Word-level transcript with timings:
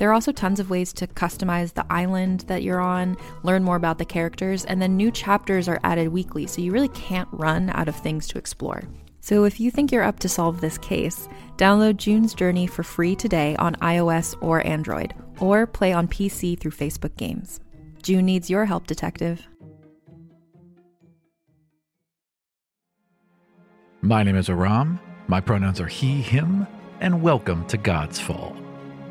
There 0.00 0.08
are 0.08 0.14
also 0.14 0.32
tons 0.32 0.60
of 0.60 0.70
ways 0.70 0.94
to 0.94 1.06
customize 1.06 1.74
the 1.74 1.84
island 1.92 2.40
that 2.46 2.62
you're 2.62 2.80
on, 2.80 3.18
learn 3.42 3.62
more 3.62 3.76
about 3.76 3.98
the 3.98 4.06
characters, 4.06 4.64
and 4.64 4.80
then 4.80 4.96
new 4.96 5.10
chapters 5.10 5.68
are 5.68 5.78
added 5.84 6.08
weekly, 6.08 6.46
so 6.46 6.62
you 6.62 6.72
really 6.72 6.88
can't 6.88 7.28
run 7.32 7.68
out 7.74 7.86
of 7.86 7.94
things 7.94 8.26
to 8.28 8.38
explore. 8.38 8.82
So 9.20 9.44
if 9.44 9.60
you 9.60 9.70
think 9.70 9.92
you're 9.92 10.02
up 10.02 10.18
to 10.20 10.28
solve 10.30 10.62
this 10.62 10.78
case, 10.78 11.28
download 11.58 11.98
June's 11.98 12.32
Journey 12.32 12.66
for 12.66 12.82
free 12.82 13.14
today 13.14 13.56
on 13.56 13.74
iOS 13.74 14.34
or 14.40 14.66
Android, 14.66 15.12
or 15.38 15.66
play 15.66 15.92
on 15.92 16.08
PC 16.08 16.58
through 16.58 16.70
Facebook 16.70 17.14
Games. 17.18 17.60
June 18.02 18.24
needs 18.24 18.48
your 18.48 18.64
help, 18.64 18.86
detective. 18.86 19.46
My 24.00 24.22
name 24.22 24.36
is 24.36 24.48
Aram. 24.48 24.98
My 25.28 25.42
pronouns 25.42 25.78
are 25.78 25.88
he, 25.88 26.22
him, 26.22 26.66
and 27.00 27.20
welcome 27.20 27.66
to 27.66 27.76
Godsfall. 27.76 28.69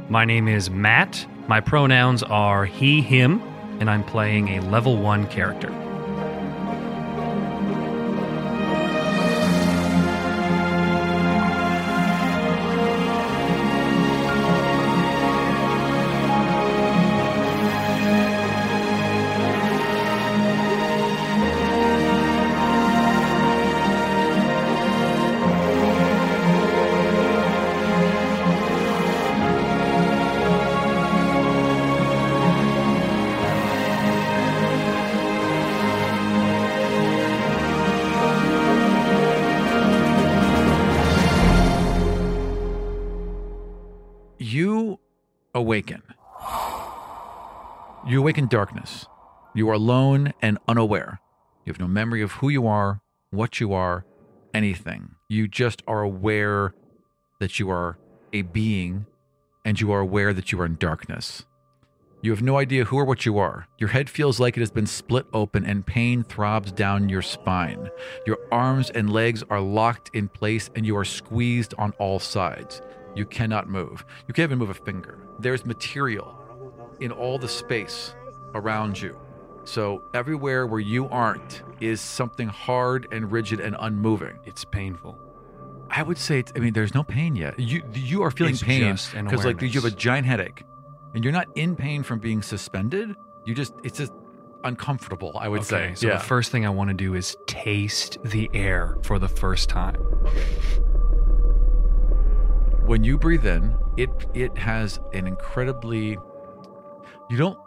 My 0.10 0.26
name 0.26 0.48
is 0.48 0.72
Matt. 0.72 1.24
My 1.48 1.60
pronouns 1.62 2.24
are 2.24 2.66
he, 2.66 3.00
him, 3.00 3.44
and 3.80 3.92
I'm 3.92 4.04
playing 4.04 4.48
a 4.48 4.60
level 4.62 4.98
1 4.98 5.28
character. 5.28 5.70
You 48.30 48.34
awaken 48.34 48.48
darkness. 48.48 49.08
You 49.56 49.68
are 49.72 49.74
alone 49.74 50.34
and 50.40 50.60
unaware. 50.68 51.20
You 51.66 51.74
have 51.74 51.80
no 51.80 51.88
memory 51.88 52.22
of 52.22 52.34
who 52.34 52.50
you 52.50 52.68
are, 52.68 53.02
what 53.32 53.60
you 53.60 53.74
are, 53.74 54.06
anything. 54.54 55.16
You 55.30 55.48
just 55.48 55.82
are 55.88 56.04
aware 56.04 56.76
that 57.40 57.60
you 57.60 57.72
are 57.72 57.98
a 58.32 58.44
being 58.44 59.08
and 59.66 59.82
you 59.82 59.92
are 59.92 60.00
aware 60.00 60.32
that 60.32 60.52
you 60.52 60.62
are 60.62 60.66
in 60.68 60.76
darkness. 60.76 61.48
You 62.22 62.30
have 62.30 62.44
no 62.44 62.60
idea 62.60 62.86
who 62.86 62.98
or 62.98 63.06
what 63.06 63.26
you 63.26 63.40
are. 63.40 63.66
Your 63.80 63.90
head 63.90 64.12
feels 64.12 64.40
like 64.40 64.58
it 64.58 64.60
has 64.60 64.70
been 64.70 64.86
split 64.86 65.26
open 65.34 65.66
and 65.66 65.84
pain 65.84 66.24
throbs 66.24 66.72
down 66.72 67.10
your 67.10 67.24
spine. 67.24 67.90
Your 68.28 68.38
arms 68.52 68.92
and 68.92 69.12
legs 69.12 69.44
are 69.50 69.60
locked 69.60 70.12
in 70.14 70.28
place 70.28 70.70
and 70.76 70.86
you 70.86 70.96
are 70.96 71.04
squeezed 71.04 71.74
on 71.80 71.94
all 71.94 72.20
sides. 72.20 72.84
You 73.16 73.26
cannot 73.26 73.72
move. 73.72 74.06
You 74.28 74.36
can't 74.36 74.50
even 74.50 74.60
move 74.60 74.70
a 74.70 74.76
finger. 74.76 75.18
There's 75.40 75.66
material 75.66 76.36
in 77.00 77.12
all 77.12 77.40
the 77.40 77.48
space 77.48 78.14
around 78.54 79.00
you. 79.00 79.18
So 79.64 80.04
everywhere 80.14 80.66
where 80.66 80.80
you 80.80 81.08
aren't 81.10 81.64
is 81.80 82.02
something 82.02 82.48
hard 82.48 83.08
and 83.12 83.32
rigid 83.32 83.60
and 83.60 83.76
unmoving. 83.80 84.40
It's 84.46 84.66
painful. 84.66 85.18
I 85.92 86.04
would 86.04 86.18
say, 86.18 86.40
it's, 86.40 86.52
I 86.56 86.60
mean, 86.60 86.74
there's 86.74 86.94
no 86.94 87.04
pain 87.04 87.36
yet. 87.36 87.60
You 87.60 87.84
you 87.94 88.24
are 88.24 88.32
feeling 88.32 88.54
It's 88.54 88.64
pain 88.64 88.96
because 89.14 89.46
like 89.46 89.62
you 89.62 89.70
have 89.72 89.86
a 89.86 89.92
giant 89.92 90.28
headache, 90.28 90.64
and 91.14 91.24
you're 91.24 91.34
not 91.34 91.48
in 91.56 91.76
pain 91.76 92.04
from 92.04 92.20
being 92.20 92.42
suspended. 92.42 93.16
You 93.46 93.56
just 93.56 93.74
it's 93.84 93.98
just 93.98 94.14
uncomfortable. 94.64 95.32
I 95.36 95.48
would 95.48 95.62
okay, 95.62 95.94
say. 95.94 95.96
so 95.96 96.08
the 96.10 96.20
first 96.20 96.52
thing 96.52 96.66
I 96.66 96.70
want 96.70 96.90
to 96.90 96.94
do 96.94 97.16
is 97.16 97.38
taste 97.48 98.18
the 98.24 98.50
air 98.54 98.98
for 99.02 99.18
the 99.20 99.30
first 99.30 99.70
time. 99.70 99.96
when 102.90 103.04
you 103.04 103.20
breathe 103.20 103.46
in, 103.46 103.78
it 103.98 104.10
it 104.34 104.58
has 104.58 105.00
an 105.14 105.28
incredibly 105.28 106.18
you 107.30 107.38
don't 107.38 107.60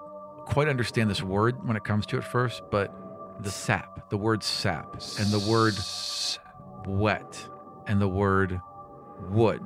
quite 0.53 0.69
understand 0.69 1.11
this 1.11 1.23
word 1.23 1.67
when 1.67 1.77
it 1.77 1.85
comes 1.85 2.07
to 2.07 2.19
it 2.19 2.25
first, 2.25 2.63
but 2.71 2.95
the 3.43 3.51
sap, 3.51 4.11
the 4.11 4.17
word 4.17 4.43
sap, 4.43 4.95
and 5.19 5.31
the 5.31 5.39
word 5.51 5.75
wet, 6.87 7.49
and 7.87 8.01
the 8.01 8.09
word 8.09 8.61
wood, 9.31 9.63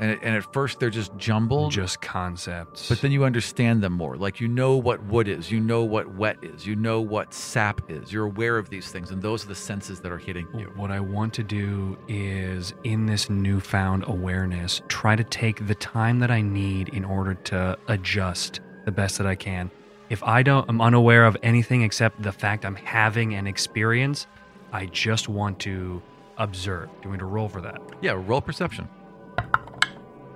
and 0.00 0.10
it, 0.10 0.20
and 0.22 0.36
at 0.36 0.52
first 0.52 0.80
they're 0.80 0.90
just 0.90 1.16
jumbled. 1.16 1.72
Just 1.72 2.00
concepts. 2.00 2.88
but 2.88 3.00
then 3.00 3.12
you 3.12 3.24
understand 3.24 3.82
them 3.82 3.92
more. 3.92 4.16
Like 4.16 4.40
you 4.40 4.48
know 4.48 4.76
what 4.76 5.04
wood 5.04 5.28
is, 5.28 5.50
you 5.50 5.60
know 5.60 5.82
what 5.82 6.14
wet 6.14 6.36
is, 6.42 6.66
you 6.66 6.76
know 6.76 7.00
what 7.00 7.32
sap 7.32 7.80
is. 7.90 8.12
You're 8.12 8.26
aware 8.26 8.58
of 8.58 8.70
these 8.70 8.90
things, 8.90 9.10
and 9.10 9.22
those 9.22 9.44
are 9.44 9.48
the 9.48 9.54
senses 9.54 10.00
that 10.00 10.12
are 10.12 10.18
hitting 10.18 10.46
you. 10.54 10.72
What 10.76 10.90
I 10.90 11.00
want 11.00 11.34
to 11.34 11.42
do 11.42 11.98
is, 12.08 12.74
in 12.84 13.06
this 13.06 13.30
newfound 13.30 14.04
awareness, 14.06 14.82
try 14.88 15.16
to 15.16 15.24
take 15.24 15.66
the 15.66 15.74
time 15.74 16.20
that 16.20 16.30
I 16.30 16.40
need 16.40 16.90
in 16.90 17.04
order 17.04 17.34
to 17.34 17.78
adjust 17.88 18.60
the 18.84 18.92
best 18.92 19.18
that 19.18 19.26
I 19.26 19.34
can. 19.34 19.70
If 20.10 20.22
I 20.22 20.42
don't, 20.42 20.68
I'm 20.68 20.80
unaware 20.80 21.24
of 21.24 21.36
anything 21.42 21.82
except 21.82 22.22
the 22.22 22.32
fact 22.32 22.64
I'm 22.64 22.76
having 22.76 23.34
an 23.34 23.46
experience. 23.46 24.26
I 24.72 24.86
just 24.86 25.28
want 25.28 25.58
to 25.60 26.02
observe. 26.36 26.88
Do 26.88 26.94
you 27.04 27.08
want 27.10 27.12
me 27.12 27.18
to 27.18 27.24
roll 27.26 27.48
for 27.48 27.60
that? 27.62 27.80
Yeah, 28.00 28.12
roll 28.12 28.40
perception. 28.40 28.88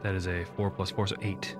That 0.02 0.14
is 0.14 0.26
a 0.26 0.44
four 0.56 0.70
plus 0.70 0.90
four, 0.90 1.06
so 1.06 1.16
eight. 1.22 1.56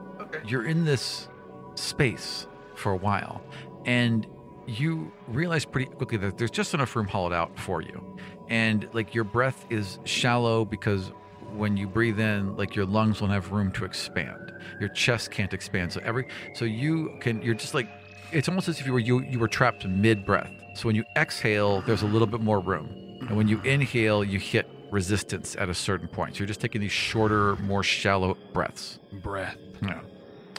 you're 0.46 0.64
in 0.64 0.84
this 0.84 1.28
space 1.74 2.46
for 2.74 2.92
a 2.92 2.96
while 2.96 3.42
and 3.84 4.26
you 4.66 5.10
realize 5.28 5.64
pretty 5.64 5.90
quickly 5.90 6.18
that 6.18 6.38
there's 6.38 6.50
just 6.50 6.74
enough 6.74 6.94
room 6.94 7.06
hollowed 7.06 7.32
out 7.32 7.58
for 7.58 7.80
you 7.82 8.16
and 8.48 8.88
like 8.92 9.14
your 9.14 9.24
breath 9.24 9.64
is 9.70 9.98
shallow 10.04 10.64
because 10.64 11.12
when 11.54 11.76
you 11.76 11.88
breathe 11.88 12.20
in 12.20 12.56
like 12.56 12.74
your 12.76 12.86
lungs 12.86 13.20
won't 13.20 13.32
have 13.32 13.50
room 13.50 13.70
to 13.72 13.84
expand 13.84 14.52
your 14.80 14.88
chest 14.90 15.30
can't 15.30 15.52
expand 15.52 15.92
so 15.92 16.00
every 16.04 16.28
so 16.54 16.64
you 16.64 17.16
can 17.20 17.40
you're 17.42 17.54
just 17.54 17.74
like 17.74 17.88
it's 18.32 18.48
almost 18.48 18.68
as 18.68 18.78
if 18.80 18.86
you 18.86 18.92
were 18.92 18.98
you 18.98 19.20
you 19.22 19.38
were 19.38 19.48
trapped 19.48 19.86
mid 19.86 20.24
breath 20.26 20.50
so 20.74 20.86
when 20.86 20.94
you 20.94 21.04
exhale 21.16 21.80
there's 21.82 22.02
a 22.02 22.06
little 22.06 22.26
bit 22.26 22.40
more 22.40 22.60
room 22.60 22.88
and 23.20 23.36
when 23.36 23.48
you 23.48 23.60
inhale 23.62 24.22
you 24.22 24.38
hit 24.38 24.68
resistance 24.90 25.56
at 25.56 25.68
a 25.68 25.74
certain 25.74 26.08
point 26.08 26.34
so 26.34 26.40
you're 26.40 26.46
just 26.46 26.60
taking 26.60 26.80
these 26.80 26.92
shorter 26.92 27.56
more 27.56 27.82
shallow 27.82 28.36
breaths 28.52 28.98
Breath. 29.22 29.56
yeah. 29.82 30.00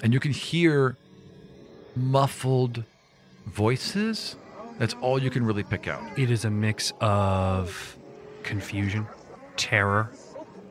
And 0.01 0.13
you 0.13 0.19
can 0.19 0.31
hear 0.31 0.95
muffled 1.95 2.83
voices. 3.47 4.35
That's 4.77 4.93
all 5.01 5.21
you 5.21 5.29
can 5.29 5.45
really 5.45 5.63
pick 5.63 5.87
out. 5.87 6.01
It 6.17 6.31
is 6.31 6.45
a 6.45 6.49
mix 6.49 6.93
of 7.01 7.97
confusion, 8.43 9.05
terror, 9.57 10.09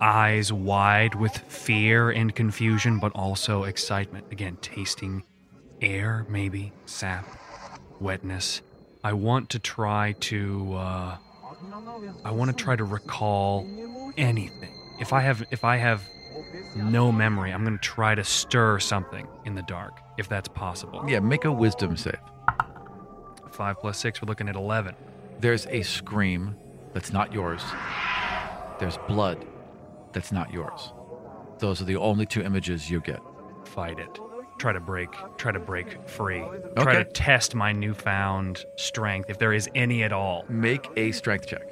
eyes 0.00 0.52
wide 0.52 1.14
with 1.14 1.36
fear 1.36 2.10
and 2.10 2.34
confusion, 2.34 2.98
but 2.98 3.12
also 3.14 3.64
excitement. 3.64 4.26
Again, 4.30 4.56
tasting 4.60 5.24
air, 5.80 6.26
maybe, 6.28 6.72
sap, 6.86 7.26
wetness. 8.00 8.62
I 9.04 9.12
want 9.12 9.50
to 9.50 9.58
try 9.58 10.12
to. 10.20 10.74
Uh, 10.74 11.16
I 12.24 12.30
want 12.30 12.50
to 12.50 12.56
try 12.56 12.76
to 12.76 12.84
recall 12.84 13.66
anything. 14.16 14.72
If 15.00 15.12
I 15.12 15.20
have, 15.20 15.44
if 15.50 15.64
I 15.64 15.76
have 15.76 16.02
no 16.76 17.10
memory, 17.10 17.52
I'm 17.52 17.64
going 17.64 17.76
to 17.76 17.82
try 17.82 18.14
to 18.14 18.24
stir 18.24 18.78
something 18.78 19.26
in 19.44 19.54
the 19.54 19.62
dark, 19.62 20.00
if 20.18 20.28
that's 20.28 20.48
possible. 20.48 21.04
Yeah, 21.08 21.20
make 21.20 21.44
a 21.44 21.52
wisdom 21.52 21.96
save. 21.96 22.18
Five 23.50 23.80
plus 23.80 23.98
six, 23.98 24.22
we're 24.22 24.26
looking 24.26 24.48
at 24.48 24.56
eleven. 24.56 24.94
There's 25.40 25.66
a 25.66 25.82
scream 25.82 26.56
that's 26.92 27.12
not 27.12 27.32
yours. 27.32 27.62
There's 28.78 28.98
blood 29.08 29.44
that's 30.12 30.32
not 30.32 30.52
yours. 30.52 30.92
Those 31.58 31.80
are 31.82 31.84
the 31.84 31.96
only 31.96 32.26
two 32.26 32.42
images 32.42 32.90
you 32.90 33.00
get. 33.00 33.20
Fight 33.64 33.98
it. 33.98 34.18
Try 34.58 34.72
to 34.72 34.80
break. 34.80 35.10
Try 35.36 35.52
to 35.52 35.60
break 35.60 36.08
free. 36.08 36.40
Okay. 36.40 36.82
Try 36.82 36.94
to 36.94 37.04
test 37.04 37.54
my 37.54 37.72
newfound 37.72 38.64
strength, 38.76 39.30
if 39.30 39.38
there 39.38 39.52
is 39.52 39.68
any 39.74 40.02
at 40.02 40.12
all. 40.12 40.44
Make 40.48 40.88
a 40.96 41.12
strength 41.12 41.46
check. 41.46 41.62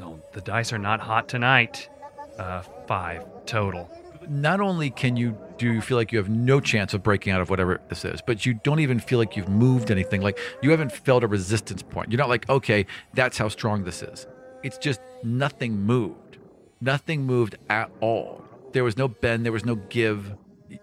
Oh, 0.00 0.18
the 0.32 0.40
dice 0.40 0.72
are 0.72 0.78
not 0.78 1.00
hot 1.00 1.28
tonight. 1.28 1.88
Uh, 2.38 2.62
five 2.88 3.24
total. 3.46 3.88
Not 4.28 4.60
only 4.60 4.90
can 4.90 5.16
you 5.16 5.38
do 5.58 5.72
you 5.72 5.80
feel 5.80 5.96
like 5.96 6.10
you 6.10 6.18
have 6.18 6.28
no 6.28 6.58
chance 6.58 6.94
of 6.94 7.02
breaking 7.02 7.32
out 7.32 7.40
of 7.40 7.50
whatever 7.50 7.80
this 7.88 8.04
is, 8.04 8.20
but 8.20 8.44
you 8.44 8.54
don't 8.54 8.80
even 8.80 8.98
feel 8.98 9.18
like 9.18 9.36
you've 9.36 9.48
moved 9.48 9.90
anything. 9.90 10.20
Like 10.20 10.38
you 10.62 10.70
haven't 10.70 10.90
felt 10.90 11.22
a 11.22 11.28
resistance 11.28 11.82
point. 11.82 12.10
You're 12.10 12.18
not 12.18 12.28
like, 12.28 12.48
okay, 12.48 12.86
that's 13.12 13.38
how 13.38 13.48
strong 13.48 13.84
this 13.84 14.02
is. 14.02 14.26
It's 14.64 14.78
just 14.78 15.00
nothing 15.22 15.78
moved. 15.78 16.16
Nothing 16.84 17.24
moved 17.24 17.56
at 17.70 17.90
all. 18.00 18.44
There 18.72 18.84
was 18.84 18.96
no 18.96 19.08
bend, 19.08 19.44
there 19.44 19.52
was 19.52 19.64
no 19.64 19.76
give. 19.76 20.34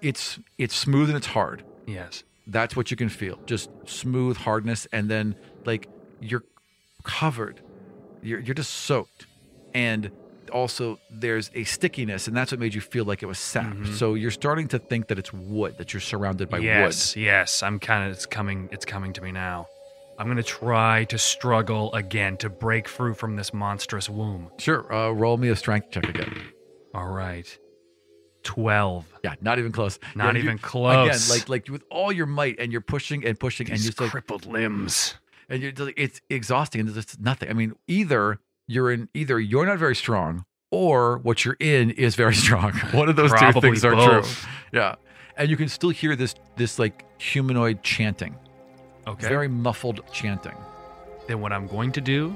It's 0.02 0.40
it's 0.58 0.76
smooth 0.76 1.10
and 1.10 1.18
it's 1.18 1.28
hard. 1.28 1.64
Yes. 1.86 2.24
That's 2.48 2.76
what 2.76 2.90
you 2.90 2.98
can 2.98 3.10
feel. 3.10 3.40
Just 3.46 3.70
smooth 3.86 4.38
hardness 4.38 4.88
and 4.92 5.10
then 5.10 5.36
like 5.66 5.88
you're 6.20 6.44
covered. 7.04 7.62
You're 8.24 8.40
you're 8.40 8.56
just 8.56 8.72
soaked. 8.72 9.28
And 9.74 10.12
also 10.52 11.00
there's 11.10 11.52
a 11.54 11.64
stickiness 11.66 12.28
and 12.28 12.36
that's 12.36 12.52
what 12.52 12.60
made 12.60 12.74
you 12.74 12.82
feel 12.82 13.06
like 13.06 13.22
it 13.22 13.28
was 13.28 13.40
sap. 13.40 13.66
Mm-hmm. 13.66 13.94
So 13.94 14.16
you're 14.16 14.32
starting 14.32 14.68
to 14.70 14.80
think 14.80 15.08
that 15.08 15.20
it's 15.20 15.32
wood, 15.32 15.78
that 15.78 15.94
you're 15.94 16.02
surrounded 16.02 16.50
by 16.50 16.60
yes, 16.60 17.16
yes. 17.16 17.62
I'm 17.62 17.80
kind 17.80 18.10
of. 18.10 18.14
It's 18.14 18.26
coming. 18.26 18.70
It's 18.72 18.86
coming 18.86 19.14
to 19.14 19.22
me 19.22 19.32
now. 19.32 19.68
I'm 20.22 20.28
gonna 20.28 20.44
try 20.44 21.06
to 21.06 21.18
struggle 21.18 21.92
again 21.94 22.38
to 22.38 22.50
break 22.50 22.88
through 22.88 23.16
from 23.16 23.36
this 23.36 23.54
monstrous 23.54 24.08
womb. 24.10 24.52
Sure, 24.60 24.92
uh, 24.94 25.10
roll 25.12 25.38
me 25.38 25.50
a 25.50 25.56
strength 25.56 25.90
check 25.92 26.08
again. 26.08 26.34
All 26.94 27.08
right. 27.08 27.58
Twelve. 28.44 29.06
Yeah, 29.24 29.36
not 29.42 29.60
even 29.60 29.72
close. 29.72 30.00
Not 30.16 30.34
Yeah, 30.36 30.40
you- 30.42 30.44
even 30.46 30.58
close. 30.58 31.30
Again, 31.30 31.40
like 31.40 31.50
like 31.50 31.68
with 31.70 31.84
all 31.90 32.12
your 32.12 32.26
might 32.26 32.60
and 32.60 32.72
you're 32.72 32.82
pushing 32.82 33.26
and 33.26 33.40
pushing 33.40 33.70
and 33.70 33.80
you're 33.80 33.88
just 33.88 34.00
like 34.02 34.12
crippled 34.12 34.46
limbs. 34.46 35.16
and 35.50 35.62
you're 35.62 35.72
just- 35.72 35.92
it's 35.98 36.22
exhausting 36.30 36.82
and 36.82 36.90
there's 36.90 37.06
just 37.06 37.20
nothing. 37.20 37.50
I 37.50 37.54
mean, 37.54 37.74
either 37.88 38.40
you're 38.68 38.92
in 38.92 39.10
either 39.14 39.40
you're 39.40 39.66
not 39.66 39.78
very 39.80 39.96
strong 39.96 40.46
or 40.72 41.18
what 41.20 41.44
you're 41.46 41.58
in 41.60 41.90
is 41.92 42.16
very 42.16 42.34
strong. 42.46 42.74
One 42.94 43.10
of 43.10 43.16
those 43.16 43.32
two 43.34 43.60
things 43.60 43.84
are 43.86 43.92
true. 44.22 44.24
Yeah. 44.72 44.96
And 45.38 45.50
you 45.50 45.58
can 45.58 45.68
still 45.68 45.90
hear 45.90 46.16
this 46.16 46.34
this 46.58 46.80
like 46.80 47.06
humanoid 47.22 47.84
chanting. 47.84 48.36
Okay. 49.08 49.28
Very 49.28 49.48
muffled 49.48 50.02
chanting. 50.12 50.56
then 51.28 51.40
what 51.42 51.52
I'm 51.52 51.68
going 51.68 51.92
to 51.94 52.02
do 52.02 52.36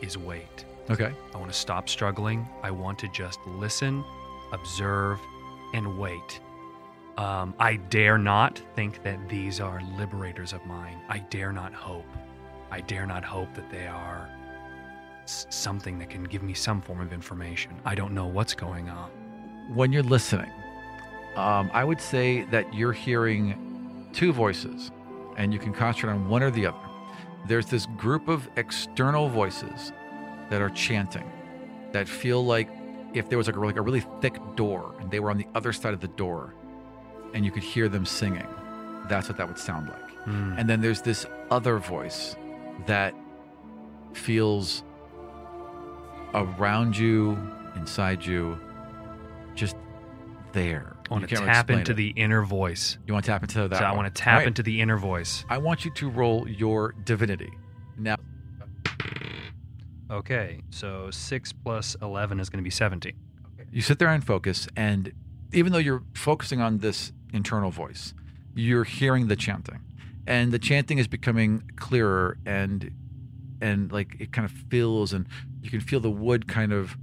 is 0.00 0.16
wait. 0.18 0.64
Okay. 0.90 1.12
I 1.34 1.38
want 1.38 1.50
to 1.52 1.56
stop 1.58 1.88
struggling. 1.88 2.48
I 2.62 2.70
want 2.70 2.98
to 3.00 3.08
just 3.08 3.38
listen, 3.46 4.04
observe, 4.52 5.18
and 5.74 5.98
wait. 5.98 6.40
Um, 7.18 7.54
I 7.58 7.76
dare 7.76 8.18
not 8.18 8.60
think 8.74 9.02
that 9.04 9.28
these 9.28 9.60
are 9.60 9.80
liberators 9.96 10.52
of 10.52 10.64
mine. 10.66 10.98
I 11.08 11.18
dare 11.18 11.52
not 11.52 11.72
hope. 11.72 12.06
I 12.70 12.80
dare 12.80 13.06
not 13.06 13.22
hope 13.24 13.54
that 13.54 13.70
they 13.70 13.86
are 13.86 14.28
s- 15.24 15.46
something 15.50 15.98
that 15.98 16.08
can 16.10 16.24
give 16.24 16.42
me 16.42 16.54
some 16.54 16.80
form 16.80 17.00
of 17.00 17.12
information. 17.12 17.72
I 17.84 17.94
don't 17.94 18.12
know 18.14 18.26
what's 18.26 18.54
going 18.54 18.88
on. 18.88 19.10
When 19.74 19.92
you're 19.92 20.02
listening, 20.02 20.50
um, 21.36 21.70
I 21.72 21.84
would 21.84 22.00
say 22.00 22.42
that 22.44 22.72
you're 22.74 22.92
hearing 22.94 24.08
two 24.12 24.32
voices 24.32 24.90
and 25.36 25.52
you 25.52 25.58
can 25.58 25.72
concentrate 25.72 26.12
on 26.12 26.28
one 26.28 26.42
or 26.42 26.50
the 26.50 26.66
other. 26.66 26.78
There's 27.46 27.66
this 27.66 27.86
group 27.96 28.28
of 28.28 28.48
external 28.56 29.28
voices 29.28 29.92
that 30.50 30.60
are 30.60 30.70
chanting 30.70 31.30
that 31.92 32.08
feel 32.08 32.44
like 32.44 32.68
if 33.14 33.28
there 33.28 33.38
was 33.38 33.46
like 33.46 33.56
a, 33.56 33.60
like 33.60 33.76
a 33.76 33.82
really 33.82 34.04
thick 34.20 34.38
door 34.56 34.94
and 35.00 35.10
they 35.10 35.20
were 35.20 35.30
on 35.30 35.38
the 35.38 35.46
other 35.54 35.72
side 35.72 35.92
of 35.94 36.00
the 36.00 36.08
door 36.08 36.54
and 37.34 37.44
you 37.44 37.50
could 37.50 37.62
hear 37.62 37.88
them 37.88 38.06
singing. 38.06 38.46
That's 39.08 39.28
what 39.28 39.36
that 39.38 39.48
would 39.48 39.58
sound 39.58 39.88
like. 39.88 40.10
Hmm. 40.24 40.54
And 40.56 40.68
then 40.68 40.80
there's 40.80 41.02
this 41.02 41.26
other 41.50 41.78
voice 41.78 42.36
that 42.86 43.14
feels 44.12 44.84
around 46.34 46.96
you, 46.96 47.38
inside 47.76 48.24
you, 48.24 48.58
just 49.54 49.76
there. 50.52 50.96
I 51.12 51.18
want 51.18 51.28
to 51.28 51.36
tap 51.36 51.70
into 51.70 51.92
it. 51.92 51.96
the 51.96 52.08
inner 52.08 52.42
voice. 52.42 52.98
You 53.06 53.12
want 53.12 53.24
to 53.24 53.30
tap 53.30 53.42
into 53.42 53.68
that? 53.68 53.78
so 53.78 53.84
I 53.84 53.92
want 53.92 54.12
to 54.14 54.22
tap 54.22 54.38
right. 54.38 54.46
into 54.46 54.62
the 54.62 54.80
inner 54.80 54.96
voice. 54.98 55.44
I 55.48 55.58
want 55.58 55.84
you 55.84 55.90
to 55.92 56.08
roll 56.08 56.48
your 56.48 56.92
divinity. 57.04 57.50
Now, 57.98 58.16
Okay, 60.10 60.60
so 60.68 61.10
6 61.10 61.52
plus 61.54 61.96
11 62.02 62.38
is 62.38 62.50
going 62.50 62.58
to 62.58 62.62
be 62.64 62.70
17. 62.70 63.12
you 63.72 63.80
sit 63.80 63.98
there 63.98 64.08
and 64.08 64.22
focus, 64.22 64.68
and 64.76 65.10
even 65.54 65.72
though 65.72 65.78
you're 65.78 66.02
focusing 66.14 66.60
on 66.60 66.78
this 66.78 67.12
internal 67.32 67.70
voice, 67.70 68.12
you're 68.54 68.84
hearing 68.84 69.28
the 69.28 69.36
chanting, 69.36 69.80
and 70.26 70.52
the 70.52 70.58
chanting 70.58 70.98
is 70.98 71.08
becoming 71.08 71.62
clearer, 71.76 72.36
and 72.44 72.90
and 73.62 73.90
like 73.90 74.16
it 74.20 74.32
kind 74.32 74.44
of 74.44 74.52
fills, 74.68 75.14
and 75.14 75.26
you 75.62 75.70
can 75.70 75.80
feel 75.80 76.00
the 76.00 76.10
wood 76.10 76.46
kind 76.46 76.72
of 76.72 76.94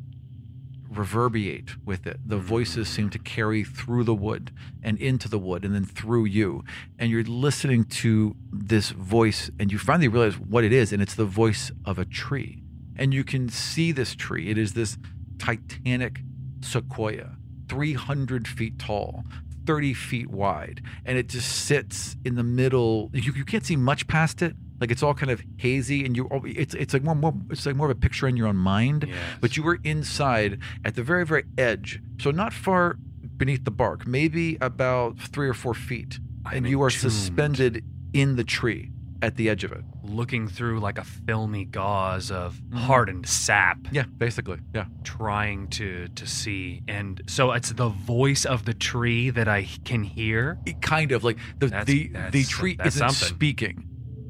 reverberate 0.89 1.85
with 1.85 2.07
it. 2.07 2.19
The 2.25 2.37
mm-hmm. 2.37 2.45
voices 2.45 2.89
seem 2.89 3.09
to 3.11 3.19
carry 3.19 3.63
through 3.63 4.03
the 4.03 4.13
wood 4.13 4.51
and 4.81 4.97
into 4.99 5.29
the 5.29 5.39
wood, 5.39 5.63
and 5.63 5.73
then 5.73 5.85
through 5.85 6.25
you, 6.25 6.63
and 6.97 7.11
you're 7.11 7.23
listening 7.23 7.83
to 7.85 8.35
this 8.51 8.89
voice, 8.89 9.51
and 9.59 9.71
you 9.71 9.77
finally 9.77 10.07
realize 10.07 10.39
what 10.39 10.63
it 10.63 10.73
is, 10.73 10.91
and 10.91 11.01
it's 11.01 11.15
the 11.15 11.25
voice 11.25 11.71
of 11.85 11.99
a 11.99 12.05
tree, 12.05 12.63
and 12.95 13.13
you 13.13 13.23
can 13.23 13.49
see 13.49 13.91
this 13.91 14.15
tree. 14.15 14.49
It 14.49 14.57
is 14.57 14.73
this 14.73 14.97
titanic 15.37 16.21
sequoia, 16.61 17.37
300 17.67 18.47
feet 18.47 18.79
tall, 18.79 19.23
30 19.65 19.93
feet 19.93 20.29
wide, 20.29 20.81
and 21.05 21.17
it 21.17 21.27
just 21.27 21.65
sits 21.65 22.15
in 22.25 22.35
the 22.35 22.43
middle. 22.43 23.09
You, 23.13 23.33
you 23.33 23.45
can't 23.45 23.65
see 23.65 23.75
much 23.75 24.07
past 24.07 24.41
it. 24.41 24.55
Like 24.79 24.91
it's 24.91 25.03
all 25.03 25.13
kind 25.13 25.31
of 25.31 25.41
hazy, 25.57 26.05
and 26.05 26.15
you 26.15 26.29
it's 26.45 26.73
it's 26.73 26.93
like 26.93 27.03
more, 27.03 27.15
more 27.15 27.33
it's 27.49 27.65
like 27.65 27.75
more 27.75 27.87
of 27.89 27.97
a 27.97 27.99
picture 27.99 28.27
in 28.27 28.37
your 28.37 28.47
own 28.47 28.55
mind. 28.57 29.05
Yes. 29.07 29.17
But 29.41 29.57
you 29.57 29.63
were 29.63 29.79
inside 29.83 30.59
at 30.85 30.95
the 30.95 31.03
very 31.03 31.25
very 31.25 31.43
edge, 31.57 32.01
so 32.21 32.31
not 32.31 32.53
far 32.53 32.97
beneath 33.37 33.63
the 33.65 33.71
bark, 33.71 34.05
maybe 34.07 34.57
about 34.61 35.17
three 35.19 35.47
or 35.47 35.53
four 35.53 35.73
feet, 35.73 36.19
I'm 36.45 36.57
and 36.57 36.69
you 36.69 36.81
are 36.81 36.87
entombed. 36.87 37.11
suspended 37.13 37.83
in 38.13 38.35
the 38.35 38.43
tree 38.43 38.91
at 39.21 39.35
the 39.35 39.49
edge 39.49 39.63
of 39.65 39.71
it. 39.73 39.83
Looking 40.03 40.47
through 40.47 40.79
like 40.79 40.97
a 40.97 41.03
filmy 41.03 41.65
gauze 41.65 42.31
of 42.31 42.55
Mhm. 42.69 42.77
hardened 42.77 43.27
sap. 43.27 43.77
Yeah, 43.91 44.03
basically, 44.17 44.59
yeah. 44.73 44.85
trying 45.03 45.67
to 45.67 46.07
to 46.15 46.25
see 46.25 46.81
and 46.87 47.21
so 47.27 47.51
it's 47.51 47.71
the 47.73 47.89
voice 47.89 48.45
of 48.45 48.63
the 48.65 48.73
tree 48.73 49.29
that 49.29 49.47
i 49.47 49.67
can 49.83 50.03
hear 50.03 50.57
It 50.65 50.81
kind 50.81 51.11
of 51.11 51.23
like 51.23 51.37
the 51.59 51.67
That's- 51.67 51.85
the 51.87 52.11
the 52.31 52.43
tree 52.45 52.75
that's 52.75 52.95
isn't 52.95 53.09
something. 53.09 53.35
speaking, 53.35 53.83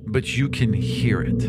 but 0.07 0.37
you 0.37 0.49
can 0.49 0.73
hear 0.73 1.21
it. 1.21 1.43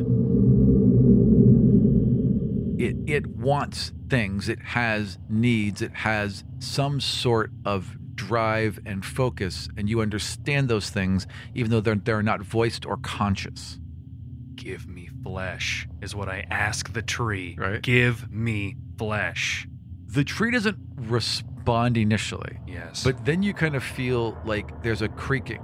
It 2.79 2.97
it 3.07 3.27
wants 3.27 3.93
things. 4.09 4.49
It 4.49 4.61
has 4.61 5.19
needs. 5.29 5.83
It 5.83 5.93
has 5.97 6.45
some 6.59 7.01
sort 7.01 7.51
of 7.65 7.97
drive 8.15 8.79
and 8.87 9.05
focus, 9.05 9.69
and 9.77 9.89
you 9.89 10.01
understand 10.01 10.69
those 10.69 10.89
things, 10.91 11.27
even 11.55 11.71
though 11.71 11.81
they're 11.81 11.95
they're 11.97 12.23
not 12.23 12.41
voiced 12.43 12.87
or 12.87 12.97
conscious. 12.99 13.79
give 14.55 14.87
me 14.89 15.09
flesh 15.23 15.87
is 16.03 16.15
what 16.15 16.29
i 16.29 16.45
ask 16.51 16.93
the 16.93 17.01
tree 17.03 17.55
Right. 17.59 17.81
give 17.83 18.31
me 18.31 18.77
flesh 18.99 19.67
The 20.07 20.25
tree 20.25 20.51
doesn't 20.51 20.77
respond 20.97 21.97
initially. 21.97 22.59
yes 22.67 23.03
But 23.05 23.25
then 23.25 23.43
you 23.43 23.53
kind 23.55 23.75
of 23.75 23.83
feel 23.83 24.37
like 24.45 24.83
there's 24.83 25.01
a 25.03 25.09
creaking 25.09 25.61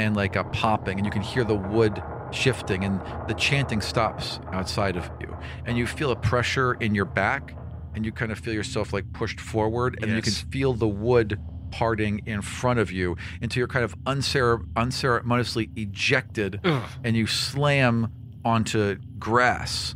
and 0.00 0.16
like 0.16 0.34
a 0.36 0.44
popping, 0.44 0.96
and 0.98 1.04
you 1.06 1.12
can 1.12 1.22
hear 1.22 1.44
the 1.44 1.54
wood 1.54 2.02
shifting, 2.32 2.84
and 2.84 3.00
the 3.28 3.34
chanting 3.34 3.80
stops 3.82 4.40
outside 4.52 4.96
of 4.96 5.10
you. 5.20 5.36
And 5.66 5.76
you 5.76 5.86
feel 5.86 6.10
a 6.10 6.16
pressure 6.16 6.74
in 6.74 6.94
your 6.94 7.04
back, 7.04 7.54
and 7.94 8.04
you 8.06 8.12
kind 8.12 8.32
of 8.32 8.38
feel 8.38 8.54
yourself 8.54 8.92
like 8.92 9.12
pushed 9.12 9.40
forward, 9.40 9.98
and 10.02 10.10
you 10.10 10.22
can 10.22 10.32
feel 10.32 10.72
the 10.72 10.88
wood 10.88 11.38
parting 11.70 12.22
in 12.26 12.40
front 12.42 12.78
of 12.80 12.90
you 12.90 13.16
until 13.42 13.60
you're 13.60 13.68
kind 13.68 13.84
of 13.84 13.94
uncere- 14.06 14.62
unceremoniously 14.76 15.70
ejected 15.76 16.60
Ugh. 16.64 16.82
and 17.04 17.14
you 17.16 17.26
slam 17.26 18.10
onto 18.44 18.96
grass. 19.18 19.94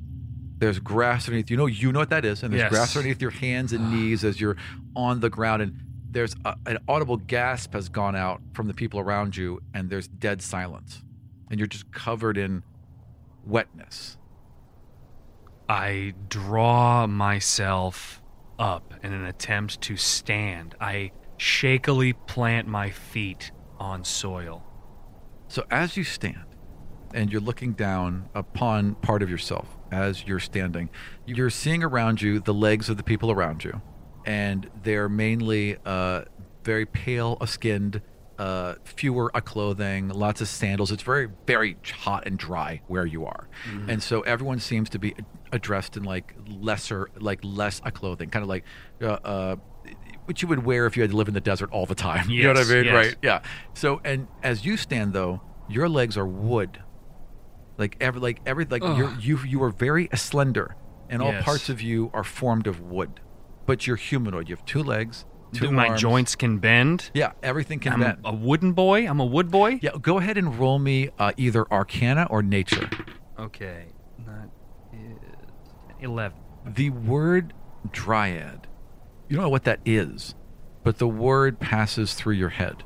There's 0.58 0.78
grass 0.78 1.26
underneath. 1.26 1.50
You 1.50 1.56
know, 1.56 1.66
you 1.66 1.92
know 1.92 1.98
what 1.98 2.10
that 2.10 2.24
is, 2.24 2.42
and 2.42 2.52
there's 2.52 2.62
Yes. 2.62 2.70
grass 2.70 2.96
underneath 2.96 3.20
your 3.22 3.32
hands 3.32 3.72
and 3.72 3.90
knees 3.90 4.22
as 4.22 4.40
you're 4.40 4.56
on 4.94 5.20
the 5.20 5.30
ground. 5.30 5.62
And 5.62 5.80
there's 6.14 6.34
a, 6.44 6.56
an 6.66 6.78
audible 6.88 7.18
gasp 7.18 7.74
has 7.74 7.88
gone 7.88 8.16
out 8.16 8.40
from 8.54 8.68
the 8.68 8.74
people 8.74 9.00
around 9.00 9.36
you, 9.36 9.60
and 9.74 9.90
there's 9.90 10.08
dead 10.08 10.40
silence, 10.40 11.02
and 11.50 11.60
you're 11.60 11.66
just 11.66 11.92
covered 11.92 12.38
in 12.38 12.62
wetness. 13.44 14.16
i 15.68 16.14
draw 16.30 17.06
myself 17.06 18.22
up 18.58 18.94
in 19.02 19.12
an 19.12 19.24
attempt 19.26 19.80
to 19.82 19.96
stand 19.96 20.74
i 20.80 21.10
shakily 21.36 22.14
plant 22.26 22.66
my 22.66 22.88
feet 22.88 23.50
on 23.78 24.02
soil 24.04 24.62
So 25.48 25.64
as 25.70 25.96
you 25.96 26.04
stand 26.04 26.46
and 27.12 27.30
you're 27.30 27.40
looking 27.42 27.72
down 27.72 28.28
upon 28.34 28.94
part 28.96 29.22
of 29.22 29.28
yourself 29.28 29.68
as 29.92 30.26
you're 30.26 30.40
standing, 30.40 30.88
you're 31.26 31.50
seeing 31.50 31.84
around 31.84 32.22
you 32.22 32.40
the 32.40 32.54
legs 32.54 32.88
of 32.88 32.96
the 32.96 33.02
people 33.04 33.30
around 33.30 33.62
you. 33.62 33.80
And 34.24 34.70
they're 34.82 35.08
mainly 35.08 35.76
uh, 35.84 36.22
very 36.64 36.86
pale 36.86 37.38
skinned, 37.46 38.00
uh, 38.38 38.74
fewer 38.84 39.30
clothing, 39.30 40.08
lots 40.08 40.40
of 40.40 40.48
sandals. 40.48 40.90
It's 40.90 41.02
very, 41.02 41.28
very 41.46 41.76
hot 41.92 42.26
and 42.26 42.38
dry 42.38 42.80
where 42.86 43.06
you 43.06 43.26
are, 43.26 43.48
and 43.88 44.02
so 44.02 44.22
everyone 44.22 44.58
seems 44.60 44.88
to 44.90 44.98
be 44.98 45.14
addressed 45.52 45.96
in 45.96 46.02
like 46.04 46.34
lesser, 46.48 47.10
like 47.18 47.40
less 47.42 47.80
clothing, 47.80 48.30
kind 48.30 48.42
of 48.42 48.48
like. 48.48 48.64
Uh, 49.00 49.06
uh, 49.24 49.56
what 50.26 50.40
you 50.40 50.48
would 50.48 50.64
wear 50.64 50.86
if 50.86 50.96
you 50.96 51.02
had 51.02 51.10
to 51.10 51.16
live 51.18 51.28
in 51.28 51.34
the 51.34 51.40
desert 51.40 51.70
all 51.70 51.84
the 51.84 51.94
time. 51.94 52.30
you 52.30 52.44
know 52.44 52.54
what 52.54 52.56
I 52.56 52.64
mean? 52.64 52.84
yes. 52.86 52.94
Right. 52.94 53.16
Yeah. 53.20 53.42
So, 53.74 54.00
and 54.04 54.26
as 54.42 54.64
you 54.64 54.78
stand 54.78 55.12
though, 55.12 55.42
your 55.68 55.86
legs 55.86 56.16
are 56.16 56.26
wood. 56.26 56.82
Like 57.76 57.96
every, 58.00 58.20
like 58.22 58.40
every, 58.46 58.64
like 58.64 58.82
you're, 58.82 59.12
you, 59.20 59.38
you 59.46 59.62
are 59.62 59.68
very 59.68 60.08
slender, 60.14 60.76
and 61.10 61.20
all 61.20 61.32
Yes. 61.32 61.44
parts 61.44 61.68
of 61.68 61.82
you 61.82 62.10
are 62.14 62.24
formed 62.24 62.66
of 62.66 62.80
wood. 62.80 63.20
But 63.66 63.86
you're 63.86 63.96
humanoid. 63.96 64.48
You 64.48 64.56
have 64.56 64.64
two 64.66 64.82
legs, 64.82 65.24
two 65.52 65.66
Do 65.66 65.70
my 65.72 65.88
arms. 65.88 66.00
joints 66.00 66.34
can 66.36 66.58
bend. 66.58 67.10
Yeah, 67.14 67.32
everything 67.42 67.78
can 67.80 67.94
I'm 67.94 68.00
bend. 68.00 68.18
a 68.24 68.34
wooden 68.34 68.72
boy. 68.72 69.08
I'm 69.08 69.20
a 69.20 69.24
wood 69.24 69.50
boy. 69.50 69.78
yeah, 69.82 69.92
go 70.00 70.18
ahead 70.18 70.36
and 70.36 70.58
roll 70.58 70.78
me 70.78 71.10
uh, 71.18 71.32
either 71.36 71.70
Arcana 71.72 72.26
or 72.30 72.42
Nature. 72.42 72.88
Okay. 73.38 73.86
That 74.26 74.50
is 74.92 75.18
eleven. 76.00 76.38
The 76.66 76.90
word 76.90 77.52
dryad, 77.90 78.66
you 79.28 79.36
don't 79.36 79.44
know 79.44 79.48
what 79.50 79.64
that 79.64 79.80
is, 79.84 80.34
but 80.82 80.98
the 80.98 81.08
word 81.08 81.58
passes 81.60 82.14
through 82.14 82.34
your 82.34 82.48
head 82.50 82.84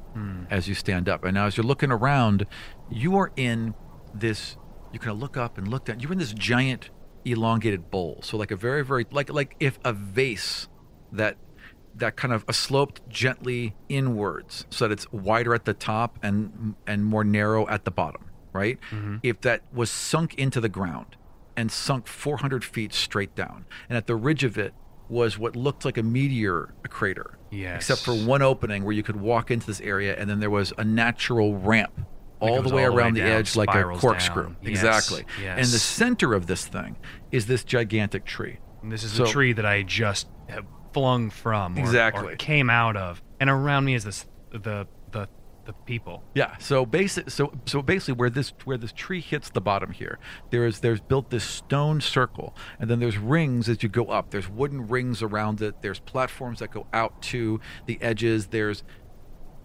as 0.50 0.66
you 0.68 0.74
stand 0.74 1.08
up. 1.08 1.22
And 1.24 1.34
now, 1.34 1.46
as 1.46 1.56
you're 1.56 1.66
looking 1.66 1.92
around, 1.92 2.44
you 2.90 3.16
are 3.16 3.30
in 3.36 3.74
this. 4.14 4.56
You 4.92 4.98
kind 4.98 5.12
of 5.12 5.18
look 5.20 5.36
up 5.36 5.58
and 5.58 5.68
look 5.68 5.84
down. 5.84 6.00
You're 6.00 6.10
in 6.12 6.18
this 6.18 6.32
giant, 6.32 6.90
elongated 7.32 7.90
bowl. 7.90 8.20
So, 8.22 8.36
like 8.36 8.50
a 8.50 8.56
very, 8.56 8.84
very 8.84 9.06
like 9.10 9.32
like 9.32 9.56
if 9.60 9.78
a 9.84 9.92
vase 9.92 10.68
that 11.12 11.36
that 11.94 12.16
kind 12.16 12.32
of 12.32 12.44
sloped 12.54 13.08
gently 13.08 13.74
inwards, 13.88 14.66
so 14.70 14.86
that 14.86 14.92
it's 14.92 15.10
wider 15.12 15.54
at 15.54 15.64
the 15.64 15.74
top 15.74 16.18
and 16.22 16.74
and 16.86 17.04
more 17.04 17.24
narrow 17.24 17.68
at 17.68 17.84
the 17.84 17.90
bottom. 17.90 18.24
Right? 18.52 18.78
Mm-hmm. 18.90 19.18
If 19.22 19.40
that 19.42 19.62
was 19.72 19.90
sunk 19.90 20.34
into 20.34 20.60
the 20.60 20.68
ground 20.68 21.16
and 21.56 21.70
sunk 21.70 22.06
400 22.06 22.64
feet 22.64 22.92
straight 22.92 23.34
down, 23.34 23.66
and 23.88 23.96
at 23.96 24.06
the 24.06 24.16
ridge 24.16 24.44
of 24.44 24.58
it 24.58 24.74
was 25.08 25.38
what 25.38 25.56
looked 25.56 25.84
like 25.84 25.96
a 25.96 26.02
meteor 26.02 26.74
crater. 26.88 27.38
Yes. 27.50 27.76
Except 27.76 28.00
for 28.00 28.14
one 28.14 28.42
opening 28.42 28.84
where 28.84 28.92
you 28.92 29.02
could 29.02 29.16
walk 29.16 29.50
into 29.50 29.66
this 29.66 29.80
area, 29.80 30.14
and 30.16 30.28
then 30.28 30.40
there 30.40 30.50
was 30.50 30.72
a 30.76 30.84
natural 30.84 31.56
ramp 31.56 32.06
all 32.40 32.48
the 32.48 32.52
way 32.52 32.56
all 32.56 32.62
the 32.62 32.74
way 32.74 32.84
around 32.84 33.14
the 33.14 33.20
down, 33.20 33.30
edge 33.30 33.56
like 33.56 33.74
a 33.74 33.84
corkscrew. 33.98 34.54
Yes, 34.62 34.70
Exactly. 34.70 35.24
And 35.44 35.60
the 35.60 35.78
center 35.78 36.34
of 36.34 36.46
this 36.46 36.66
thing 36.66 36.96
is 37.32 37.46
this 37.46 37.64
gigantic 37.64 38.24
tree. 38.24 38.58
And 38.82 38.92
this 38.92 39.02
is 39.04 39.12
So- 39.12 39.24
the 39.24 39.30
tree 39.30 39.52
that 39.52 39.66
I 39.66 39.82
just 39.82 40.28
have 40.48 40.64
flung 40.92 41.30
from, 41.30 41.76
or, 41.76 41.80
Exactly. 41.80 42.32
or 42.34 42.36
came 42.36 42.70
out 42.70 42.96
of, 42.96 43.22
and 43.40 43.50
around 43.50 43.84
me 43.84 43.94
is 43.94 44.04
this 44.04 44.26
the 44.50 44.86
the 45.10 45.28
the 45.66 45.72
people. 45.84 46.24
Yeah. 46.34 46.56
So 46.58 46.86
basic. 46.86 47.28
So 47.30 47.52
so 47.66 47.82
basically, 47.82 48.14
where 48.14 48.30
this 48.30 48.54
where 48.64 48.78
this 48.78 48.92
tree 48.92 49.20
hits 49.20 49.50
the 49.50 49.60
bottom 49.60 49.90
here, 49.90 50.18
there 50.50 50.64
is 50.64 50.80
there's 50.80 51.00
built 51.00 51.28
this 51.28 51.44
stone 51.44 52.00
circle, 52.00 52.56
and 52.80 52.88
then 52.88 53.00
there's 53.00 53.18
rings 53.18 53.68
as 53.68 53.82
you 53.82 53.90
go 53.90 54.06
up. 54.06 54.30
There's 54.30 54.48
wooden 54.48 54.88
rings 54.88 55.22
around 55.22 55.60
it. 55.60 55.82
There's 55.82 55.98
platforms 56.00 56.60
that 56.60 56.70
go 56.70 56.86
out 56.94 57.20
to 57.24 57.60
the 57.84 58.00
edges. 58.00 58.46
There's 58.46 58.82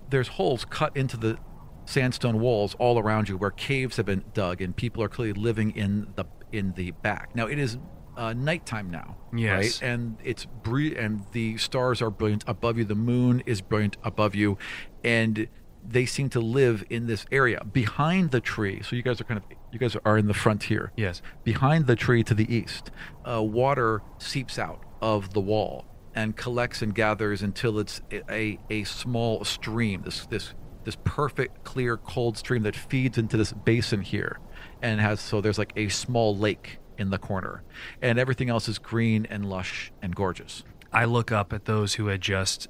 there's 0.09 0.27
holes 0.27 0.65
cut 0.65 0.95
into 0.97 1.15
the 1.15 1.37
sandstone 1.85 2.39
walls 2.39 2.75
all 2.79 2.97
around 2.99 3.29
you 3.29 3.37
where 3.37 3.51
caves 3.51 3.97
have 3.97 4.05
been 4.05 4.23
dug 4.33 4.61
and 4.61 4.75
people 4.75 5.03
are 5.03 5.09
clearly 5.09 5.33
living 5.39 5.71
in 5.71 6.07
the 6.15 6.25
in 6.51 6.73
the 6.73 6.91
back. 6.91 7.35
Now 7.35 7.47
it 7.47 7.57
is 7.59 7.77
uh, 8.15 8.31
nighttime 8.33 8.91
now, 8.91 9.17
Yes. 9.35 9.81
right? 9.81 9.89
And 9.89 10.17
it's 10.23 10.45
bre- 10.45 10.95
and 10.97 11.25
the 11.31 11.57
stars 11.57 12.01
are 12.01 12.11
brilliant 12.11 12.43
above 12.47 12.77
you. 12.77 12.85
The 12.85 12.93
moon 12.95 13.41
is 13.47 13.61
brilliant 13.61 13.97
above 14.03 14.35
you, 14.35 14.57
and 15.03 15.47
they 15.85 16.05
seem 16.05 16.29
to 16.29 16.39
live 16.39 16.83
in 16.91 17.07
this 17.07 17.25
area 17.31 17.63
behind 17.73 18.29
the 18.31 18.39
tree. 18.39 18.81
So 18.83 18.95
you 18.95 19.01
guys 19.01 19.19
are 19.19 19.23
kind 19.23 19.39
of 19.39 19.43
you 19.71 19.79
guys 19.79 19.97
are 20.05 20.17
in 20.17 20.27
the 20.27 20.33
front 20.35 20.63
here. 20.63 20.91
Yes. 20.95 21.21
Behind 21.43 21.87
the 21.87 21.95
tree 21.95 22.23
to 22.23 22.35
the 22.35 22.53
east, 22.55 22.91
uh, 23.25 23.41
water 23.41 24.01
seeps 24.19 24.59
out 24.59 24.83
of 25.01 25.33
the 25.33 25.41
wall 25.41 25.85
and 26.13 26.37
collects 26.37 26.83
and 26.83 26.93
gathers 26.93 27.41
until 27.41 27.79
it's 27.79 27.99
a, 28.11 28.21
a, 28.31 28.59
a 28.69 28.83
small 28.83 29.43
stream. 29.43 30.03
This 30.03 30.27
this 30.27 30.53
this 30.85 30.97
perfect, 31.03 31.63
clear, 31.63 31.97
cold 31.97 32.37
stream 32.37 32.63
that 32.63 32.75
feeds 32.75 33.17
into 33.17 33.37
this 33.37 33.51
basin 33.51 34.01
here, 34.01 34.39
and 34.81 34.99
has 34.99 35.19
so 35.19 35.41
there's 35.41 35.57
like 35.57 35.73
a 35.75 35.89
small 35.89 36.35
lake 36.35 36.79
in 36.97 37.09
the 37.09 37.17
corner, 37.17 37.63
and 38.01 38.19
everything 38.19 38.49
else 38.49 38.67
is 38.67 38.77
green 38.77 39.25
and 39.29 39.49
lush 39.49 39.91
and 40.01 40.15
gorgeous. 40.15 40.63
I 40.91 41.05
look 41.05 41.31
up 41.31 41.53
at 41.53 41.65
those 41.65 41.95
who 41.95 42.07
had 42.07 42.21
just 42.21 42.67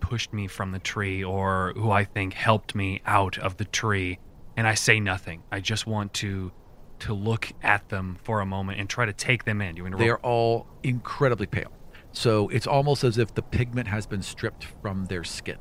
pushed 0.00 0.32
me 0.32 0.46
from 0.46 0.72
the 0.72 0.78
tree 0.78 1.22
or 1.22 1.72
who 1.76 1.90
I 1.90 2.04
think 2.04 2.34
helped 2.34 2.74
me 2.74 3.02
out 3.06 3.38
of 3.38 3.56
the 3.56 3.64
tree 3.64 4.18
and 4.56 4.66
I 4.66 4.74
say 4.74 5.00
nothing. 5.00 5.42
I 5.52 5.60
just 5.60 5.86
want 5.86 6.14
to 6.14 6.52
to 6.98 7.12
look 7.12 7.52
at 7.62 7.90
them 7.90 8.16
for 8.24 8.40
a 8.40 8.46
moment 8.46 8.80
and 8.80 8.88
try 8.88 9.04
to 9.04 9.12
take 9.12 9.44
them 9.44 9.60
in. 9.60 9.76
You? 9.76 9.88
They 9.90 10.08
are 10.08 10.18
all 10.18 10.66
incredibly 10.82 11.46
pale. 11.46 11.70
So 12.12 12.48
it's 12.48 12.66
almost 12.66 13.04
as 13.04 13.18
if 13.18 13.34
the 13.34 13.42
pigment 13.42 13.88
has 13.88 14.06
been 14.06 14.22
stripped 14.22 14.64
from 14.80 15.04
their 15.04 15.22
skin. 15.22 15.58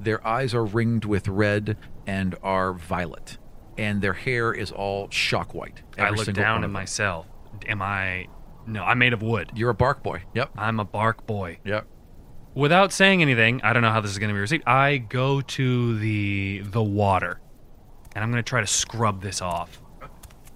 Their 0.00 0.26
eyes 0.26 0.54
are 0.54 0.64
ringed 0.64 1.04
with 1.04 1.28
red 1.28 1.76
and 2.06 2.34
are 2.42 2.72
violet, 2.72 3.38
and 3.78 4.02
their 4.02 4.12
hair 4.12 4.52
is 4.52 4.70
all 4.70 5.08
shock 5.10 5.54
white. 5.54 5.82
I 5.98 6.10
look 6.10 6.32
down 6.32 6.64
at 6.64 6.70
myself. 6.70 7.26
Am 7.66 7.80
I 7.80 8.26
No, 8.66 8.82
I'm 8.82 8.98
made 8.98 9.12
of 9.12 9.22
wood. 9.22 9.50
You're 9.54 9.70
a 9.70 9.74
bark 9.74 10.02
boy. 10.02 10.22
Yep. 10.34 10.50
I'm 10.56 10.80
a 10.80 10.84
bark 10.84 11.26
boy. 11.26 11.58
Yep. 11.64 11.86
Without 12.54 12.92
saying 12.92 13.20
anything, 13.20 13.60
I 13.62 13.72
don't 13.72 13.82
know 13.82 13.90
how 13.90 14.00
this 14.00 14.10
is 14.12 14.18
going 14.18 14.28
to 14.28 14.34
be 14.34 14.40
received. 14.40 14.64
I 14.66 14.98
go 14.98 15.40
to 15.40 15.98
the 15.98 16.60
the 16.64 16.82
water, 16.82 17.40
and 18.14 18.22
I'm 18.22 18.30
going 18.30 18.42
to 18.42 18.48
try 18.48 18.60
to 18.60 18.66
scrub 18.66 19.22
this 19.22 19.42
off. 19.42 19.80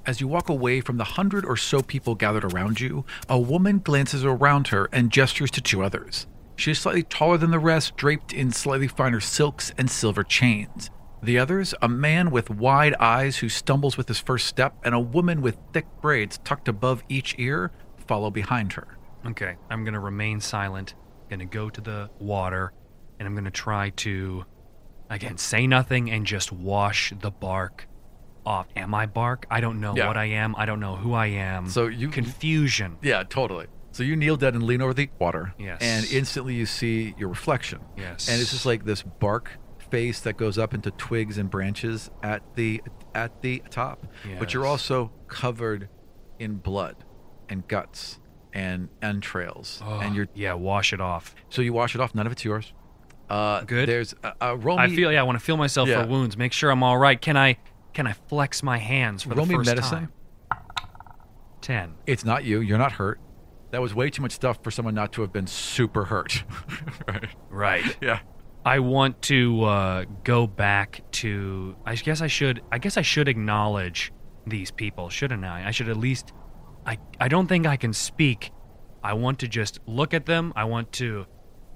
As 0.06 0.20
you 0.20 0.28
walk 0.28 0.48
away 0.48 0.80
from 0.80 0.96
the 0.96 1.04
hundred 1.04 1.44
or 1.44 1.56
so 1.56 1.82
people 1.82 2.14
gathered 2.14 2.44
around 2.44 2.80
you, 2.80 3.04
a 3.28 3.38
woman 3.38 3.80
glances 3.80 4.24
around 4.24 4.68
her 4.68 4.88
and 4.90 5.10
gestures 5.10 5.50
to 5.50 5.60
two 5.60 5.82
others. 5.82 6.26
She 6.58 6.72
is 6.72 6.80
slightly 6.80 7.04
taller 7.04 7.38
than 7.38 7.52
the 7.52 7.58
rest, 7.60 7.96
draped 7.96 8.32
in 8.32 8.50
slightly 8.50 8.88
finer 8.88 9.20
silks 9.20 9.72
and 9.78 9.88
silver 9.88 10.24
chains. 10.24 10.90
The 11.22 11.38
others, 11.38 11.72
a 11.80 11.88
man 11.88 12.32
with 12.32 12.50
wide 12.50 12.94
eyes 12.98 13.36
who 13.38 13.48
stumbles 13.48 13.96
with 13.96 14.08
his 14.08 14.18
first 14.18 14.46
step, 14.48 14.74
and 14.82 14.92
a 14.92 14.98
woman 14.98 15.40
with 15.40 15.56
thick 15.72 15.86
braids 16.02 16.38
tucked 16.42 16.66
above 16.66 17.04
each 17.08 17.36
ear, 17.38 17.70
follow 18.08 18.30
behind 18.30 18.72
her. 18.72 18.98
Okay, 19.24 19.54
I'm 19.70 19.84
going 19.84 19.94
to 19.94 20.00
remain 20.00 20.40
silent. 20.40 20.94
To 21.30 21.44
go 21.44 21.70
to 21.70 21.80
the 21.80 22.10
water, 22.18 22.72
and 23.20 23.28
I'm 23.28 23.34
going 23.34 23.44
to 23.44 23.50
try 23.52 23.90
to, 23.90 24.44
again, 25.10 25.36
say 25.38 25.66
nothing 25.68 26.10
and 26.10 26.24
just 26.26 26.50
wash 26.50 27.12
the 27.20 27.30
bark 27.30 27.86
off. 28.46 28.66
Am 28.74 28.94
I 28.94 29.06
bark? 29.06 29.46
I 29.50 29.60
don't 29.60 29.78
know 29.80 29.94
Yeah. 29.94 30.08
what 30.08 30.16
I 30.16 30.24
am. 30.24 30.56
I 30.56 30.64
don't 30.66 30.80
know 30.80 30.96
who 30.96 31.12
I 31.12 31.26
am. 31.26 31.68
So 31.68 31.86
you- 31.86 32.08
confusion. 32.08 32.96
Yeah, 33.02 33.22
totally. 33.28 33.66
So 33.98 34.04
you 34.04 34.14
kneel 34.14 34.36
down 34.36 34.54
and 34.54 34.62
lean 34.62 34.80
over 34.80 34.94
the 34.94 35.10
water. 35.18 35.54
Yes. 35.58 35.78
And 35.80 36.06
instantly 36.12 36.54
you 36.54 36.66
see 36.66 37.16
your 37.18 37.28
reflection. 37.28 37.80
Yes. 37.96 38.28
And 38.28 38.40
it's 38.40 38.52
just 38.52 38.64
like 38.64 38.84
this 38.84 39.02
bark 39.02 39.50
face 39.90 40.20
that 40.20 40.36
goes 40.36 40.56
up 40.56 40.72
into 40.72 40.92
twigs 40.92 41.36
and 41.36 41.50
branches 41.50 42.08
at 42.22 42.44
the 42.54 42.80
at 43.12 43.42
the 43.42 43.60
top. 43.70 44.06
But 44.38 44.54
you're 44.54 44.66
also 44.66 45.10
covered 45.26 45.88
in 46.38 46.58
blood 46.58 46.94
and 47.48 47.66
guts 47.66 48.20
and 48.52 48.88
entrails. 49.02 49.82
and 49.84 50.14
you're 50.14 50.28
yeah, 50.32 50.52
wash 50.52 50.92
it 50.92 51.00
off. 51.00 51.34
so 51.48 51.60
you 51.60 51.72
wash 51.72 51.96
it 51.96 52.00
off. 52.00 52.14
None 52.14 52.24
of 52.24 52.30
it's 52.30 52.44
yours. 52.44 52.72
Uh, 53.28 53.62
Good. 53.62 53.88
There's 53.88 54.14
a, 54.22 54.32
a 54.40 54.56
roll 54.56 54.78
I 54.78 54.90
feel 54.90 55.10
yeah. 55.10 55.18
I 55.22 55.24
want 55.24 55.40
to 55.40 55.44
feel 55.44 55.56
myself 55.56 55.88
Yeah. 55.88 56.04
for 56.04 56.08
wounds. 56.08 56.36
Make 56.36 56.52
sure 56.52 56.70
I'm 56.70 56.84
all 56.84 56.98
right. 56.98 57.20
Can 57.20 57.36
I? 57.36 57.58
Can 57.94 58.06
I 58.06 58.12
flex 58.12 58.62
my 58.62 58.78
hands 58.78 59.24
for 59.24 59.30
roll 59.30 59.44
the 59.44 59.50
me 59.54 59.56
first 59.56 59.70
medicine. 59.70 60.08
time? 60.52 60.58
Ten. 61.60 61.94
It's 62.06 62.24
not 62.24 62.44
you. 62.44 62.60
You're 62.60 62.78
not 62.78 62.92
hurt. 62.92 63.18
That 63.70 63.80
was 63.82 63.94
way 63.94 64.08
too 64.10 64.22
much 64.22 64.32
stuff 64.32 64.58
for 64.62 64.70
someone 64.70 64.94
not 64.94 65.12
to 65.12 65.22
have 65.22 65.32
been 65.32 65.46
super 65.46 66.04
hurt. 66.06 66.42
right. 67.08 67.28
Right. 67.50 67.96
Yeah. 68.00 68.20
I 68.64 68.80
want 68.80 69.22
to 69.22 69.62
uh, 69.64 70.04
go 70.24 70.46
back 70.46 71.02
to. 71.12 71.76
I 71.86 71.94
guess 71.94 72.20
I 72.20 72.26
should. 72.26 72.62
I 72.72 72.78
guess 72.78 72.96
I 72.96 73.02
should 73.02 73.28
acknowledge 73.28 74.12
these 74.46 74.70
people, 74.70 75.08
shouldn't 75.10 75.44
I? 75.44 75.66
I 75.66 75.70
should 75.70 75.88
at 75.88 75.96
least. 75.96 76.32
I. 76.86 76.98
I 77.20 77.28
don't 77.28 77.46
think 77.46 77.66
I 77.66 77.76
can 77.76 77.92
speak. 77.92 78.50
I 79.02 79.12
want 79.14 79.38
to 79.40 79.48
just 79.48 79.78
look 79.86 80.12
at 80.14 80.26
them. 80.26 80.52
I 80.56 80.64
want 80.64 80.90
to 80.94 81.26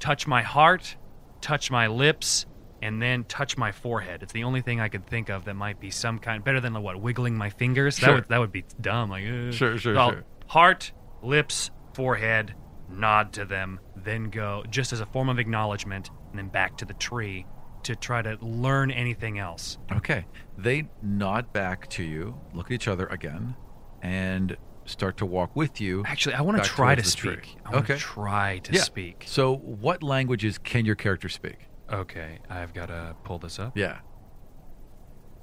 touch 0.01 0.27
my 0.27 0.43
heart, 0.43 0.97
touch 1.41 1.71
my 1.71 1.87
lips, 1.87 2.47
and 2.83 3.01
then 3.01 3.25
touch 3.25 3.57
my 3.57 3.71
forehead. 3.73 4.23
It's 4.23 4.33
the 4.33 4.45
only 4.45 4.61
thing 4.61 4.81
I 4.81 4.89
could 4.89 5.07
think 5.07 5.29
of 5.31 5.45
that 5.45 5.55
might 5.55 5.79
be 5.79 5.91
some 5.91 6.19
kind 6.19 6.43
better 6.43 6.61
than 6.61 6.75
what 6.83 7.01
wiggling 7.01 7.37
my 7.37 7.49
fingers. 7.51 7.97
That 7.99 8.07
Sure. 8.07 8.15
would 8.17 8.29
that 8.29 8.39
would 8.41 8.53
be 8.53 8.65
dumb. 8.81 9.09
Like 9.11 9.25
uh, 9.25 9.53
Sure, 9.53 9.79
sure, 9.79 9.97
I'll- 9.99 10.11
sure. 10.11 10.25
Heart, 10.49 10.93
lips, 11.23 11.71
forehead, 11.95 12.55
nod 12.89 13.33
to 13.35 13.45
them, 13.45 13.81
then 13.97 14.31
go 14.31 14.65
just 14.71 14.93
as 14.93 15.01
a 15.01 15.07
form 15.07 15.29
of 15.29 15.39
acknowledgement, 15.39 16.11
and 16.31 16.39
then 16.39 16.49
back 16.49 16.77
to 16.79 16.85
the 16.85 16.95
tree 16.95 17.47
to 17.85 17.97
try 17.97 18.23
to 18.23 18.37
learn 18.41 18.91
anything 18.91 19.39
else. 19.39 19.79
Okay. 19.93 20.27
They 20.57 20.89
nod 21.03 21.53
back 21.53 21.89
to 21.91 22.03
you, 22.05 22.39
look 22.55 22.67
at 22.67 22.73
each 22.73 22.89
other 22.89 23.07
again, 23.07 23.57
and 24.03 24.57
start 24.85 25.17
to 25.19 25.27
walk 25.27 25.55
with 25.57 25.81
you. 25.81 26.03
Actually, 26.07 26.35
I 26.35 26.43
want 26.43 26.63
to 26.63 26.69
try 26.69 26.95
to 26.95 27.03
the 27.03 27.11
tree. 27.11 27.33
speak. 27.43 27.57
I 27.67 27.71
want 27.71 27.85
Okay. 27.85 27.95
to 27.95 28.01
try 28.01 28.59
to 28.59 28.73
Yeah. 28.73 28.83
speak. 28.83 29.25
So, 29.27 29.57
what 29.57 30.03
languages 30.03 30.59
can 30.59 30.85
your 30.85 30.95
character 30.97 31.29
speak? 31.29 31.69
Okay, 31.91 32.39
I've 32.49 32.73
got 32.73 32.87
to 32.87 33.17
pull 33.25 33.39
this 33.39 33.59
up. 33.59 33.77
Yeah. 33.77 33.99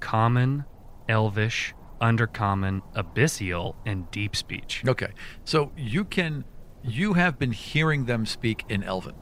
Common, 0.00 0.64
Elvish, 1.08 1.74
Undercommon, 2.00 2.82
Abyssal, 2.94 3.74
and 3.86 4.10
Deep 4.10 4.34
Speech. 4.34 4.82
Okay. 4.86 5.08
So 5.44 5.72
you 5.76 6.04
can 6.04 6.44
you 6.82 7.12
have 7.14 7.38
been 7.38 7.52
hearing 7.52 8.06
them 8.06 8.24
speak 8.24 8.64
in 8.68 8.82
Elven 8.82 9.14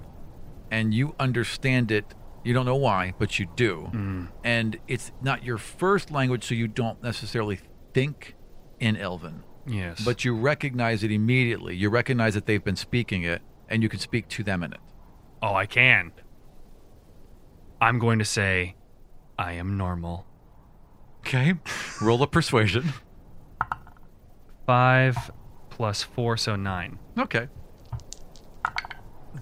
and 0.71 0.95
you 0.95 1.15
understand 1.19 1.91
it. 1.91 2.15
You 2.45 2.55
don't 2.55 2.67
know 2.67 2.77
why, 2.77 3.15
but 3.19 3.39
you 3.41 3.47
do. 3.57 3.91
Mm. 3.93 4.29
And 4.45 4.79
it's 4.87 5.11
not 5.21 5.43
your 5.45 5.59
first 5.59 6.11
language 6.13 6.45
so 6.45 6.55
you 6.55 6.69
don't 6.69 7.03
necessarily 7.03 7.59
think 7.93 8.37
in 8.79 8.97
Elven, 8.97 9.43
Yes. 9.67 10.01
but 10.05 10.25
you 10.25 10.37
recognize 10.37 11.03
it 11.03 11.11
immediately. 11.11 11.75
You 11.75 11.91
recognize 11.91 12.35
that 12.35 12.47
they've 12.47 12.63
been 12.63 12.77
speaking 12.77 13.25
it 13.25 13.43
and 13.69 13.83
you 13.83 13.89
can 13.89 13.99
speak 13.99 14.29
to 14.29 14.45
them 14.45 14.63
in 14.63 14.73
it. 14.73 14.81
oh, 15.43 15.55
I 15.55 15.67
can. 15.67 16.13
I'm 17.81 17.99
going 17.99 18.19
to 18.21 18.25
say, 18.25 18.77
I 19.39 19.53
am 19.55 19.77
normal. 19.77 20.27
Okay. 21.29 21.55
Roll 22.01 22.23
a 22.23 22.27
persuasion. 22.27 22.95
Five 24.67 25.31
plus 25.69 26.03
four, 26.03 26.39
so 26.39 26.57
nine. 26.57 26.99
Okay. 27.19 27.49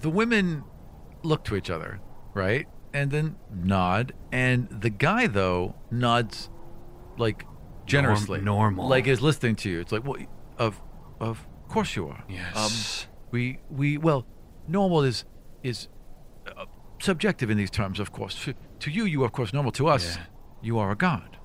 The 0.00 0.10
women 0.10 0.64
look 1.22 1.44
to 1.44 1.54
each 1.54 1.70
other, 1.70 2.00
right? 2.34 2.66
And 2.92 3.10
then 3.12 3.36
nod. 3.54 4.14
And 4.32 4.68
the 4.68 4.90
guy, 4.90 5.28
though, 5.28 5.76
nods 5.90 6.50
like 7.18 7.44
generously. 7.86 8.40
normal. 8.40 8.88
Like 8.88 9.06
is 9.06 9.22
listening 9.22 9.54
to 9.56 9.70
you. 9.70 9.80
It's 9.80 9.92
like, 9.92 10.04
well, 10.04 10.16
of 10.58 10.80
of 11.20 11.46
course 11.68 11.94
you 11.94 12.08
are. 12.08 12.24
Yes. 12.28 13.06
Um, 13.06 13.10
we 13.30 13.60
we 13.70 13.96
well, 13.96 14.26
normal 14.66 15.02
is 15.04 15.24
is 15.62 15.86
uh, 16.48 16.64
subjective 17.00 17.48
in 17.48 17.56
these 17.56 17.70
terms, 17.70 18.00
of 18.00 18.10
course. 18.10 18.34
To, 18.44 18.54
to 18.80 18.90
you, 18.90 19.04
you 19.04 19.22
are, 19.22 19.26
of 19.26 19.32
course 19.32 19.52
normal. 19.52 19.70
To 19.72 19.86
us, 19.86 20.16
Yeah. 20.16 20.22
you 20.62 20.78
are 20.80 20.90
a 20.90 20.96
god. 20.96 21.35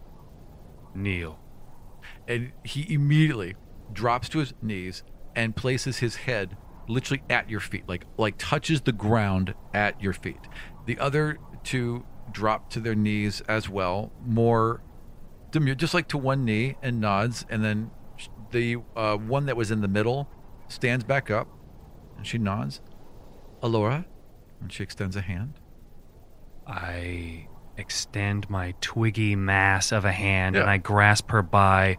Kneel. 0.95 1.39
and 2.27 2.51
he 2.63 2.93
immediately 2.93 3.55
drops 3.93 4.29
to 4.29 4.39
his 4.39 4.53
knees 4.61 5.03
and 5.35 5.55
places 5.55 5.97
his 5.97 6.15
head 6.17 6.57
literally 6.87 7.23
at 7.29 7.49
your 7.49 7.59
feet 7.59 7.87
like 7.87 8.05
like 8.17 8.35
touches 8.37 8.81
the 8.81 8.91
ground 8.91 9.53
at 9.73 10.01
your 10.01 10.13
feet. 10.13 10.47
The 10.85 10.97
other 10.99 11.37
two 11.63 12.05
drop 12.31 12.69
to 12.71 12.79
their 12.79 12.95
knees 12.95 13.41
as 13.47 13.69
well 13.69 14.11
more 14.25 14.81
demure 15.51 15.75
just 15.75 15.93
like 15.93 16.07
to 16.09 16.17
one 16.17 16.45
knee 16.45 16.75
and 16.81 16.99
nods 16.99 17.45
and 17.49 17.63
then 17.63 17.91
the 18.51 18.77
uh, 18.95 19.15
one 19.17 19.45
that 19.45 19.55
was 19.57 19.71
in 19.71 19.81
the 19.81 19.87
middle 19.87 20.29
stands 20.67 21.03
back 21.03 21.29
up 21.31 21.47
and 22.17 22.25
she 22.25 22.37
nods. 22.37 22.81
Alora? 23.61 24.05
And 24.59 24.71
she 24.71 24.83
extends 24.83 25.15
a 25.15 25.21
hand. 25.21 25.59
I 26.67 27.47
extend 27.81 28.49
my 28.49 28.73
twiggy 28.79 29.35
mass 29.35 29.91
of 29.91 30.05
a 30.05 30.11
hand 30.11 30.55
and 30.55 30.69
I 30.69 30.77
grasp 30.77 31.31
her 31.31 31.41
by 31.41 31.97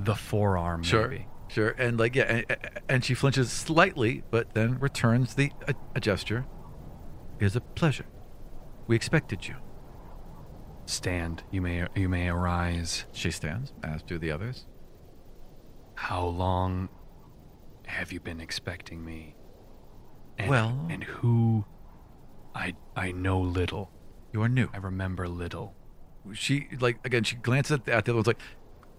the 0.00 0.14
forearm, 0.14 0.82
Sure. 0.82 1.08
maybe. 1.08 1.26
Sure. 1.48 1.68
And 1.70 1.98
like, 1.98 2.16
yeah, 2.16 2.42
and, 2.48 2.56
and 2.88 3.04
she 3.04 3.14
flinches 3.14 3.52
slightly, 3.52 4.22
but 4.30 4.54
then 4.54 4.78
returns 4.80 5.34
the 5.34 5.52
a, 5.68 5.74
a 5.94 6.00
gesture. 6.00 6.46
It 7.38 7.44
is 7.44 7.54
a 7.56 7.60
pleasure. 7.60 8.06
We 8.86 8.96
expected 8.96 9.46
you. 9.46 9.56
Stand. 10.86 11.42
You 11.50 11.60
may 11.62 11.86
you 11.94 12.08
may 12.08 12.28
arise. 12.28 13.04
She 13.12 13.30
stands, 13.30 13.72
as 13.82 14.02
do 14.02 14.18
the 14.18 14.30
others. 14.30 14.66
How 15.94 16.24
long 16.26 16.88
have 17.86 18.12
you 18.12 18.20
been 18.20 18.40
expecting 18.40 19.04
me? 19.04 19.36
And, 20.38 20.50
Well- 20.50 20.86
and 20.90 21.04
who? 21.04 21.64
I 22.54 22.74
I 22.96 23.12
know 23.12 23.40
little. 23.40 23.90
You 24.34 24.42
are 24.42 24.48
new. 24.48 24.68
I 24.74 24.78
remember 24.78 25.28
little. 25.28 25.74
She 26.32 26.66
like 26.80 26.98
again. 27.06 27.22
She 27.22 27.36
glances 27.36 27.72
at 27.72 27.84
the, 27.84 27.92
at 27.94 28.04
the 28.04 28.10
other 28.10 28.16
ones. 28.16 28.26
Like, 28.26 28.40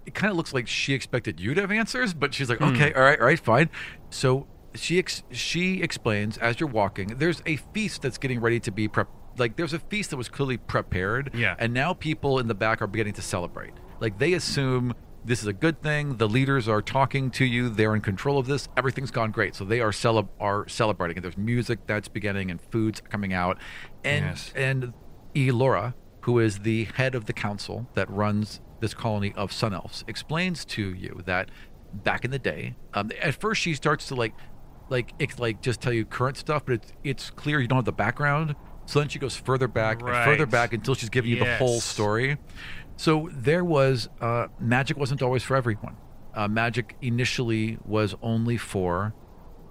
it 0.05 0.13
kind 0.13 0.31
of 0.31 0.37
looks 0.37 0.53
like 0.53 0.65
she 0.67 0.93
expected 0.93 1.39
you 1.41 1.53
to 1.53 1.59
have 1.61 1.71
answers, 1.71 2.13
but 2.13 2.33
she's 2.33 2.49
like, 2.49 2.59
Hmm. 2.59 2.69
okay, 2.73 2.93
all 2.93 3.01
right, 3.01 3.19
all 3.19 3.25
right, 3.25 3.39
fine. 3.39 3.69
So 4.09 4.47
she 4.75 4.97
ex- 4.97 5.23
she 5.31 5.81
explains 5.81 6.37
as 6.37 6.59
you're 6.61 6.69
walking. 6.69 7.07
There's 7.17 7.41
a 7.45 7.57
feast 7.73 8.01
that's 8.01 8.17
getting 8.17 8.39
ready 8.39 8.59
to 8.61 8.71
be 8.71 8.87
prep. 8.87 9.09
Like 9.37 9.57
there's 9.57 9.73
a 9.73 9.79
feast 9.79 10.11
that 10.11 10.17
was 10.17 10.29
clearly 10.29 10.55
prepared. 10.57 11.31
Yeah. 11.33 11.55
And 11.59 11.73
now 11.73 11.93
people 11.93 12.39
in 12.39 12.47
the 12.47 12.55
back 12.55 12.81
are 12.81 12.87
beginning 12.87 13.13
to 13.15 13.21
celebrate. 13.21 13.73
Like 13.99 14.17
they 14.19 14.31
assume 14.33 14.93
this 15.25 15.41
is 15.41 15.47
a 15.47 15.53
good 15.53 15.81
thing. 15.81 16.15
The 16.17 16.29
leaders 16.29 16.69
are 16.69 16.81
talking 16.81 17.31
to 17.31 17.43
you. 17.45 17.67
They're 17.67 17.95
in 17.95 18.01
control 18.01 18.37
of 18.37 18.45
this. 18.47 18.69
Everything's 18.77 19.11
gone 19.11 19.31
great. 19.31 19.55
So 19.55 19.65
they 19.65 19.81
are 19.81 19.91
cele- 19.91 20.29
are 20.39 20.65
celebrating. 20.69 21.17
And 21.17 21.23
there's 21.25 21.37
music 21.37 21.79
that's 21.87 22.07
beginning 22.07 22.51
and 22.51 22.61
foods 22.61 23.01
coming 23.01 23.33
out. 23.33 23.57
And 24.05 24.25
Yes. 24.25 24.53
and 24.55 24.93
Elora, 25.35 25.93
who 26.21 26.39
is 26.39 26.59
the 26.59 26.85
head 26.85 27.13
of 27.13 27.25
the 27.25 27.33
council 27.33 27.87
that 27.93 28.09
runs 28.09 28.61
this 28.79 28.93
colony 28.93 29.33
of 29.35 29.51
Sun 29.51 29.73
Elves, 29.73 30.03
explains 30.07 30.65
to 30.65 30.93
you 30.93 31.21
that 31.25 31.51
back 31.93 32.25
in 32.25 32.31
the 32.31 32.39
day, 32.39 32.75
um, 32.93 33.11
at 33.21 33.35
first 33.35 33.61
she 33.61 33.73
starts 33.73 34.07
to 34.07 34.15
like, 34.15 34.33
like, 34.89 35.13
it's 35.19 35.39
like 35.39 35.61
just 35.61 35.81
tell 35.81 35.93
you 35.93 36.05
current 36.05 36.37
stuff, 36.37 36.65
but 36.65 36.73
it's 36.73 36.93
it's 37.03 37.29
clear 37.29 37.59
you 37.59 37.67
don't 37.67 37.77
have 37.77 37.85
the 37.85 37.91
background. 37.91 38.55
So 38.85 38.99
then 38.99 39.09
she 39.09 39.17
goes 39.19 39.35
further 39.35 39.67
back 39.67 40.01
and 40.01 40.09
further 40.25 40.45
back 40.45 40.71
until 40.73 40.93
she's 40.93 41.09
giving 41.09 41.31
you 41.31 41.39
the 41.39 41.55
whole 41.57 41.79
story. 41.81 42.37
So 42.97 43.29
there 43.31 43.63
was 43.63 44.09
uh, 44.21 44.47
magic 44.59 44.95
wasn't 44.97 45.21
always 45.21 45.43
for 45.43 45.55
everyone. 45.57 45.97
Uh, 46.35 46.47
magic 46.47 46.95
initially 47.01 47.77
was 47.83 48.13
only 48.21 48.57
for 48.57 49.13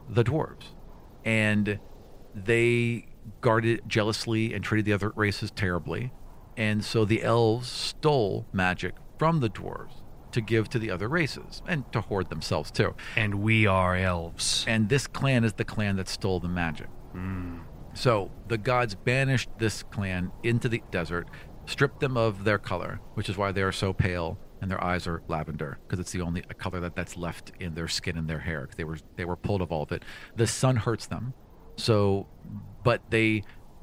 the 0.09 0.24
dwarves, 0.24 0.64
and 1.24 1.79
they 2.35 3.07
guarded 3.41 3.79
it 3.79 3.89
jealously 3.89 4.55
and 4.55 4.65
treated 4.65 4.85
the 4.85 4.93
other 4.93 5.13
races 5.15 5.51
terribly. 5.51 6.13
And 6.57 6.85
so 6.85 7.05
the 7.05 7.23
elves 7.23 7.69
stole 7.69 8.47
magic 8.53 8.95
from 9.19 9.41
the 9.41 9.51
dwarves 9.51 10.03
to 10.33 10.41
give 10.41 10.69
to 10.69 10.79
the 10.79 10.91
other 10.91 11.09
races 11.09 11.63
and 11.67 11.91
to 11.93 12.01
hoard 12.01 12.29
themselves 12.29 12.71
too. 12.71 12.95
And 13.17 13.37
we 13.37 13.67
are 13.67 13.97
elves. 13.97 14.65
And 14.67 14.89
this 14.89 15.07
clan 15.07 15.45
is 15.45 15.55
the 15.55 15.65
clan 15.65 15.97
that 15.97 16.09
stole 16.09 16.41
the 16.41 16.49
magic. 16.49 16.89
Hmm. 17.13 17.59
So 17.95 18.33
the 18.49 18.59
gods 18.59 18.97
banished 18.97 19.49
this 19.59 19.85
clan 19.85 20.33
into 20.43 20.69
the 20.69 20.83
desert, 20.91 21.29
stripped 21.67 22.01
them 22.01 22.17
of 22.17 22.43
their 22.43 22.59
color, 22.59 23.01
which 23.15 23.29
is 23.29 23.37
why 23.37 23.53
they 23.53 23.63
are 23.63 23.73
so 23.73 23.93
pale 23.93 24.39
and 24.61 24.71
their 24.71 24.83
eyes 24.83 25.07
are 25.07 25.23
lavender 25.29 25.79
because 25.83 25.99
it's 25.99 26.13
the 26.13 26.23
only 26.23 26.41
color 26.41 26.81
that 26.81 26.97
that's 26.97 27.17
left 27.17 27.53
in 27.61 27.75
their 27.75 27.87
skin 27.87 28.17
and 28.17 28.29
their 28.29 28.41
hair. 28.41 28.69
They 28.77 28.85
were 28.85 28.97
they 29.17 29.25
were 29.25 29.37
pulled 29.37 29.61
of 29.61 29.71
all 29.71 29.83
of 29.83 29.93
it. 29.93 30.03
The 30.37 30.47
sun 30.47 30.77
hurts 30.77 31.07
them, 31.07 31.35
so 31.77 32.27
but 32.83 33.01
they 33.11 33.43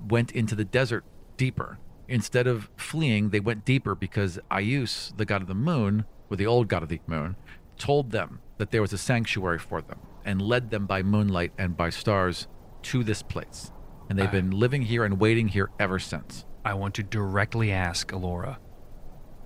went 0.10 0.32
into 0.32 0.56
the 0.56 0.66
desert 0.66 1.04
deeper. 1.38 1.80
Instead 2.08 2.46
of 2.48 2.70
fleeing, 2.76 3.30
they 3.30 3.40
went 3.40 3.66
deeper 3.66 3.96
because 3.96 4.38
Ayus, 4.52 5.16
the 5.18 5.26
god 5.26 5.42
of 5.42 5.48
the 5.48 5.56
moon, 5.56 6.06
or 6.30 6.38
the 6.38 6.46
old 6.46 6.68
god 6.68 6.84
of 6.84 6.90
the 6.90 7.00
moon, 7.08 7.36
told 7.78 8.12
them 8.12 8.40
that 8.58 8.70
there 8.72 8.82
was 8.82 8.94
a 8.94 8.98
sanctuary 8.98 9.58
for 9.58 9.82
them 9.82 10.00
and 10.24 10.42
led 10.42 10.70
them 10.70 10.86
by 10.86 11.02
moonlight 11.02 11.52
and 11.58 11.76
by 11.76 11.90
stars 11.90 12.48
to 12.84 13.04
this 13.04 13.24
place. 13.24 13.72
And 14.10 14.20
they've 14.20 14.28
Ah. 14.28 14.32
been 14.32 14.52
living 14.52 14.84
here 14.84 15.04
and 15.04 15.20
waiting 15.20 15.48
here 15.48 15.70
ever 15.80 15.98
since. 15.98 16.46
I 16.64 16.74
want 16.76 16.94
to 16.96 17.04
directly 17.04 17.72
ask 17.72 18.12
Alora. 18.12 18.60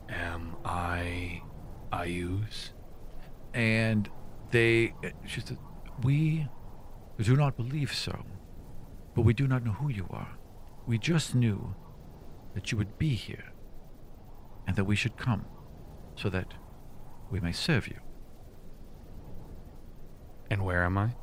Am 0.10 0.56
I 0.66 1.42
Ayus? 1.94 2.72
And 3.54 4.10
they, 4.52 4.94
she 5.26 5.40
said, 5.42 5.58
We 6.04 6.48
do 7.22 7.36
not 7.38 7.56
believe 7.56 7.94
so, 7.94 8.26
but 9.16 9.22
we 9.22 9.34
do 9.34 9.48
not 9.48 9.64
know 9.66 9.72
who 9.72 9.90
you 9.90 10.06
are. 10.12 10.38
We 10.86 11.00
just 11.00 11.34
knew 11.34 11.74
that 12.54 12.72
you 12.72 12.78
would 12.78 13.00
be 13.00 13.16
here 13.16 13.52
and 14.68 14.76
that 14.76 14.84
we 14.86 14.96
should 14.96 15.18
come 15.18 15.46
so 16.16 16.30
that 16.30 16.54
we 17.32 17.40
may 17.40 17.52
serve 17.52 17.88
you. 17.88 18.00
And 20.52 20.64
where 20.64 20.84
am 20.84 20.98
I? 20.98 21.16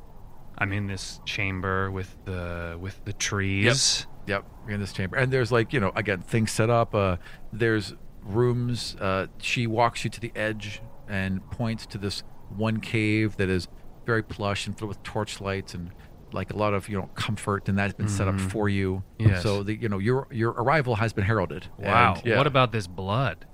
I'm 0.57 0.73
in 0.73 0.87
this 0.87 1.19
chamber 1.25 1.89
with 1.89 2.15
the 2.25 2.77
with 2.79 3.03
the 3.05 3.13
trees. 3.13 4.05
Yep, 4.05 4.09
Yep, 4.25 4.45
you're 4.65 4.75
in 4.75 4.79
this 4.79 4.93
chamber, 4.93 5.17
and 5.17 5.31
there's 5.31 5.51
like 5.51 5.73
you 5.73 5.79
know 5.79 5.91
again 5.95 6.21
things 6.21 6.51
set 6.51 6.69
up. 6.69 6.93
Uh, 6.93 7.17
there's 7.51 7.93
rooms. 8.21 8.95
Uh, 8.99 9.27
she 9.39 9.67
walks 9.67 10.03
you 10.03 10.09
to 10.09 10.19
the 10.19 10.31
edge 10.35 10.81
and 11.07 11.49
points 11.51 11.85
to 11.87 11.97
this 11.97 12.23
one 12.49 12.79
cave 12.79 13.37
that 13.37 13.49
is 13.49 13.67
very 14.05 14.23
plush 14.23 14.67
and 14.67 14.77
filled 14.77 14.89
with 14.89 15.03
torchlights 15.03 15.73
and 15.73 15.91
like 16.33 16.51
a 16.51 16.55
lot 16.57 16.73
of 16.73 16.89
you 16.89 16.97
know 16.97 17.07
comfort, 17.15 17.69
and 17.69 17.77
that's 17.77 17.93
been 17.93 18.07
set 18.09 18.27
up 18.27 18.35
Mhm. 18.35 18.51
for 18.51 18.67
you. 18.69 19.03
Yes. 19.19 19.43
So 19.43 19.63
the 19.63 19.75
you 19.75 19.89
know 19.89 19.99
your 19.99 20.27
your 20.31 20.51
arrival 20.51 20.95
has 20.95 21.13
been 21.13 21.23
heralded. 21.25 21.67
Wow. 21.77 22.15
And, 22.15 22.25
yeah. 22.25 22.37
What 22.37 22.47
about 22.47 22.71
this 22.71 22.87
blood? 22.87 23.45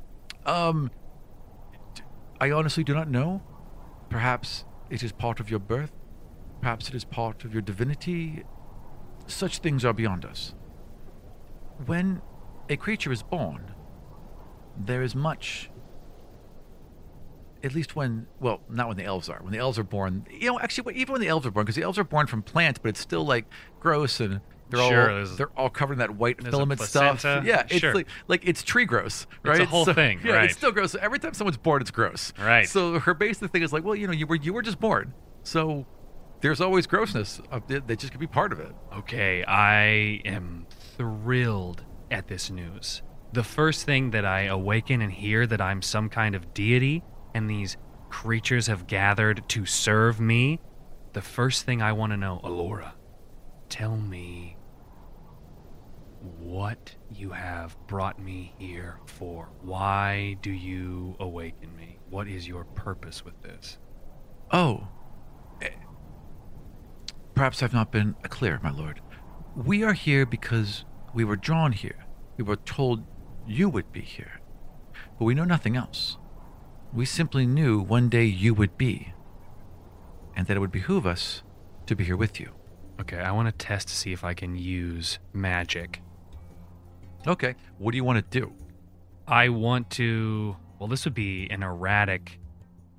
Um, 0.45 0.89
I 2.41 2.51
honestly 2.51 2.83
do 2.83 2.93
not 2.93 3.09
know. 3.09 3.41
Perhaps 4.09 4.65
it 4.89 5.03
is 5.03 5.11
part 5.11 5.39
of 5.39 5.49
your 5.49 5.59
birth. 5.59 5.91
Perhaps 6.61 6.89
it 6.89 6.95
is 6.95 7.05
part 7.05 7.43
of 7.45 7.53
your 7.53 7.61
divinity. 7.61 8.43
Such 9.27 9.59
things 9.59 9.85
are 9.85 9.93
beyond 9.93 10.25
us. 10.25 10.55
When 11.85 12.21
a 12.69 12.75
creature 12.77 13.11
is 13.11 13.23
born, 13.23 13.73
there 14.77 15.01
is 15.01 15.15
much 15.15 15.69
at 17.63 17.73
least 17.75 17.95
when 17.95 18.27
well, 18.39 18.61
not 18.69 18.87
when 18.87 18.97
the 18.97 19.03
elves 19.03 19.29
are. 19.29 19.39
When 19.41 19.51
the 19.51 19.59
elves 19.59 19.77
are 19.79 19.83
born, 19.83 20.25
you 20.29 20.47
know, 20.51 20.59
actually, 20.59 20.95
even 20.95 21.13
when 21.13 21.21
the 21.21 21.27
elves 21.27 21.45
are 21.45 21.51
born, 21.51 21.65
because 21.65 21.75
the 21.75 21.83
elves 21.83 21.97
are 21.99 22.03
born 22.03 22.27
from 22.27 22.41
plants, 22.41 22.79
but 22.81 22.89
it's 22.89 22.99
still 22.99 23.25
like 23.25 23.45
gross 23.79 24.19
and 24.19 24.41
they're 24.69 24.79
Sure, 24.87 25.19
all 25.21 25.25
they're 25.35 25.49
all 25.57 25.69
covered 25.69 25.93
in 25.93 25.99
that 25.99 26.15
white 26.15 26.43
filament 26.43 26.79
stuff. 26.81 27.23
Yeah, 27.23 27.63
it's 27.69 27.79
Sure. 27.79 27.93
like 27.95 28.07
like 28.27 28.47
it's 28.47 28.61
tree 28.63 28.85
gross, 28.85 29.25
Right. 29.43 29.61
It's 29.61 29.65
a 29.67 29.69
whole 29.69 29.85
thing, 29.85 30.19
Yeah, 30.23 30.33
right. 30.33 30.43
it's 30.45 30.57
still 30.57 30.71
gross. 30.71 30.93
Every 30.95 31.17
time 31.19 31.33
someone's 31.33 31.57
born, 31.57 31.81
it's 31.81 31.89
gross. 31.91 32.33
Right. 32.39 32.69
So 32.69 32.99
her 32.99 33.13
basic 33.15 33.51
thing 33.51 33.63
is 33.63 33.73
like, 33.73 33.83
well, 33.83 33.95
you 33.95 34.05
know, 34.07 34.13
you 34.13 34.27
were 34.27 34.35
you 34.35 34.53
were 34.53 34.61
just 34.61 34.79
born, 34.79 35.13
so 35.43 35.87
there's 36.41 36.61
always 36.61 36.85
grossness. 36.87 37.41
That 37.67 37.87
just 37.99 38.11
could 38.11 38.19
be 38.19 38.27
part 38.27 38.51
of 38.53 38.59
it. 38.59 38.71
Okay, 38.99 39.43
I 39.43 40.21
am 40.23 40.67
thrilled 40.97 41.83
at 42.11 42.27
this 42.27 42.49
news. 42.51 43.01
The 43.33 43.43
first 43.43 43.85
thing 43.85 44.11
that 44.11 44.25
I 44.25 44.41
awaken 44.43 45.01
and 45.01 45.11
hear 45.11 45.45
that 45.47 45.61
I'm 45.61 45.81
some 45.81 46.09
kind 46.09 46.35
of 46.35 46.53
deity 46.53 47.03
and 47.33 47.49
these 47.49 47.77
creatures 48.09 48.67
have 48.67 48.87
gathered 48.87 49.47
to 49.49 49.65
serve 49.65 50.19
me, 50.19 50.59
the 51.13 51.21
first 51.21 51.65
thing 51.65 51.81
I 51.81 51.91
want 51.91 52.11
to 52.13 52.17
know, 52.17 52.39
Alora, 52.43 52.95
tell 53.69 53.97
me 53.97 54.57
what 56.39 56.95
you 57.09 57.31
have 57.31 57.77
brought 57.87 58.19
me 58.19 58.53
here 58.57 58.99
for. 59.05 59.49
Why 59.61 60.37
do 60.41 60.51
you 60.51 61.15
awaken 61.19 61.75
me? 61.75 61.99
What 62.09 62.27
is 62.27 62.47
your 62.47 62.65
purpose 62.65 63.23
with 63.23 63.41
this? 63.41 63.77
Oh. 64.51 64.87
Eh, 65.61 65.69
Perhaps 67.35 67.63
I've 67.63 67.73
not 67.73 67.91
been 67.91 68.15
clear, 68.23 68.59
my 68.61 68.71
lord. 68.71 69.01
We 69.55 69.83
are 69.83 69.93
here 69.93 70.25
because 70.25 70.83
we 71.13 71.23
were 71.23 71.35
drawn 71.37 71.71
here. 71.71 72.05
We 72.37 72.43
were 72.43 72.57
told 72.57 73.05
you 73.47 73.69
would 73.69 73.91
be 73.91 74.01
here. 74.01 74.41
But 75.17 75.25
we 75.25 75.33
know 75.33 75.45
nothing 75.45 75.75
else. 75.77 76.17
We 76.93 77.06
simply 77.06 77.45
knew 77.45 77.80
one 77.80 78.10
day 78.10 78.25
you 78.25 78.54
would 78.54 78.78
be, 78.78 79.13
and 80.36 80.47
that 80.47 80.58
it 80.58 80.60
would 80.60 80.71
behoove 80.71 81.06
us 81.06 81.43
to 81.86 81.95
be 81.95 82.04
here 82.04 82.17
with 82.17 82.39
you. 82.39 82.52
Okay, 82.99 83.19
I 83.19 83.32
want 83.32 83.47
to 83.47 83.65
test 83.65 83.88
to 83.89 83.95
see 83.95 84.12
if 84.12 84.23
I 84.23 84.34
can 84.34 84.56
use 84.56 85.19
magic 85.34 86.02
Okay, 87.28 87.56
what 87.78 87.91
do 87.91 87.97
you 87.97 88.04
want 88.04 88.32
to 88.32 88.39
do? 88.39 88.54
I 89.28 89.49
want 89.49 89.89
to. 89.91 90.56
Well, 90.80 90.88
this 90.88 91.06
would 91.06 91.13
be 91.13 91.47
an 91.49 91.63
erratic. 91.63 92.39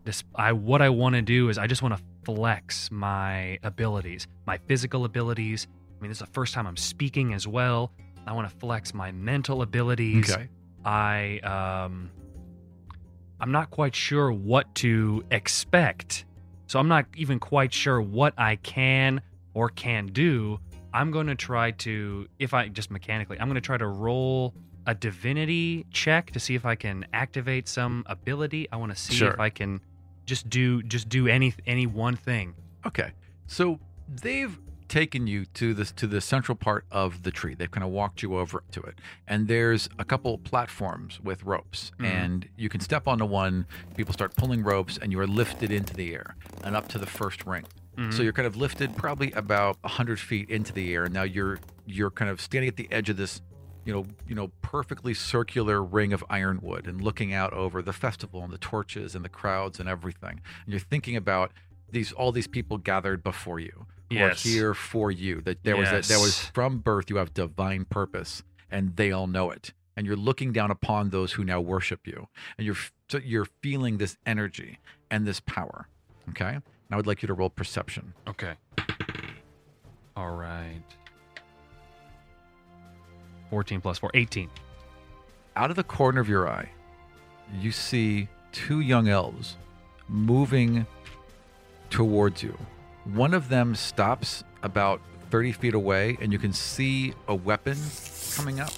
This 0.04 0.22
I 0.34 0.52
what 0.52 0.82
I 0.82 0.90
want 0.90 1.14
to 1.14 1.22
do 1.22 1.48
is 1.48 1.58
I 1.58 1.66
just 1.66 1.82
want 1.82 1.96
to 1.96 2.02
flex 2.24 2.90
my 2.90 3.58
abilities, 3.62 4.26
my 4.46 4.58
physical 4.58 5.04
abilities. 5.04 5.66
I 5.98 6.02
mean, 6.02 6.10
this 6.10 6.20
is 6.20 6.26
the 6.26 6.32
first 6.32 6.54
time 6.54 6.66
I'm 6.66 6.76
speaking 6.76 7.32
as 7.32 7.46
well. 7.46 7.92
I 8.26 8.32
want 8.32 8.48
to 8.48 8.56
flex 8.56 8.92
my 8.94 9.10
mental 9.10 9.62
abilities. 9.62 10.30
Okay. 10.30 10.48
I 10.84 11.38
um, 11.40 12.10
I'm 13.40 13.52
not 13.52 13.70
quite 13.70 13.94
sure 13.94 14.30
what 14.32 14.72
to 14.76 15.24
expect, 15.30 16.24
so 16.66 16.78
I'm 16.78 16.88
not 16.88 17.06
even 17.16 17.38
quite 17.38 17.72
sure 17.72 18.00
what 18.00 18.34
I 18.38 18.56
can 18.56 19.20
or 19.54 19.68
can 19.70 20.06
do. 20.06 20.60
I'm 20.92 21.10
going 21.10 21.26
to 21.28 21.34
try 21.34 21.70
to, 21.72 22.26
if 22.38 22.52
I 22.52 22.68
just 22.68 22.90
mechanically, 22.90 23.38
I'm 23.40 23.46
going 23.48 23.54
to 23.54 23.60
try 23.60 23.76
to 23.78 23.86
roll 23.86 24.54
a 24.86 24.94
divinity 24.94 25.86
check 25.90 26.30
to 26.32 26.40
see 26.40 26.54
if 26.54 26.64
I 26.66 26.74
can 26.74 27.06
activate 27.12 27.68
some 27.68 28.02
ability. 28.06 28.68
I 28.72 28.76
want 28.76 28.92
to 28.94 29.00
see 29.00 29.14
Sure. 29.14 29.30
if 29.30 29.38
I 29.40 29.50
can 29.50 29.80
just 30.26 30.48
do 30.48 30.82
just 30.82 31.08
do 31.08 31.26
any 31.28 31.54
any 31.66 31.86
one 31.86 32.16
thing. 32.16 32.54
Okay. 32.86 33.12
So 33.46 33.78
they've 34.08 34.56
taken 34.90 35.28
you 35.28 35.46
to 35.46 35.72
this 35.72 35.92
to 35.92 36.06
the 36.06 36.20
central 36.20 36.56
part 36.56 36.84
of 36.90 37.22
the 37.22 37.30
tree. 37.30 37.54
They've 37.54 37.70
kind 37.70 37.84
of 37.84 37.90
walked 37.90 38.22
you 38.22 38.36
over 38.36 38.64
to 38.72 38.82
it. 38.82 38.96
And 39.26 39.46
there's 39.46 39.88
a 39.98 40.04
couple 40.04 40.36
platforms 40.36 41.20
with 41.20 41.44
ropes. 41.44 41.92
Mhm. 41.98 42.04
And 42.04 42.48
you 42.56 42.68
can 42.68 42.80
step 42.80 43.06
onto 43.06 43.24
one, 43.24 43.66
people 43.96 44.12
start 44.12 44.36
pulling 44.36 44.62
ropes, 44.62 44.98
and 44.98 45.12
you 45.12 45.20
are 45.20 45.28
lifted 45.28 45.70
into 45.70 45.94
the 45.94 46.12
air 46.12 46.34
and 46.64 46.74
up 46.74 46.88
to 46.88 46.98
the 46.98 47.06
first 47.06 47.46
ring. 47.46 47.64
Mm-hmm. 47.96 48.10
So 48.10 48.22
you're 48.22 48.32
kind 48.32 48.46
of 48.46 48.56
lifted 48.56 48.96
probably 48.96 49.30
about 49.32 49.78
hundred 49.84 50.18
feet 50.18 50.50
into 50.50 50.72
the 50.72 50.92
air, 50.92 51.04
and 51.04 51.14
now 51.14 51.22
you're 51.22 51.60
you're 51.86 52.10
kind 52.10 52.30
of 52.30 52.40
standing 52.40 52.68
at 52.68 52.76
the 52.76 52.88
edge 52.90 53.08
of 53.08 53.16
this, 53.16 53.40
you 53.84 53.92
know, 53.92 54.06
you 54.26 54.34
know, 54.34 54.48
perfectly 54.60 55.14
circular 55.14 55.82
ring 55.82 56.12
of 56.12 56.24
ironwood, 56.28 56.86
and 56.86 57.00
looking 57.00 57.32
out 57.32 57.52
over 57.52 57.80
the 57.80 57.92
festival 57.92 58.42
and 58.42 58.52
the 58.52 58.58
torches 58.58 59.14
and 59.14 59.24
the 59.24 59.28
crowds 59.28 59.78
and 59.78 59.88
everything. 59.88 60.40
And 60.64 60.72
you're 60.72 60.80
thinking 60.80 61.14
about 61.14 61.52
these 61.90 62.10
all 62.12 62.32
these 62.32 62.48
people 62.48 62.78
gathered 62.78 63.22
before 63.22 63.60
you 63.60 63.86
Yes. 64.10 64.44
are 64.44 64.48
here 64.48 64.74
for 64.74 65.10
you. 65.10 65.40
That 65.40 65.62
there 65.64 65.76
was 65.76 65.88
a, 65.88 66.00
there 66.08 66.18
was 66.20 66.46
from 66.54 66.78
birth 66.78 67.10
you 67.10 67.16
have 67.16 67.32
divine 67.34 67.84
purpose, 67.84 68.42
and 68.70 68.96
they 68.96 69.12
all 69.12 69.26
know 69.26 69.50
it. 69.50 69.72
And 69.96 70.06
you're 70.06 70.16
looking 70.16 70.52
down 70.52 70.70
upon 70.70 71.10
those 71.10 71.32
who 71.32 71.44
now 71.44 71.60
worship 71.60 72.06
you, 72.06 72.28
and 72.58 72.66
you're 72.66 72.76
so 73.08 73.18
you're 73.18 73.46
feeling 73.62 73.98
this 73.98 74.16
energy 74.26 74.78
and 75.10 75.26
this 75.26 75.40
power. 75.40 75.88
Okay, 76.30 76.48
and 76.54 76.62
I 76.90 76.96
would 76.96 77.06
like 77.06 77.22
you 77.22 77.26
to 77.26 77.34
roll 77.34 77.50
perception. 77.50 78.14
Okay. 78.28 78.54
All 80.16 80.30
right. 80.34 80.82
14 83.50 83.80
plus 83.80 83.98
4, 83.98 84.10
18. 84.14 84.48
out 85.56 85.70
of 85.70 85.76
the 85.76 85.82
corner 85.82 86.20
of 86.20 86.28
your 86.28 86.48
eye, 86.48 86.68
you 87.58 87.72
see 87.72 88.28
two 88.52 88.80
young 88.80 89.08
elves 89.08 89.56
moving 90.08 90.86
towards 91.90 92.42
you. 92.44 92.56
One 93.04 93.34
of 93.34 93.48
them 93.48 93.74
stops 93.74 94.44
about 94.62 95.00
30 95.30 95.52
feet 95.52 95.74
away, 95.74 96.18
and 96.20 96.32
you 96.32 96.38
can 96.38 96.52
see 96.52 97.14
a 97.28 97.34
weapon 97.34 97.78
coming 98.36 98.60
up 98.60 98.72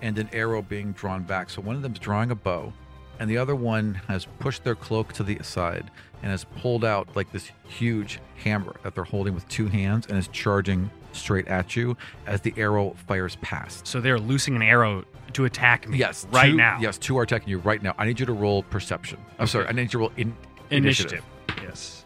and 0.00 0.18
an 0.18 0.28
arrow 0.32 0.62
being 0.62 0.92
drawn 0.92 1.22
back. 1.22 1.50
So 1.50 1.60
one 1.62 1.76
of 1.76 1.82
them's 1.82 1.98
drawing 1.98 2.30
a 2.30 2.34
bow, 2.34 2.72
and 3.18 3.30
the 3.30 3.38
other 3.38 3.54
one 3.54 3.94
has 4.08 4.26
pushed 4.38 4.64
their 4.64 4.74
cloak 4.74 5.12
to 5.14 5.22
the 5.22 5.38
side 5.42 5.90
and 6.22 6.30
has 6.30 6.44
pulled 6.44 6.84
out 6.84 7.14
like 7.16 7.30
this 7.32 7.50
huge 7.66 8.20
hammer 8.36 8.74
that 8.84 8.94
they're 8.94 9.04
holding 9.04 9.34
with 9.34 9.46
two 9.48 9.66
hands 9.68 10.06
and 10.06 10.16
is 10.18 10.28
charging 10.28 10.90
straight 11.12 11.46
at 11.48 11.74
you 11.76 11.96
as 12.26 12.40
the 12.40 12.54
arrow 12.56 12.94
fires 13.06 13.36
past. 13.42 13.86
So 13.86 14.00
they're 14.00 14.18
loosing 14.20 14.56
an 14.56 14.62
arrow 14.62 15.04
to 15.34 15.44
attack 15.46 15.88
me 15.88 15.98
Yes, 15.98 16.26
right 16.30 16.50
two- 16.50 16.56
now. 16.56 16.78
Yes, 16.80 16.96
two 16.96 17.18
are 17.18 17.22
attacking 17.22 17.48
you 17.48 17.58
right 17.58 17.82
now. 17.82 17.94
I 17.98 18.06
need 18.06 18.18
you 18.20 18.26
to 18.26 18.32
roll 18.32 18.62
perception. 18.64 19.18
I'm 19.38 19.46
sorry, 19.46 19.66
I 19.66 19.72
need 19.72 19.82
you 19.82 19.88
to 19.88 19.98
roll 19.98 20.12
in, 20.16 20.34
Initiative. 20.70 21.22
Yes. 21.62 22.01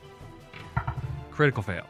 Critical 1.36 1.62
fail. 1.62 1.84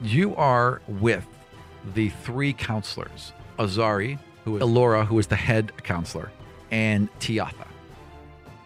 You 0.00 0.36
are 0.36 0.80
with 0.86 1.26
the 1.94 2.10
three 2.10 2.52
counselors: 2.52 3.32
Azari, 3.58 4.16
who 4.44 4.56
is 4.56 4.62
Elora, 4.62 5.04
who 5.04 5.18
is 5.18 5.26
the 5.26 5.34
head 5.34 5.72
counselor, 5.82 6.30
and 6.70 7.08
Tiatha. 7.18 7.66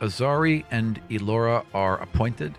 Azari 0.02 0.64
and 0.70 1.00
Elora 1.08 1.64
are 1.72 2.02
appointed. 2.02 2.52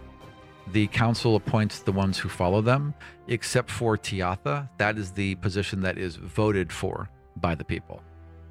The 0.72 0.88
council 0.88 1.36
appoints 1.36 1.82
the 1.82 1.92
ones 1.92 2.18
who 2.18 2.28
follow 2.28 2.62
them, 2.62 2.96
except 3.28 3.70
for 3.70 4.00
Tiatha. 4.00 4.68
That 4.78 4.98
is 4.98 5.12
the 5.12 5.36
position 5.36 5.82
that 5.82 6.00
is 6.00 6.16
voted 6.16 6.74
for 6.74 7.12
by 7.36 7.54
the 7.54 7.64
people. 7.64 8.02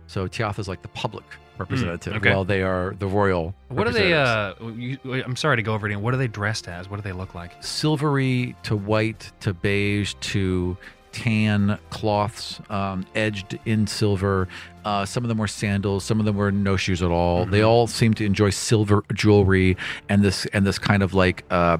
So 0.06 0.28
Tiatha 0.28 0.60
is 0.60 0.68
like 0.68 0.82
the 0.82 0.88
public 0.88 1.24
representative, 1.58 2.14
okay. 2.14 2.30
while 2.30 2.44
they 2.44 2.62
are 2.62 2.94
the 2.98 3.06
royal. 3.06 3.54
What 3.68 3.86
are 3.86 3.92
they? 3.92 4.12
Uh, 4.14 4.54
you, 4.76 4.98
I'm 5.04 5.36
sorry 5.36 5.56
to 5.56 5.62
go 5.62 5.74
over 5.74 5.86
it 5.86 5.92
again. 5.92 6.02
What 6.02 6.14
are 6.14 6.16
they 6.16 6.28
dressed 6.28 6.68
as? 6.68 6.88
What 6.88 6.96
do 6.96 7.02
they 7.02 7.12
look 7.12 7.34
like? 7.34 7.52
silvery 7.62 8.56
to 8.64 8.76
white 8.76 9.30
to 9.40 9.52
beige 9.54 10.14
to 10.20 10.76
tan 11.12 11.78
cloths 11.90 12.60
um, 12.70 13.06
edged 13.14 13.58
in 13.64 13.86
silver. 13.86 14.48
Uh, 14.84 15.04
some 15.04 15.22
of 15.24 15.28
them 15.28 15.38
were 15.38 15.46
sandals. 15.46 16.04
Some 16.04 16.18
of 16.18 16.26
them 16.26 16.36
were 16.36 16.50
no 16.50 16.76
shoes 16.76 17.02
at 17.02 17.10
all. 17.10 17.46
They 17.46 17.62
all 17.62 17.86
seem 17.86 18.14
to 18.14 18.24
enjoy 18.24 18.50
silver 18.50 19.02
jewelry 19.14 19.76
and 20.08 20.22
this 20.22 20.46
and 20.46 20.66
this 20.66 20.78
kind 20.78 21.02
of 21.02 21.14
like 21.14 21.44
uh, 21.50 21.78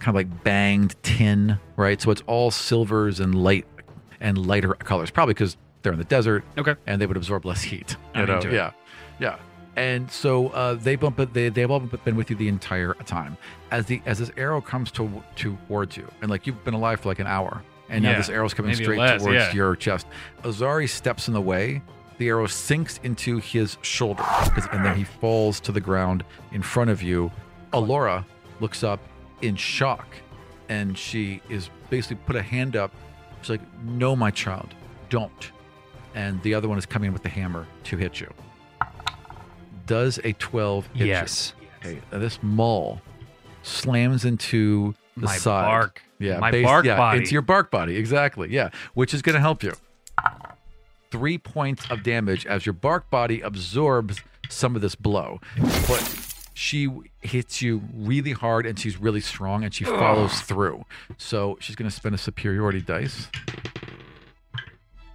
kind 0.00 0.08
of 0.08 0.14
like 0.14 0.42
banged 0.42 0.96
tin, 1.04 1.58
right? 1.76 2.00
So 2.00 2.10
it's 2.10 2.22
all 2.26 2.50
silvers 2.50 3.20
and 3.20 3.34
light 3.34 3.66
and 4.20 4.46
lighter 4.46 4.74
colors, 4.74 5.10
probably 5.10 5.34
because 5.34 5.56
they're 5.82 5.92
in 5.92 5.98
the 5.98 6.04
desert 6.04 6.44
Okay. 6.58 6.74
and 6.86 7.00
they 7.00 7.06
would 7.06 7.16
absorb 7.16 7.44
less 7.44 7.62
heat. 7.62 7.96
You 8.14 8.22
I'm 8.22 8.26
know, 8.26 8.40
Yeah. 8.50 8.68
it. 8.68 8.74
Yeah. 9.18 9.36
And 9.74 10.10
so 10.10 10.48
uh, 10.48 10.74
they 10.74 10.96
bump 10.96 11.18
it. 11.18 11.32
They 11.32 11.48
they've 11.48 11.70
all 11.70 11.80
been 11.80 12.16
with 12.16 12.28
you 12.28 12.36
the 12.36 12.48
entire 12.48 12.94
time. 13.06 13.38
As 13.70 13.86
the 13.86 14.02
as 14.04 14.18
this 14.18 14.30
arrow 14.36 14.60
comes 14.60 14.90
to 14.92 15.22
towards 15.34 15.96
you, 15.96 16.06
and 16.20 16.30
like 16.30 16.46
you've 16.46 16.62
been 16.64 16.74
alive 16.74 17.00
for 17.00 17.08
like 17.08 17.20
an 17.20 17.26
hour, 17.26 17.62
and 17.88 18.02
now 18.02 18.10
Yeah, 18.10 18.16
this 18.18 18.28
arrow's 18.28 18.52
coming 18.52 18.72
maybe 18.72 18.84
straight 18.84 18.98
less, 18.98 19.22
towards 19.22 19.36
yeah. 19.36 19.52
your 19.52 19.74
chest. 19.74 20.06
Azari 20.42 20.88
steps 20.88 21.28
in 21.28 21.34
the 21.34 21.40
way. 21.40 21.80
The 22.18 22.28
arrow 22.28 22.46
sinks 22.46 23.00
into 23.02 23.38
his 23.38 23.78
shoulder, 23.80 24.22
and 24.72 24.84
then 24.84 24.94
he 24.96 25.04
falls 25.04 25.58
to 25.60 25.72
the 25.72 25.80
ground 25.80 26.22
in 26.52 26.60
front 26.62 26.90
of 26.90 27.02
you. 27.02 27.32
Alora 27.72 28.26
looks 28.60 28.84
up 28.84 29.00
in 29.40 29.56
shock, 29.56 30.06
and 30.68 30.96
she 30.96 31.40
is 31.48 31.70
basically 31.88 32.16
put 32.26 32.36
a 32.36 32.42
hand 32.42 32.76
up. 32.76 32.92
She's 33.40 33.50
like, 33.50 33.62
"No, 33.84 34.14
my 34.14 34.30
child, 34.30 34.74
don't." 35.08 35.50
And 36.14 36.42
the 36.42 36.52
other 36.52 36.68
one 36.68 36.76
is 36.76 36.84
coming 36.84 37.12
with 37.14 37.22
the 37.22 37.30
hammer 37.30 37.66
to 37.84 37.96
hit 37.96 38.20
you. 38.20 38.30
Does 39.86 40.18
a 40.24 40.32
12 40.34 40.86
hit 40.94 41.06
Yes. 41.06 41.54
Okay, 41.84 42.00
this 42.10 42.38
maul 42.42 43.00
slams 43.62 44.24
into 44.24 44.94
the 45.16 45.26
My 45.26 45.36
side. 45.36 45.64
bark. 45.66 46.02
Yeah, 46.18 46.38
My 46.38 46.50
based- 46.50 46.64
bark 46.66 46.84
yeah, 46.84 46.96
body. 46.96 47.18
Into 47.18 47.32
your 47.32 47.42
bark 47.42 47.70
body, 47.70 47.96
exactly. 47.96 48.48
Yeah, 48.52 48.70
which 48.94 49.12
is 49.12 49.22
going 49.22 49.34
to 49.34 49.40
help 49.40 49.62
you. 49.62 49.72
Three 51.10 51.36
points 51.38 51.84
of 51.90 52.02
damage 52.02 52.46
as 52.46 52.64
your 52.64 52.72
bark 52.72 53.10
body 53.10 53.40
absorbs 53.40 54.20
some 54.48 54.76
of 54.76 54.82
this 54.82 54.94
blow, 54.94 55.40
but 55.88 56.26
she 56.54 56.88
hits 57.20 57.60
you 57.60 57.82
really 57.94 58.32
hard 58.32 58.64
and 58.66 58.78
she's 58.78 58.96
really 58.98 59.20
strong 59.20 59.64
and 59.64 59.74
she 59.74 59.84
follows 59.84 60.40
through. 60.42 60.84
So 61.18 61.56
she's 61.60 61.76
going 61.76 61.88
to 61.90 61.94
spend 61.94 62.14
a 62.14 62.18
superiority 62.18 62.80
dice. 62.80 63.28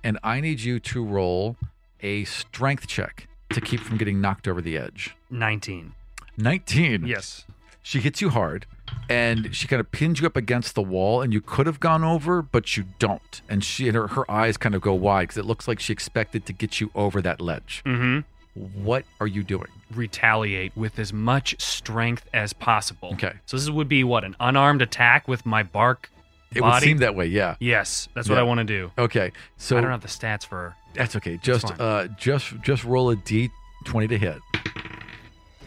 And 0.04 0.20
I 0.24 0.40
need 0.42 0.60
you 0.62 0.80
to 0.82 1.04
roll 1.04 1.56
a 2.02 2.26
strength 2.26 2.88
check 2.88 3.28
to 3.52 3.62
keep 3.62 3.80
from 3.80 3.98
getting 3.98 4.20
knocked 4.22 4.48
over 4.48 4.62
the 4.62 4.78
edge. 4.78 5.16
19. 5.30 5.94
19. 6.38 7.06
Yes. 7.08 7.46
She 7.82 8.00
hits 8.00 8.22
you 8.22 8.30
hard 8.30 8.66
and 9.10 9.56
she 9.56 9.68
kind 9.68 9.80
of 9.80 9.92
pins 9.92 10.20
you 10.20 10.28
up 10.28 10.36
against 10.36 10.76
the 10.76 10.82
wall 10.82 11.22
and 11.22 11.32
you 11.34 11.40
could 11.42 11.66
have 11.68 11.80
gone 11.80 12.04
over 12.04 12.42
but 12.42 12.76
you 12.78 12.86
don't 13.00 13.42
and 13.50 13.64
she 13.64 13.88
and 13.88 13.96
her, 13.96 14.08
her 14.08 14.30
eyes 14.30 14.58
kind 14.58 14.76
of 14.76 14.82
go 14.82 14.94
wide 14.94 15.24
because 15.24 15.38
it 15.38 15.46
looks 15.46 15.68
like 15.68 15.80
she 15.80 15.92
expected 15.94 16.46
to 16.46 16.54
get 16.54 16.80
you 16.82 16.90
over 16.96 17.22
that 17.22 17.40
ledge 17.42 17.82
Mm-hmm. 17.86 18.84
what 18.84 19.04
are 19.20 19.28
you 19.28 19.44
doing 19.44 19.68
Retaliate 19.94 20.76
with 20.76 21.00
as 21.00 21.14
much 21.14 21.60
strength 21.62 22.26
as 22.34 22.52
possible. 22.54 23.10
Okay. 23.14 23.34
So 23.46 23.56
this 23.58 23.70
would 23.70 23.88
be 23.88 24.04
what 24.04 24.24
an 24.26 24.36
unarmed 24.40 24.82
attack 24.82 25.28
with 25.28 25.46
my 25.46 25.64
bark 25.64 26.10
it 26.54 26.62
would 26.62 26.82
seem 26.82 26.98
that 27.00 27.14
way 27.16 27.26
yeah 27.28 27.56
yes, 27.60 28.08
that's 28.14 28.30
what 28.30 28.38
I 28.38 28.44
want 28.44 28.60
to 28.60 28.64
do. 28.66 28.92
okay 28.98 29.32
so 29.58 29.78
I 29.78 29.82
don't 29.82 29.92
have 29.92 30.02
the 30.02 30.08
stats 30.08 30.46
for. 30.46 30.76
That's 30.98 31.16
okay 31.16 31.38
just 31.38 31.68
fine. 31.70 31.80
uh 31.82 32.08
just 32.18 32.60
just 32.62 32.84
roll 32.84 33.10
a 33.12 33.16
d20 33.16 34.10
to 34.10 34.18
hit 34.18 34.38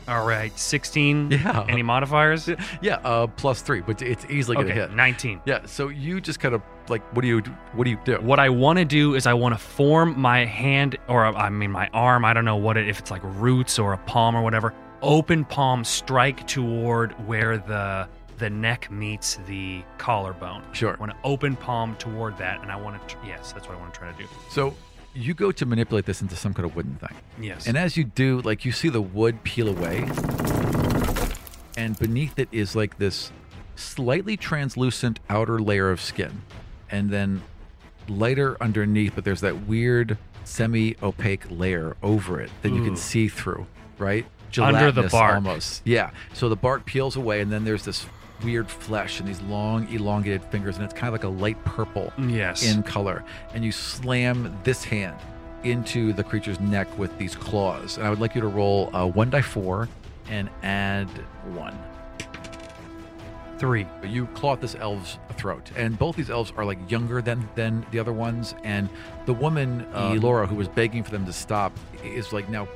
All 0.09 0.27
right, 0.27 0.57
16. 0.59 1.31
Yeah. 1.31 1.65
Any 1.69 1.83
modifiers? 1.85 2.49
yeah 2.83 2.97
uh 3.05 3.27
plus 3.29 3.63
three 3.63 3.81
but 3.81 4.03
it's 4.03 4.25
easily 4.29 4.57
gonna 4.57 4.69
Okay, 4.71 4.81
hit 4.81 4.93
19. 4.93 5.43
yeah 5.47 5.65
so 5.67 5.89
you 5.89 6.21
just 6.21 6.41
kind 6.41 6.55
of 6.55 6.63
like 6.89 7.03
what 7.15 7.23
do 7.23 7.29
you 7.29 7.39
what 7.75 7.85
do 7.85 7.91
you 7.91 7.99
do 8.05 8.17
What 8.17 8.41
I 8.41 8.49
want 8.49 8.79
to 8.81 8.85
do 8.85 9.15
is 9.15 9.27
I 9.27 9.35
want 9.35 9.55
to 9.55 9.59
form 9.59 10.19
my 10.21 10.45
hand, 10.45 10.97
or 11.07 11.25
I 11.25 11.49
mean 11.49 11.71
my 11.71 11.89
arm. 11.95 12.25
I 12.25 12.33
don't 12.33 12.45
know 12.45 12.57
what 12.57 12.77
it, 12.77 12.89
if 12.89 12.99
it's 12.99 13.13
like 13.13 13.21
roots 13.23 13.79
or 13.79 13.93
a 13.93 13.99
palm 13.99 14.35
or 14.35 14.43
whatever. 14.43 14.75
Open 15.01 15.45
palm, 15.45 15.85
strike 15.85 16.47
toward 16.49 17.13
where 17.29 17.59
the 17.59 18.09
the 18.39 18.51
neck 18.51 18.91
meets 18.91 19.37
the 19.47 19.85
collarbone. 19.99 20.63
Sure. 20.73 20.97
I 20.97 20.99
want 20.99 21.13
to 21.13 21.19
open 21.23 21.55
palm 21.55 21.95
toward 21.97 22.37
that, 22.39 22.61
and 22.63 22.73
I 22.73 22.77
want 22.77 23.07
to. 23.09 23.17
Yes, 23.25 23.53
that's 23.53 23.69
what 23.69 23.77
I 23.77 23.81
want 23.81 23.95
to 23.95 24.01
try 24.01 24.11
to 24.11 24.19
do. 24.19 24.27
so 24.51 24.75
you 25.15 25.35
go 25.35 25.51
to 25.53 25.67
manipulate 25.67 26.07
this 26.07 26.23
into 26.23 26.37
some 26.37 26.55
kind 26.55 26.65
of 26.65 26.77
wooden 26.77 26.95
thing 26.97 27.17
Yes. 27.41 27.67
And 27.67 27.77
as 27.77 27.97
you 27.97 28.05
do, 28.05 28.41
like 28.43 28.65
you 28.65 28.73
see 28.73 28.89
the 28.89 29.01
wood 29.01 29.43
peel 29.45 29.69
away, 29.69 30.09
and 31.77 31.99
beneath 31.99 32.39
it 32.39 32.49
is 32.53 32.77
like 32.77 32.99
this 32.99 33.33
slightly 33.77 34.37
translucent 34.37 35.21
outer 35.29 35.59
layer 35.59 35.91
of 35.91 36.01
skin, 36.01 36.43
and 36.91 37.11
then 37.11 37.43
lighter 38.09 38.57
underneath, 38.61 39.15
but 39.15 39.25
there's 39.25 39.41
that 39.41 39.67
weird 39.67 40.19
semi 40.45 40.97
opaque 41.03 41.45
layer 41.51 41.97
over 42.03 42.41
it 42.41 42.51
that 42.63 42.71
you 42.71 42.83
Ooh. 42.83 42.85
can 42.85 42.97
see 42.97 43.29
through, 43.29 43.67
right? 43.99 44.27
Under 44.59 44.91
the 44.91 45.03
Gelatinous 45.03 45.13
bark. 45.13 45.35
Almost. 45.37 45.83
Yeah. 45.85 46.11
So 46.35 46.49
the 46.49 46.57
bark 46.57 46.85
peels 46.85 47.17
away, 47.17 47.41
and 47.41 47.53
then 47.53 47.65
there's 47.65 47.85
this 47.85 48.05
weird 48.45 48.71
flesh 48.71 49.21
and 49.21 49.29
these 49.29 49.41
long, 49.43 49.89
elongated 49.93 50.45
fingers, 50.45 50.77
and 50.77 50.85
it's 50.85 50.95
kind 50.95 51.09
of 51.09 51.13
like 51.13 51.25
a 51.25 51.29
light 51.29 51.63
purple 51.65 52.13
yes. 52.19 52.63
in 52.63 52.83
color, 52.83 53.25
and 53.55 53.65
you 53.65 53.73
slam 53.73 54.57
this 54.65 54.85
hand 54.85 55.17
into 55.65 56.13
the 56.13 56.25
creature's 56.25 56.59
neck 56.61 56.99
with 56.99 57.17
these 57.19 57.35
claws. 57.35 57.99
And 57.99 58.07
I 58.07 58.11
would 58.11 58.21
like 58.21 58.35
you 58.35 58.41
to 58.41 58.49
roll 58.49 58.95
uh, 58.95 59.07
one 59.07 59.31
die 59.31 59.43
four 59.43 59.89
and 60.29 60.49
add 60.63 61.09
one. 61.55 61.77
three. 63.59 63.87
You 64.03 64.27
claw 64.29 64.55
at 64.55 64.61
this 64.63 64.75
elf's 64.75 65.19
throat, 65.37 65.71
and 65.77 65.99
both 65.99 66.17
these 66.17 66.31
elves 66.31 66.53
are 66.57 66.65
like 66.65 66.79
younger 66.91 67.21
than 67.21 67.47
than 67.55 67.85
the 67.91 67.99
other 67.99 68.13
ones. 68.13 68.55
And 68.65 68.89
the 69.27 69.35
woman, 69.35 69.87
uh, 69.93 70.15
Laura, 70.15 70.47
who 70.47 70.55
was 70.57 70.67
begging 70.69 71.05
for 71.05 71.11
them 71.11 71.27
to 71.27 71.33
stop, 71.33 71.73
is 72.03 72.33
like 72.33 72.49
now 72.49 72.67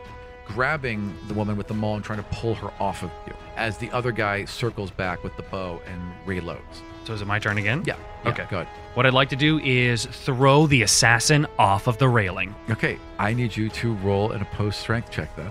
grabbing 0.46 1.16
the 1.26 1.34
woman 1.34 1.56
with 1.56 1.68
the 1.68 1.74
maul 1.74 1.96
and 1.96 2.04
trying 2.04 2.18
to 2.18 2.28
pull 2.32 2.54
her 2.54 2.70
off 2.78 3.02
of 3.02 3.10
you. 3.26 3.34
As 3.56 3.78
the 3.78 3.90
other 3.90 4.12
guy 4.12 4.44
circles 4.44 4.90
back 4.90 5.22
with 5.22 5.36
the 5.36 5.42
bow 5.44 5.80
and 5.86 6.00
reloads. 6.26 6.82
So 7.04 7.12
is 7.12 7.20
it 7.20 7.26
my 7.26 7.38
turn 7.38 7.58
again? 7.58 7.82
Yeah. 7.86 7.96
yeah, 8.24 8.30
Okay. 8.30 8.46
Good. 8.48 8.66
What 8.94 9.06
I'd 9.06 9.12
like 9.12 9.28
to 9.30 9.36
do 9.36 9.58
is 9.60 10.06
throw 10.06 10.66
the 10.66 10.82
assassin 10.82 11.46
off 11.58 11.86
of 11.86 11.98
the 11.98 12.08
railing. 12.08 12.54
Okay. 12.70 12.98
I 13.18 13.34
need 13.34 13.54
you 13.56 13.68
to 13.70 13.94
roll 13.96 14.32
an 14.32 14.40
opposed 14.40 14.76
strength 14.76 15.10
check 15.10 15.34
then. 15.36 15.50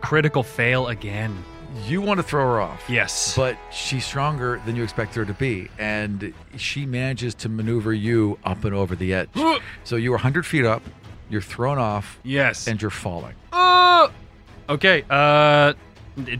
Critical 0.00 0.42
fail 0.42 0.88
again. 0.88 1.36
You 1.86 2.00
want 2.00 2.18
to 2.18 2.22
throw 2.22 2.42
her 2.44 2.60
off. 2.60 2.84
Yes. 2.88 3.36
But 3.36 3.58
she's 3.70 4.04
stronger 4.04 4.62
than 4.64 4.76
you 4.76 4.82
expect 4.82 5.14
her 5.16 5.24
to 5.26 5.34
be. 5.34 5.68
And 5.78 6.32
she 6.56 6.86
manages 6.86 7.34
to 7.36 7.48
maneuver 7.48 7.92
you 7.92 8.38
up 8.44 8.64
and 8.64 8.74
over 8.74 8.96
the 8.96 9.12
edge. 9.12 9.28
so 9.84 9.96
you 9.96 10.10
are 10.12 10.16
100 10.16 10.46
feet 10.46 10.64
up, 10.64 10.82
you're 11.28 11.42
thrown 11.42 11.78
off, 11.78 12.18
yes. 12.22 12.66
and 12.66 12.80
you're 12.80 12.90
falling. 12.90 13.34
Uh, 13.52 14.08
okay. 14.70 15.04
Uh, 15.10 15.74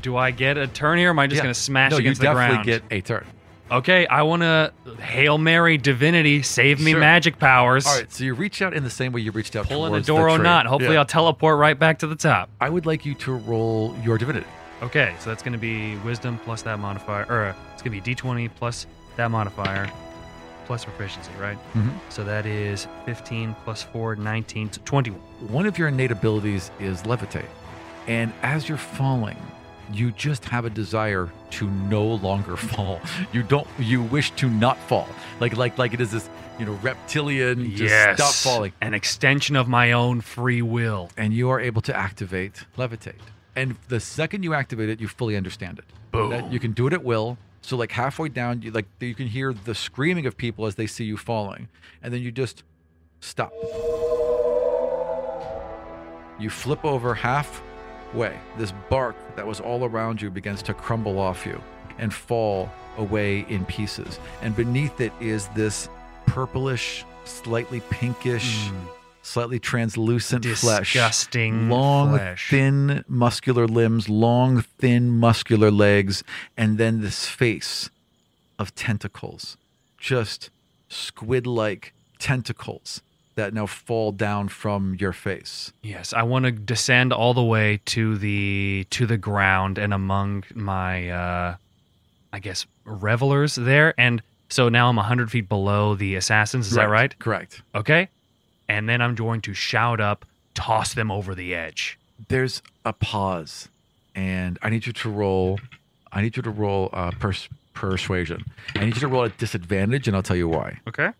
do 0.00 0.16
I 0.16 0.30
get 0.30 0.56
a 0.56 0.66
turn 0.66 0.98
here? 0.98 1.08
Or 1.08 1.10
am 1.10 1.18
I 1.18 1.26
just 1.26 1.38
Yeah. 1.38 1.42
gonna 1.44 1.54
smash 1.54 1.90
no, 1.92 1.98
against 1.98 2.20
you 2.22 2.28
the 2.28 2.34
definitely 2.34 2.64
ground? 2.64 2.66
get 2.66 2.82
a 2.90 3.00
turn. 3.02 3.24
okay, 3.70 4.06
I 4.06 4.22
want 4.22 4.42
to 4.42 4.72
hail 5.00 5.38
Mary 5.38 5.76
divinity, 5.78 6.42
save 6.42 6.80
me 6.80 6.92
Sure. 6.92 7.00
magic 7.00 7.38
powers. 7.38 7.86
All 7.86 7.96
right, 7.96 8.12
so 8.12 8.24
you 8.24 8.34
reach 8.34 8.62
out 8.62 8.74
in 8.74 8.84
the 8.84 8.90
same 8.90 9.12
way 9.12 9.20
you 9.20 9.32
reached 9.32 9.56
out 9.56 9.66
Pulling 9.68 9.92
a 9.92 9.96
towards 9.96 10.06
door 10.06 10.20
the 10.28 10.34
or 10.34 10.36
tree. 10.38 10.44
not. 10.44 10.66
Hopefully, 10.66 10.94
Yeah. 10.94 11.00
I'll 11.00 11.04
teleport 11.06 11.58
right 11.58 11.78
back 11.78 11.98
to 12.00 12.06
the 12.06 12.14
top. 12.16 12.48
I 12.60 12.68
would 12.68 12.86
like 12.86 13.04
you 13.04 13.14
to 13.14 13.32
roll 13.32 13.96
your 14.04 14.18
divinity. 14.18 14.46
Okay, 14.82 15.14
so 15.20 15.30
that's 15.30 15.42
gonna 15.42 15.58
be 15.58 15.96
wisdom 16.04 16.38
plus 16.44 16.62
that 16.62 16.78
modifier, 16.78 17.24
or 17.28 17.44
uh, 17.46 17.52
it's 17.72 17.82
gonna 17.82 17.90
be 17.98 18.00
d20 18.00 18.48
plus 18.48 18.86
that 19.16 19.30
modifier 19.30 19.88
plus 20.66 20.84
proficiency, 20.84 21.30
right? 21.40 21.56
Mhm. 21.76 21.90
So 22.08 22.24
that 22.24 22.44
is 22.44 22.86
15 23.06 23.54
plus 23.64 23.82
4, 23.82 24.16
19, 24.16 24.70
so 24.72 24.80
21. 24.84 25.20
One 25.48 25.64
of 25.66 25.78
your 25.78 25.88
innate 25.88 26.10
abilities 26.10 26.70
is 26.80 27.02
levitate. 27.04 27.46
And 28.08 28.32
as 28.42 28.68
you're 28.68 28.76
falling, 28.78 29.36
you 29.92 30.10
just 30.12 30.44
have 30.44 30.64
a 30.64 30.70
desire 30.70 31.30
to 31.50 31.68
no 31.68 32.04
longer 32.04 32.56
fall. 32.74 33.00
You 33.32 33.42
don't 33.42 33.66
you 33.78 34.02
wish 34.02 34.30
to 34.32 34.48
not 34.48 34.78
fall. 34.78 35.08
Like 35.40 35.56
like 35.56 35.78
like 35.78 35.94
it 35.94 36.00
is 36.00 36.10
this, 36.10 36.28
you 36.58 36.66
know, 36.66 36.72
reptilian 36.82 37.70
just 37.70 37.92
yes. 37.92 38.16
stop 38.16 38.34
falling. 38.34 38.72
An 38.80 38.94
extension 38.94 39.56
of 39.56 39.68
my 39.68 39.92
own 39.92 40.20
free 40.20 40.62
will. 40.62 41.10
And 41.16 41.32
you 41.32 41.50
are 41.50 41.60
able 41.60 41.82
to 41.82 41.96
activate 41.96 42.66
levitate. 42.76 43.14
And 43.54 43.76
the 43.88 44.00
second 44.00 44.42
you 44.42 44.54
activate 44.54 44.88
it, 44.88 45.00
you 45.00 45.08
fully 45.08 45.36
understand 45.36 45.78
it. 45.78 45.84
Boom. 46.12 46.30
That 46.30 46.52
you 46.52 46.60
can 46.60 46.72
do 46.72 46.86
it 46.86 46.92
at 46.92 47.04
will. 47.04 47.38
So 47.62 47.76
like 47.76 47.90
halfway 47.92 48.28
down, 48.28 48.62
you 48.62 48.70
like 48.70 48.86
you 49.00 49.14
can 49.14 49.26
hear 49.26 49.52
the 49.52 49.74
screaming 49.74 50.26
of 50.26 50.36
people 50.36 50.66
as 50.66 50.76
they 50.76 50.86
see 50.86 51.04
you 51.04 51.16
falling. 51.16 51.68
And 52.02 52.12
then 52.12 52.22
you 52.22 52.30
just 52.30 52.62
stop. 53.20 53.52
You 56.38 56.50
flip 56.50 56.84
over 56.84 57.14
halfway. 58.06 58.38
This 58.58 58.72
bark 58.88 59.16
that 59.36 59.46
was 59.46 59.60
all 59.60 59.84
around 59.84 60.20
you 60.20 60.30
begins 60.30 60.62
to 60.62 60.74
crumble 60.74 61.18
off 61.18 61.46
you 61.46 61.60
and 61.98 62.12
fall 62.12 62.70
away 62.98 63.40
in 63.48 63.64
pieces. 63.66 64.18
And 64.42 64.54
beneath 64.54 65.00
it 65.00 65.12
is 65.20 65.48
this 65.48 65.88
purplish, 66.26 67.04
slightly 67.24 67.80
pinkish, 67.90 68.68
mm. 68.68 68.74
slightly 69.22 69.58
translucent 69.58 70.44
flesh. 70.44 70.92
Disgusting 70.92 71.68
Long, 71.68 72.10
flesh. 72.10 72.50
thin, 72.50 73.04
muscular 73.08 73.66
limbs, 73.66 74.08
long, 74.08 74.62
thin, 74.62 75.10
muscular 75.10 75.70
legs, 75.70 76.24
and 76.56 76.78
then 76.78 77.00
this 77.00 77.26
face 77.26 77.90
of 78.58 78.74
tentacles. 78.74 79.56
Just 79.98 80.50
squid 80.88 81.46
like 81.46 81.92
tentacles 82.18 83.02
that 83.36 83.54
now 83.54 83.66
fall 83.66 84.12
down 84.12 84.48
from 84.48 84.96
your 84.98 85.12
face. 85.12 85.72
Yes, 85.82 86.12
I 86.12 86.22
want 86.24 86.46
to 86.46 86.50
descend 86.50 87.12
all 87.12 87.32
the 87.34 87.44
way 87.44 87.80
to 87.86 88.16
the 88.16 88.86
to 88.90 89.06
the 89.06 89.16
ground 89.16 89.78
and 89.78 89.94
among 89.94 90.44
my 90.54 91.10
uh 91.10 91.56
I 92.32 92.38
guess 92.40 92.66
revelers 92.84 93.54
there 93.54 93.94
and 93.98 94.22
so 94.48 94.68
now 94.68 94.88
I'm 94.88 94.96
100 94.96 95.30
feet 95.30 95.48
below 95.48 95.94
the 95.94 96.14
assassins, 96.14 96.68
is 96.68 96.74
that 96.74 96.88
right? 96.88 97.16
Correct. 97.18 97.62
Okay. 97.74 98.08
And 98.68 98.88
then 98.88 99.00
I'm 99.02 99.14
going 99.14 99.40
to 99.42 99.54
shout 99.54 100.00
up, 100.00 100.24
toss 100.54 100.94
them 100.94 101.10
over 101.10 101.34
the 101.34 101.54
edge. 101.54 101.98
There's 102.28 102.62
a 102.84 102.92
pause, 102.92 103.68
and 104.14 104.58
I 104.62 104.70
need 104.70 104.86
you 104.86 104.92
to 104.92 105.10
roll. 105.10 105.58
I 106.12 106.22
need 106.22 106.36
you 106.36 106.42
to 106.42 106.50
roll 106.50 106.90
uh, 106.92 107.10
pers- 107.18 107.48
persuasion. 107.74 108.44
I 108.74 108.84
need 108.84 108.94
you 108.94 109.00
to 109.00 109.08
roll 109.08 109.24
at 109.24 109.36
disadvantage, 109.36 110.06
and 110.06 110.16
I'll 110.16 110.22
tell 110.22 110.36
you 110.36 110.48
why. 110.48 110.78
Okay. 110.88 111.10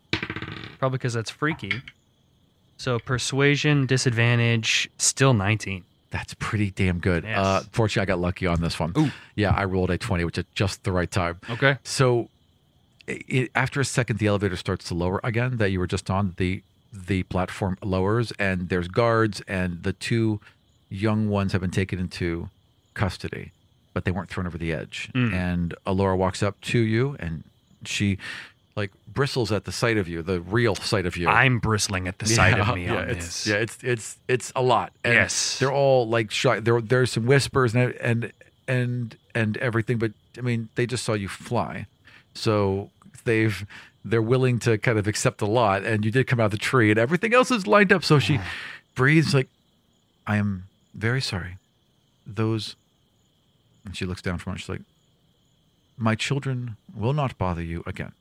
Probably 0.79 0.99
because 0.99 1.15
that's 1.15 1.31
freaky. 1.31 1.83
So 2.77 2.99
persuasion, 2.99 3.87
disadvantage, 3.87 4.91
still 4.99 5.35
19. 5.35 5.85
That's 6.11 6.35
pretty 6.35 6.71
damn 6.71 6.99
good. 6.99 7.25
Yes. 7.25 7.39
Uh, 7.39 7.63
fortunately, 7.73 8.03
I 8.03 8.07
got 8.07 8.21
lucky 8.21 8.47
on 8.47 8.61
this 8.61 8.79
one. 8.79 8.93
Ooh. 8.97 9.11
Yeah, 9.35 9.53
I 9.55 9.65
rolled 9.65 9.91
a 9.91 9.99
20, 9.99 10.25
which 10.25 10.39
is 10.39 10.45
just 10.55 10.85
the 10.85 10.93
right 10.93 11.11
time. 11.11 11.41
Okay. 11.51 11.79
So, 11.85 12.29
it, 13.07 13.51
after 13.55 13.81
a 13.81 13.85
second, 13.85 14.19
the 14.19 14.27
elevator 14.27 14.57
starts 14.57 14.87
to 14.89 14.95
lower 14.95 15.21
again. 15.25 15.57
That 15.59 15.71
you 15.71 15.79
were 15.79 15.87
just 15.87 16.11
on 16.11 16.35
the 16.37 16.63
the 16.93 17.25
platform 17.25 17.77
lowers, 17.83 18.33
and 18.39 18.69
there's 18.69 18.89
guards, 18.89 19.43
and 19.47 19.83
the 19.83 19.93
two 19.93 20.41
young 20.89 21.29
ones 21.29 21.53
have 21.53 21.61
been 21.61 21.71
taken 21.71 21.99
into 21.99 22.49
custody, 22.95 23.53
but 23.93 24.05
they 24.05 24.11
weren't 24.11 24.29
thrown 24.29 24.47
over 24.47 24.59
the 24.59 24.73
edge. 24.73 25.11
Mm. 25.15 25.33
And 25.33 25.75
Alora 25.85 26.17
walks 26.17 26.43
up 26.43 26.61
to 26.63 26.79
you, 26.79 27.17
and 27.19 27.45
she 27.85 28.19
like 28.77 28.93
bristles 29.09 29.51
at 29.51 29.65
the 29.65 29.73
sight 29.73 29.97
of 29.97 30.07
you, 30.07 30.23
the 30.23 30.41
real 30.41 30.75
sight 30.75 31.07
of 31.07 31.17
you. 31.17 31.27
I'm 31.29 31.59
bristling 31.59 32.07
at 32.07 32.19
the 32.19 32.27
sight 32.27 32.59
yeah, 32.59 32.69
of 32.69 32.75
me 32.75 32.85
yeah, 32.85 32.97
on 32.97 33.09
it's, 33.09 33.45
this. 33.45 33.47
Yeah, 33.47 33.57
it's 33.57 33.79
it's 33.83 34.19
it's 34.29 34.53
a 34.55 34.63
lot. 34.63 34.93
And 35.03 35.15
Yes. 35.15 35.59
they're 35.59 35.73
all 35.73 36.07
like 36.07 36.31
shy. 36.31 36.61
There 36.61 36.81
there's 36.81 37.11
some 37.13 37.25
whispers 37.27 37.75
and 37.75 37.93
and 37.95 38.33
and 38.69 39.17
and 39.35 39.57
everything, 39.57 39.99
but 39.99 40.13
I 40.37 40.43
mean, 40.43 40.69
they 40.75 40.87
just 40.87 41.05
saw 41.05 41.15
you 41.15 41.29
fly, 41.29 41.87
so 42.35 42.91
they've 43.25 43.67
they're 44.05 44.23
willing 44.23 44.59
to 44.61 44.79
kind 44.79 44.99
of 44.99 45.09
accept 45.09 45.41
a 45.41 45.47
lot. 45.47 45.83
And 45.83 46.05
you 46.05 46.11
did 46.11 46.27
come 46.27 46.39
out 46.39 46.47
of 46.47 46.51
the 46.53 46.59
tree, 46.59 46.91
and 46.91 46.99
everything 46.99 47.33
else 47.35 47.51
is 47.51 47.67
lined 47.67 47.93
up. 47.93 48.05
So 48.05 48.19
she 48.19 48.39
breathes 48.95 49.33
like, 49.35 49.49
"I 50.27 50.37
am 50.37 50.65
very 50.95 51.23
sorry. 51.23 51.57
Those," 52.27 52.77
and 53.87 53.97
she 53.97 54.05
looks 54.05 54.21
down 54.21 54.37
from 54.39 54.55
it. 54.55 54.59
She's 54.59 54.69
like, 54.69 54.83
"My 55.97 56.15
children 56.15 56.77
will 56.95 57.15
not 57.15 57.39
bother 57.39 57.63
you 57.63 57.83
again." 57.87 58.13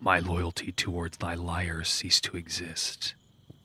My 0.00 0.18
loyalty 0.18 0.72
towards 0.72 1.18
thy 1.18 1.34
liars 1.34 1.88
cease 1.88 2.20
to 2.22 2.36
exist. 2.36 3.14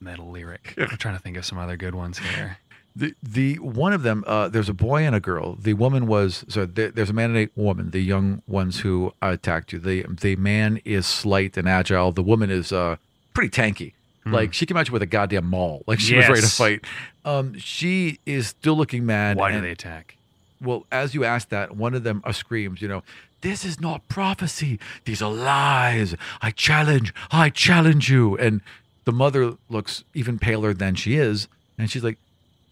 Metal 0.00 0.30
lyric. 0.30 0.74
I'm 0.78 0.98
trying 0.98 1.16
to 1.16 1.22
think 1.22 1.36
of 1.36 1.44
some 1.46 1.58
other 1.58 1.76
good 1.76 1.94
ones 1.94 2.18
here. 2.18 2.58
The 2.98 3.14
the 3.22 3.56
one 3.56 3.92
of 3.92 4.04
them, 4.04 4.24
uh, 4.26 4.48
there's 4.48 4.70
a 4.70 4.72
boy 4.72 5.02
and 5.02 5.14
a 5.14 5.20
girl. 5.20 5.54
The 5.60 5.74
woman 5.74 6.06
was 6.06 6.46
so 6.48 6.64
there, 6.64 6.90
there's 6.90 7.10
a 7.10 7.12
man 7.12 7.36
and 7.36 7.50
a 7.50 7.60
woman. 7.60 7.90
The 7.90 8.00
young 8.00 8.40
ones 8.46 8.80
who 8.80 9.12
attacked 9.20 9.74
you. 9.74 9.78
The 9.78 10.06
the 10.08 10.34
man 10.36 10.80
is 10.82 11.06
slight 11.06 11.58
and 11.58 11.68
agile. 11.68 12.12
The 12.12 12.22
woman 12.22 12.48
is 12.50 12.72
uh, 12.72 12.96
pretty 13.34 13.50
tanky. 13.50 13.92
Like 14.24 14.54
she 14.54 14.64
came 14.64 14.78
at 14.78 14.88
you 14.88 14.94
with 14.94 15.02
a 15.02 15.06
goddamn 15.06 15.44
maul. 15.44 15.84
Like 15.86 16.00
she 16.00 16.16
was 16.16 16.26
ready 16.26 16.40
to 16.40 16.46
fight. 16.46 16.84
Um, 17.26 17.58
she 17.58 18.18
is 18.24 18.46
still 18.46 18.78
looking 18.78 19.04
mad. 19.04 19.36
Why 19.36 19.52
do 19.52 19.60
they 19.60 19.72
attack? 19.72 20.16
well, 20.60 20.86
as 20.90 21.14
you 21.14 21.24
ask 21.24 21.50
that, 21.50 21.76
one 21.76 21.94
of 21.94 22.02
them 22.02 22.22
uh, 22.24 22.32
screams, 22.32 22.80
you 22.80 22.88
know, 22.88 23.02
this 23.40 23.64
is 23.64 23.80
not 23.80 24.08
prophecy. 24.08 24.78
These 25.04 25.22
are 25.22 25.30
lies. 25.30 26.14
I 26.42 26.50
challenge, 26.50 27.12
I 27.30 27.50
challenge 27.50 28.10
you. 28.10 28.36
And 28.36 28.60
the 29.04 29.12
mother 29.12 29.54
looks 29.68 30.04
even 30.14 30.38
paler 30.38 30.74
than 30.74 30.94
she 30.94 31.16
is. 31.16 31.48
And 31.78 31.90
she's 31.90 32.02
like, 32.04 32.18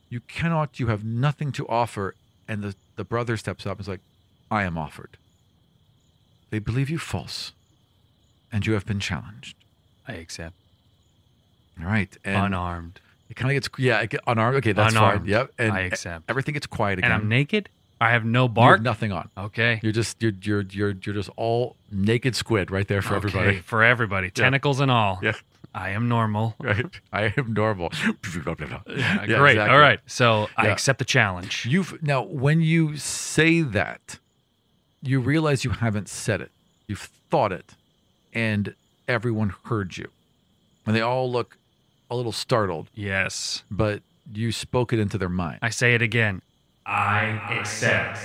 you 0.09 0.21
cannot, 0.21 0.81
you 0.81 0.89
have 0.89 1.05
nothing 1.05 1.53
to 1.53 1.69
offer. 1.69 2.15
And 2.49 2.63
the, 2.63 2.75
the 2.97 3.05
brother 3.05 3.37
steps 3.37 3.67
up 3.67 3.79
and 3.79 3.81
is 3.83 3.89
like, 3.89 4.01
I 4.51 4.65
am 4.65 4.77
offered. 4.79 5.17
They 6.51 6.59
believe 6.59 6.91
you 6.91 6.99
false. 6.99 7.53
And 8.53 8.67
you 8.67 8.75
have 8.75 8.87
been 8.87 9.01
challenged. 9.01 9.57
I 10.07 10.13
accept. 10.15 10.55
All 11.81 11.87
right. 11.87 12.17
And 12.25 12.37
Unarmed. 12.37 13.01
it 13.29 13.35
kind 13.35 13.51
of 13.51 13.55
gets, 13.57 13.69
yeah, 13.79 14.01
it 14.01 14.11
get, 14.11 14.21
unarmed. 14.27 14.59
Okay, 14.59 14.73
that's 14.73 14.95
Unarmed. 14.95 15.23
fine. 15.23 15.29
Yep. 15.29 15.53
And 15.59 15.73
I 15.73 15.81
accept. 15.81 16.25
Everything 16.29 16.55
gets 16.55 16.67
quiet 16.67 16.99
again. 17.01 17.11
And 17.11 17.23
I'm 17.23 17.29
naked? 17.29 17.69
I 18.01 18.11
have 18.11 18.25
no 18.25 18.43
You 18.43 18.49
have 18.49 18.55
bark? 18.55 18.83
nothing 18.83 19.13
on. 19.13 19.31
Okay. 19.37 19.81
You're 19.83 19.93
just 19.93 20.21
you're 20.23 20.33
you're 20.43 20.63
you're 20.63 20.95
you're 21.03 21.15
just 21.15 21.31
all 21.37 21.77
naked 21.91 22.35
squid 22.37 22.71
right 22.71 22.87
there 22.87 23.03
for 23.03 23.15
Okay, 23.17 23.29
everybody. 23.29 23.59
For 23.61 23.83
everybody. 23.83 24.31
Tentacles 24.31 24.81
and 24.81 24.91
all. 24.91 25.21
Yeah. 25.23 25.33
I 25.77 25.91
am 25.91 26.09
normal. 26.09 26.55
Right. 26.61 26.87
I 27.13 27.33
am 27.37 27.53
normal. 27.53 27.91
Uh, 28.05 28.13
Yeah, 28.87 29.27
Great. 29.27 29.53
exactly. 29.53 29.61
All 29.75 29.79
right. 29.81 30.01
So 30.07 30.49
I 30.57 30.69
accept 30.69 30.99
the 30.99 31.05
challenge. 31.05 31.67
You've 31.67 32.03
now 32.03 32.23
when 32.23 32.61
you 32.61 32.97
say 32.97 33.63
that, 33.63 34.19
you 35.03 35.21
realize 35.21 35.65
you 35.65 35.71
haven't 35.71 36.09
said 36.09 36.41
it. 36.41 36.51
You've 36.87 37.09
thought 37.31 37.53
it, 37.53 37.75
and 38.33 38.75
everyone 39.09 39.55
heard 39.65 39.97
you, 39.97 40.09
and 40.87 40.95
they 40.95 41.01
all 41.01 41.31
look 41.31 41.57
a 42.11 42.15
little 42.17 42.33
startled. 42.33 42.89
Yes. 42.95 43.65
But 43.71 44.03
you 44.33 44.53
spoke 44.53 44.93
it 44.93 44.99
into 44.99 45.19
their 45.19 45.29
mind. 45.29 45.59
I 45.63 45.71
say 45.71 45.95
it 45.95 46.03
again. 46.03 46.41
I 46.87 47.41
accept. 47.59 48.19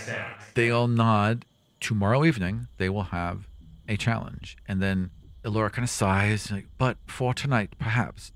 they 0.56 0.70
all 0.70 0.88
nod. 0.88 1.46
Tomorrow 1.80 2.26
evening, 2.26 2.68
they 2.78 2.90
will 2.90 3.04
have 3.04 3.48
a 3.88 3.96
challenge. 3.96 4.58
And 4.68 4.82
then 4.82 5.12
Elora 5.46 5.72
kind 5.72 5.84
of 5.84 5.90
sighs, 5.90 6.52
like, 6.52 6.66
but 6.78 6.98
for 7.08 7.34
tonight, 7.34 7.74
perhaps 7.80 8.34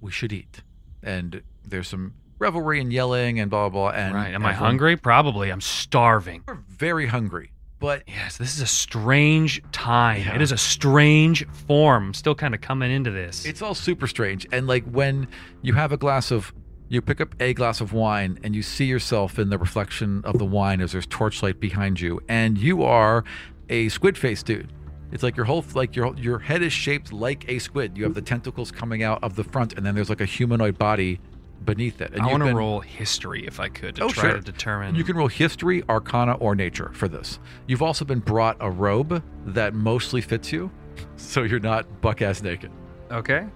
we 0.00 0.10
should 0.10 0.32
eat. 0.32 0.62
And 1.02 1.42
there's 1.64 1.86
some 1.88 2.14
revelry 2.40 2.80
and 2.80 2.92
yelling 2.92 3.38
and 3.38 3.48
blah, 3.50 3.68
blah, 3.68 3.90
blah. 3.92 3.98
And 3.98 4.14
Right. 4.14 4.34
Am 4.34 4.44
I 4.44 4.52
hungry? 4.52 4.96
Probably. 4.96 5.50
I'm 5.50 5.60
starving. 5.60 6.42
We're 6.48 6.54
very 6.68 7.06
hungry. 7.06 7.52
But 7.78 8.02
Yes, 8.06 8.36
this 8.36 8.54
is 8.54 8.60
a 8.60 8.66
strange 8.66 9.60
time. 9.72 10.22
Yeah. 10.22 10.34
It 10.36 10.42
is 10.42 10.52
a 10.52 10.56
strange 10.56 11.46
form. 11.66 12.08
I'm 12.08 12.14
still 12.14 12.34
kind 12.34 12.54
of 12.54 12.60
coming 12.60 12.90
into 12.90 13.10
this. 13.10 13.44
it's 13.44 13.62
all 13.62 13.74
super 13.74 14.06
strange. 14.06 14.46
And 14.52 14.66
like 14.66 14.84
when 14.84 15.28
you 15.62 15.74
have 15.74 15.92
a 15.92 15.96
glass 15.96 16.30
of, 16.30 16.52
you 16.92 17.00
pick 17.00 17.20
up 17.22 17.34
a 17.40 17.54
glass 17.54 17.80
of 17.80 17.92
wine 17.94 18.38
and 18.42 18.54
you 18.54 18.62
see 18.62 18.84
yourself 18.84 19.38
in 19.38 19.48
the 19.48 19.56
reflection 19.56 20.20
of 20.24 20.38
the 20.38 20.44
wine 20.44 20.80
as 20.80 20.92
there's 20.92 21.06
torchlight 21.06 21.58
behind 21.58 22.00
you, 22.00 22.20
and 22.28 22.58
you 22.58 22.82
are 22.82 23.24
a 23.70 23.88
squid 23.88 24.18
face 24.18 24.42
dude. 24.42 24.70
It's 25.10 25.22
like 25.22 25.36
your 25.36 25.46
whole 25.46 25.64
like 25.74 25.96
your 25.96 26.14
your 26.16 26.38
head 26.38 26.62
is 26.62 26.72
shaped 26.72 27.12
like 27.12 27.44
a 27.48 27.58
squid. 27.58 27.96
You 27.96 28.04
have 28.04 28.14
the 28.14 28.20
tentacles 28.22 28.70
coming 28.70 29.02
out 29.02 29.22
of 29.24 29.36
the 29.36 29.44
front, 29.44 29.72
and 29.74 29.84
then 29.86 29.94
there's 29.94 30.10
like 30.10 30.20
a 30.20 30.26
humanoid 30.26 30.78
body 30.78 31.18
beneath 31.64 32.00
it. 32.00 32.12
And 32.12 32.22
I 32.22 32.26
want 32.26 32.40
to 32.40 32.46
been- 32.46 32.56
roll 32.56 32.80
history 32.80 33.46
if 33.46 33.60
I 33.60 33.68
could 33.68 33.94
to 33.96 34.04
Oh, 34.04 34.08
try 34.08 34.24
sure. 34.30 34.32
to 34.34 34.40
determine. 34.40 34.94
You 34.94 35.04
can 35.04 35.16
roll 35.16 35.28
history, 35.28 35.82
arcana, 35.88 36.32
or 36.34 36.54
nature 36.54 36.90
for 36.92 37.08
this. 37.08 37.38
You've 37.66 37.82
also 37.82 38.04
been 38.04 38.18
brought 38.20 38.56
a 38.60 38.70
robe 38.70 39.22
that 39.46 39.72
mostly 39.74 40.20
fits 40.20 40.50
you, 40.52 40.70
so 41.16 41.42
you're 41.42 41.60
not 41.60 42.00
buck 42.02 42.20
ass 42.20 42.42
naked. 42.42 42.70
Okay. 43.10 43.46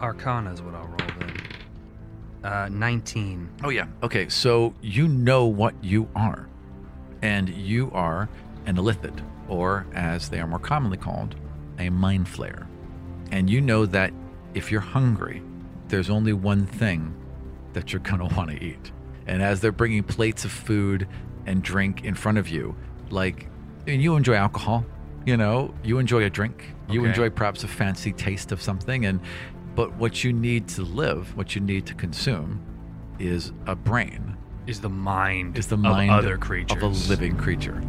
Arcana 0.00 0.52
is 0.52 0.62
what 0.62 0.74
I'll 0.74 0.86
roll 0.86 0.96
then. 1.20 1.32
Uh, 2.48 2.66
19. 2.70 3.46
Oh 3.62 3.68
yeah. 3.68 3.86
Okay, 4.02 4.26
so 4.30 4.72
you 4.80 5.06
know 5.06 5.44
what 5.44 5.74
you 5.84 6.08
are, 6.16 6.48
and 7.20 7.46
you 7.50 7.90
are 7.92 8.26
an 8.64 8.76
illithid, 8.76 9.20
or 9.48 9.86
as 9.94 10.30
they 10.30 10.40
are 10.40 10.46
more 10.46 10.58
commonly 10.58 10.96
called, 10.96 11.34
a 11.78 11.90
mind 11.90 12.26
flayer. 12.26 12.66
And 13.32 13.50
you 13.50 13.60
know 13.60 13.84
that 13.84 14.14
if 14.54 14.72
you're 14.72 14.80
hungry, 14.80 15.42
there's 15.88 16.08
only 16.08 16.32
one 16.32 16.64
thing 16.64 17.14
that 17.74 17.92
you're 17.92 18.00
gonna 18.00 18.24
want 18.36 18.50
to 18.50 18.64
eat. 18.64 18.92
And 19.26 19.42
as 19.42 19.60
they're 19.60 19.70
bringing 19.70 20.02
plates 20.02 20.46
of 20.46 20.50
food 20.50 21.06
and 21.44 21.62
drink 21.62 22.04
in 22.04 22.14
front 22.14 22.38
of 22.38 22.48
you, 22.48 22.74
like, 23.10 23.46
and 23.86 24.00
you 24.02 24.16
enjoy 24.16 24.36
alcohol, 24.36 24.86
you 25.26 25.36
know, 25.36 25.74
you 25.84 25.98
enjoy 25.98 26.24
a 26.24 26.30
drink, 26.30 26.74
you 26.88 27.00
Okay. 27.00 27.10
enjoy 27.10 27.28
perhaps 27.28 27.62
a 27.62 27.68
fancy 27.68 28.10
taste 28.12 28.52
of 28.52 28.62
something, 28.62 29.04
and 29.04 29.20
but 29.78 29.94
what 29.94 30.24
you 30.24 30.32
need 30.32 30.66
to 30.66 30.82
live, 30.82 31.36
what 31.36 31.54
you 31.54 31.60
need 31.60 31.86
to 31.86 31.94
consume, 31.94 32.60
is 33.20 33.52
a 33.68 33.76
brain, 33.76 34.36
Is 34.66 34.80
the 34.80 34.88
mind 34.88 35.56
is 35.56 35.68
the 35.68 35.76
mind 35.76 36.10
of 36.10 36.18
other 36.18 36.36
creatures. 36.36 36.76
of 36.76 36.82
a 36.82 36.88
living 37.08 37.36
creature. 37.36 37.80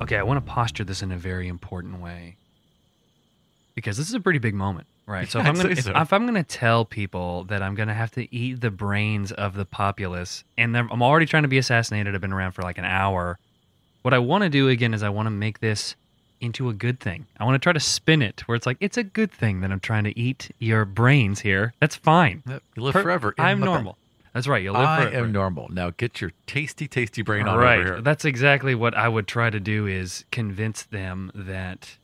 Okay, 0.00 0.16
I 0.16 0.22
want 0.22 0.36
to 0.36 0.48
posture 0.48 0.84
this 0.84 1.02
in 1.02 1.10
a 1.10 1.16
very 1.16 1.48
important 1.48 2.00
way. 2.00 2.36
Because 3.74 3.96
this 3.96 4.06
is 4.06 4.14
a 4.14 4.20
pretty 4.20 4.38
big 4.38 4.54
moment, 4.54 4.86
right? 5.06 5.28
So 5.28 5.40
if 5.40 5.46
I'm 5.48 5.56
gonna 5.56 5.70
if, 5.70 5.82
so. 5.82 5.92
if 5.92 6.12
I'm 6.12 6.24
gonna 6.24 6.44
tell 6.44 6.84
people 6.84 7.42
that 7.46 7.64
I'm 7.64 7.74
gonna 7.74 7.94
have 7.94 8.12
to 8.12 8.32
eat 8.32 8.60
the 8.60 8.70
brains 8.70 9.32
of 9.32 9.54
the 9.54 9.64
populace, 9.64 10.44
and 10.56 10.76
I'm 10.76 11.02
already 11.02 11.26
trying 11.26 11.42
to 11.42 11.48
be 11.48 11.58
assassinated, 11.58 12.14
I've 12.14 12.20
been 12.20 12.32
around 12.32 12.52
for 12.52 12.62
like 12.62 12.78
an 12.78 12.84
hour. 12.84 13.40
What 14.08 14.14
I 14.14 14.20
want 14.20 14.42
to 14.42 14.48
do 14.48 14.70
again 14.70 14.94
is 14.94 15.02
I 15.02 15.10
want 15.10 15.26
to 15.26 15.30
make 15.30 15.60
this 15.60 15.94
into 16.40 16.70
a 16.70 16.72
good 16.72 16.98
thing. 16.98 17.26
I 17.38 17.44
want 17.44 17.56
to 17.56 17.58
try 17.58 17.74
to 17.74 17.78
spin 17.80 18.22
it 18.22 18.40
where 18.48 18.56
it's 18.56 18.64
like 18.64 18.78
it's 18.80 18.96
a 18.96 19.02
good 19.02 19.30
thing 19.30 19.60
that 19.60 19.70
I'm 19.70 19.80
trying 19.80 20.04
to 20.04 20.18
eat 20.18 20.50
your 20.58 20.86
brains 20.86 21.40
here. 21.40 21.74
That's 21.78 21.94
fine. 21.94 22.42
Yep, 22.48 22.62
You 22.74 22.82
live 22.84 22.94
Per- 22.94 23.02
forever. 23.02 23.34
I'm 23.36 23.60
brain. 23.60 23.70
normal. 23.70 23.98
That's 24.32 24.46
right. 24.46 24.62
You 24.62 24.72
live 24.72 24.80
I 24.80 25.02
forever. 25.02 25.14
I 25.14 25.20
am 25.20 25.30
normal. 25.30 25.68
Now 25.70 25.90
get 25.90 26.22
your 26.22 26.32
tasty, 26.46 26.88
tasty 26.88 27.20
brain 27.20 27.46
on 27.46 27.58
right. 27.58 27.80
over 27.80 27.86
here. 27.96 28.00
That's 28.00 28.24
exactly 28.24 28.74
what 28.74 28.96
I 28.96 29.10
would 29.10 29.26
try 29.26 29.50
to 29.50 29.60
do 29.60 29.86
is 29.86 30.24
convince 30.30 30.84
them 30.84 31.30
that 31.34 31.98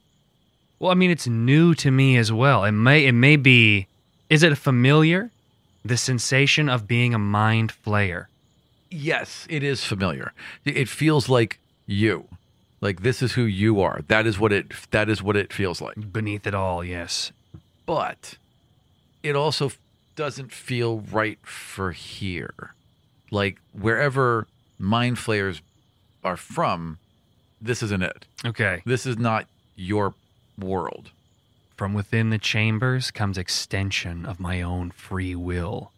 well, 0.80 0.90
I 0.90 0.94
mean 0.94 1.10
it's 1.10 1.26
new 1.26 1.74
to 1.76 1.90
me 1.90 2.18
as 2.18 2.30
well. 2.30 2.64
It 2.64 2.72
may 2.72 3.06
it 3.06 3.12
may 3.12 3.36
be 3.36 3.86
is 4.28 4.42
it 4.42 4.58
familiar? 4.58 5.30
The 5.86 5.96
sensation 5.96 6.68
of 6.68 6.86
being 6.86 7.14
a 7.14 7.18
mind 7.18 7.72
flayer. 7.82 8.26
Yes, 8.90 9.46
it 9.48 9.62
is 9.62 9.82
familiar. 9.86 10.34
It 10.66 10.90
feels 10.90 11.30
like 11.30 11.58
you. 11.86 12.28
Like 12.80 13.02
this 13.02 13.22
is 13.22 13.32
who 13.32 13.44
you 13.44 13.80
are. 13.80 14.00
That 14.08 14.26
is 14.26 14.38
what 14.38 14.52
it 14.52 14.72
that 14.90 15.08
is 15.08 15.22
what 15.22 15.36
it 15.36 15.52
feels 15.52 15.80
like. 15.80 16.12
Beneath 16.12 16.46
it 16.46 16.54
all, 16.54 16.84
yes. 16.84 17.32
But 17.86 18.36
it 19.22 19.36
also 19.36 19.72
doesn't 20.16 20.52
feel 20.52 21.00
right 21.00 21.38
for 21.42 21.92
here. 21.92 22.74
Like 23.30 23.58
wherever 23.72 24.46
mind 24.78 25.18
flayers 25.18 25.62
are 26.22 26.36
from, 26.36 26.98
this 27.60 27.82
isn't 27.82 28.02
it. 28.02 28.26
Okay. 28.44 28.82
This 28.84 29.06
is 29.06 29.18
not 29.18 29.46
your 29.76 30.14
world. 30.58 31.10
From 31.76 31.94
within 31.94 32.30
the 32.30 32.38
chambers 32.38 33.10
comes 33.10 33.36
extension 33.36 34.24
of 34.26 34.38
my 34.38 34.62
own 34.62 34.90
free 34.90 35.34
will. 35.34 35.90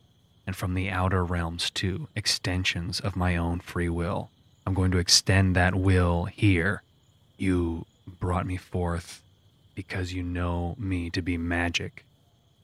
And 0.46 0.54
from 0.54 0.74
the 0.74 0.88
outer 0.88 1.24
realms, 1.24 1.70
too, 1.70 2.06
extensions 2.14 3.00
of 3.00 3.16
my 3.16 3.36
own 3.36 3.58
free 3.58 3.88
will. 3.88 4.30
I'm 4.66 4.74
going 4.74 4.90
to 4.90 4.98
extend 4.98 5.54
that 5.56 5.74
will 5.74 6.24
here. 6.24 6.82
You 7.38 7.86
brought 8.20 8.46
me 8.46 8.56
forth 8.56 9.22
because 9.74 10.12
you 10.12 10.22
know 10.22 10.74
me 10.78 11.10
to 11.10 11.22
be 11.22 11.36
magic. 11.36 12.04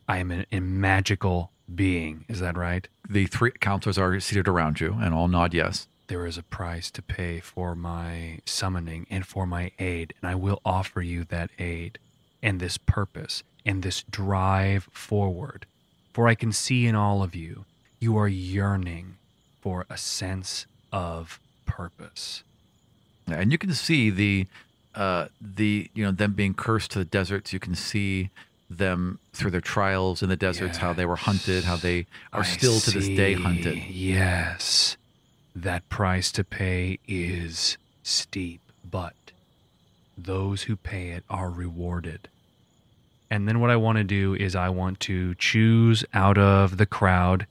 I 0.08 0.18
am 0.18 0.30
a, 0.32 0.46
a 0.50 0.60
magical 0.60 1.50
being. 1.72 2.24
Is 2.28 2.40
that 2.40 2.56
right? 2.56 2.88
The 3.08 3.26
three 3.26 3.52
counselors 3.52 3.98
are 3.98 4.18
seated 4.20 4.48
around 4.48 4.80
you 4.80 4.96
and 5.00 5.14
all 5.14 5.28
nod 5.28 5.54
yes. 5.54 5.86
there 6.08 6.26
is 6.26 6.36
a 6.36 6.42
price 6.42 6.90
to 6.90 7.02
pay 7.02 7.40
for 7.40 7.74
my 7.74 8.40
summoning 8.44 9.06
and 9.08 9.26
for 9.26 9.46
my 9.46 9.70
aid, 9.78 10.12
and 10.20 10.30
I 10.30 10.34
will 10.34 10.60
offer 10.64 11.00
you 11.00 11.24
that 11.24 11.50
aid 11.58 11.98
and 12.42 12.60
this 12.60 12.76
purpose 12.76 13.42
and 13.64 13.82
this 13.82 14.02
drive 14.10 14.88
forward. 14.92 15.66
For 16.12 16.28
I 16.28 16.34
can 16.34 16.52
see 16.52 16.86
in 16.86 16.94
all 16.94 17.22
of 17.22 17.34
you, 17.34 17.64
you 18.00 18.18
are 18.18 18.28
yearning 18.28 19.16
for 19.60 19.86
a 19.88 19.96
sense 19.96 20.66
of 20.92 21.38
purpose. 21.76 22.42
and 23.40 23.50
you 23.52 23.58
can 23.64 23.72
see 23.72 24.02
the 24.10 24.46
uh 24.94 25.24
the 25.60 25.72
you 25.94 26.02
know 26.04 26.12
them 26.22 26.32
being 26.42 26.54
cursed 26.54 26.90
to 26.92 26.98
the 26.98 27.04
deserts 27.18 27.52
you 27.54 27.58
can 27.66 27.74
see 27.74 28.28
them 28.68 29.18
through 29.36 29.50
their 29.50 29.66
trials 29.74 30.22
in 30.22 30.28
the 30.28 30.36
deserts 30.48 30.78
how 30.84 30.92
they 30.98 31.06
were 31.12 31.20
hunted 31.28 31.64
how 31.64 31.76
they 31.76 31.98
are 32.32 32.40
I 32.40 32.56
still 32.56 32.78
to 32.80 32.90
this 32.90 33.08
day 33.22 33.32
hunted 33.34 33.76
Yes. 33.90 34.96
That 35.54 35.82
price 35.88 36.28
to 36.32 36.44
pay 36.44 36.98
is 37.06 37.76
steep, 38.02 38.60
but 38.98 39.14
those 40.16 40.62
who 40.62 40.76
pay 40.76 41.04
it 41.16 41.24
are 41.28 41.50
rewarded. 41.50 42.28
And 43.30 43.46
then 43.46 43.60
what 43.60 43.70
I 43.70 43.76
want 43.76 43.98
to 43.98 44.04
do 44.04 44.34
is 44.34 44.54
I 44.54 44.68
want 44.70 44.96
to 45.00 45.34
choose 45.36 46.04
out 46.14 46.38
of 46.38 46.76
the 46.78 46.86
crowd 46.86 47.46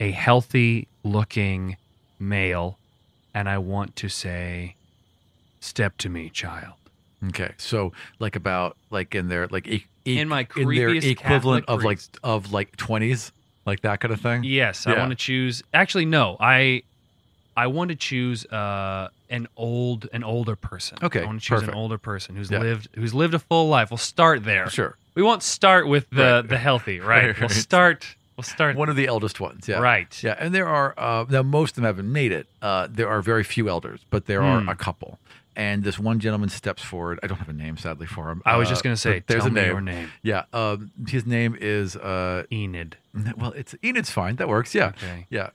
a 0.00 0.10
healthy 0.10 0.88
looking 1.04 1.76
male 2.18 2.78
and 3.36 3.48
I 3.48 3.58
want 3.58 3.94
to 3.96 4.08
say 4.08 4.74
step 5.60 5.96
to 5.98 6.08
me, 6.08 6.30
child. 6.30 6.74
okay 7.28 7.52
so 7.56 7.92
like 8.18 8.34
about 8.36 8.76
like 8.90 9.14
in 9.14 9.28
their 9.28 9.46
like 9.48 9.66
e- 9.66 9.86
e- 10.04 10.18
In 10.18 10.28
my 10.28 10.40
in 10.56 10.68
their 10.68 10.88
creepiest 10.90 11.10
equivalent 11.10 11.66
Catholic 11.66 11.80
of 11.80 11.84
like 11.84 11.98
priest. 11.98 12.18
of 12.22 12.52
like 12.52 12.76
20s 12.76 13.30
like 13.64 13.80
that 13.82 14.00
kind 14.00 14.12
of 14.14 14.20
thing 14.20 14.44
Yes, 14.44 14.86
I 14.86 14.92
Yeah. 14.92 14.98
want 15.00 15.10
to 15.10 15.16
choose. 15.16 15.62
Actually, 15.74 16.06
no. 16.06 16.36
I 16.40 16.82
I 17.56 17.66
want 17.68 17.88
to 17.88 17.96
choose 17.96 18.44
uh, 18.46 19.08
an 19.30 19.48
old 19.56 20.00
an 20.12 20.22
older 20.22 20.56
person. 20.56 20.98
Okay, 21.02 21.22
I 21.22 21.24
want 21.24 21.40
to 21.40 21.46
choose 21.46 21.60
perfect. 21.60 21.72
an 21.72 21.78
older 21.78 21.98
person 21.98 22.36
who's 22.36 22.50
Yeah. 22.50 22.60
lived 22.60 22.88
who's 22.94 23.14
lived 23.14 23.34
a 23.34 23.38
full 23.40 23.68
life. 23.68 23.90
We'll 23.90 23.96
start 24.14 24.44
there. 24.44 24.68
sure 24.70 24.96
We 25.14 25.22
won't 25.22 25.42
start 25.42 25.88
with 25.88 26.06
the 26.10 26.22
Right. 26.42 26.48
the 26.48 26.58
healthy, 26.58 27.00
right? 27.00 27.08
Right, 27.28 27.40
We'll 27.40 27.48
right. 27.48 27.64
start. 27.70 28.14
We'll 28.36 28.44
start. 28.44 28.76
one 28.76 28.88
of 28.88 28.96
the 28.96 29.06
eldest 29.06 29.40
ones 29.40 29.66
yeah 29.68 29.78
Right. 29.78 30.22
yeah 30.22 30.36
and 30.38 30.54
there 30.54 30.66
are 30.68 30.94
uh 30.98 31.24
now 31.28 31.42
most 31.42 31.70
of 31.70 31.76
them 31.76 31.84
haven't 31.84 32.10
made 32.12 32.32
it 32.32 32.46
uh 32.62 32.86
there 32.90 33.08
are 33.08 33.22
very 33.22 33.44
few 33.44 33.68
elders 33.68 34.00
but 34.10 34.26
there 34.26 34.40
Hmm. 34.42 34.68
are 34.68 34.72
a 34.72 34.76
couple 34.76 35.18
and 35.56 35.84
this 35.84 35.98
one 35.98 36.20
gentleman 36.20 36.50
steps 36.50 36.82
forward 36.82 37.18
i 37.22 37.26
don't 37.26 37.38
have 37.38 37.48
a 37.48 37.52
name 37.54 37.76
sadly 37.78 38.06
for 38.06 38.30
him 38.30 38.42
I 38.44 38.56
was 38.58 38.68
Uh, 38.68 38.72
just 38.72 38.82
gonna 38.84 38.96
say, 38.96 39.22
there's 39.26 39.42
tell 39.44 39.48
a 39.50 39.54
me 39.54 39.60
name 39.62 39.70
your 39.70 39.80
name. 39.80 40.08
yeah 40.22 40.44
um 40.52 40.90
his 41.08 41.24
name 41.26 41.56
is 41.58 41.96
uh 41.96 42.42
Enid. 42.52 42.96
well 43.38 43.52
it's 43.52 43.74
enid's 43.82 44.10
fine 44.10 44.36
that 44.36 44.48
works 44.48 44.74
yeah 44.74 44.88
Okay. 44.88 45.26
yeah 45.30 45.48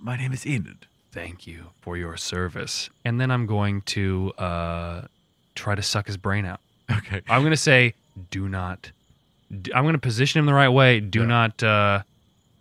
my 0.00 0.16
name 0.16 0.32
is 0.32 0.46
enid 0.46 0.86
Thank 1.12 1.46
you 1.46 1.66
for 1.82 1.98
your 1.98 2.16
service. 2.16 2.88
And 3.04 3.20
then 3.20 3.30
I'm 3.30 3.44
going 3.44 3.82
to 3.82 4.32
uh, 4.38 5.02
try 5.54 5.74
to 5.74 5.82
suck 5.82 6.06
his 6.06 6.16
brain 6.16 6.46
out. 6.46 6.60
okay 6.90 7.20
I'm 7.28 7.42
going 7.42 7.50
to 7.52 7.56
say, 7.70 7.92
do 8.30 8.48
not. 8.48 8.90
I'm 9.74 9.84
going 9.84 9.92
to 9.92 9.98
position 10.00 10.38
him 10.38 10.46
the 10.46 10.54
right 10.54 10.70
way. 10.70 11.00
Do 11.00 11.20
Yeah. 11.20 11.26
not. 11.26 11.62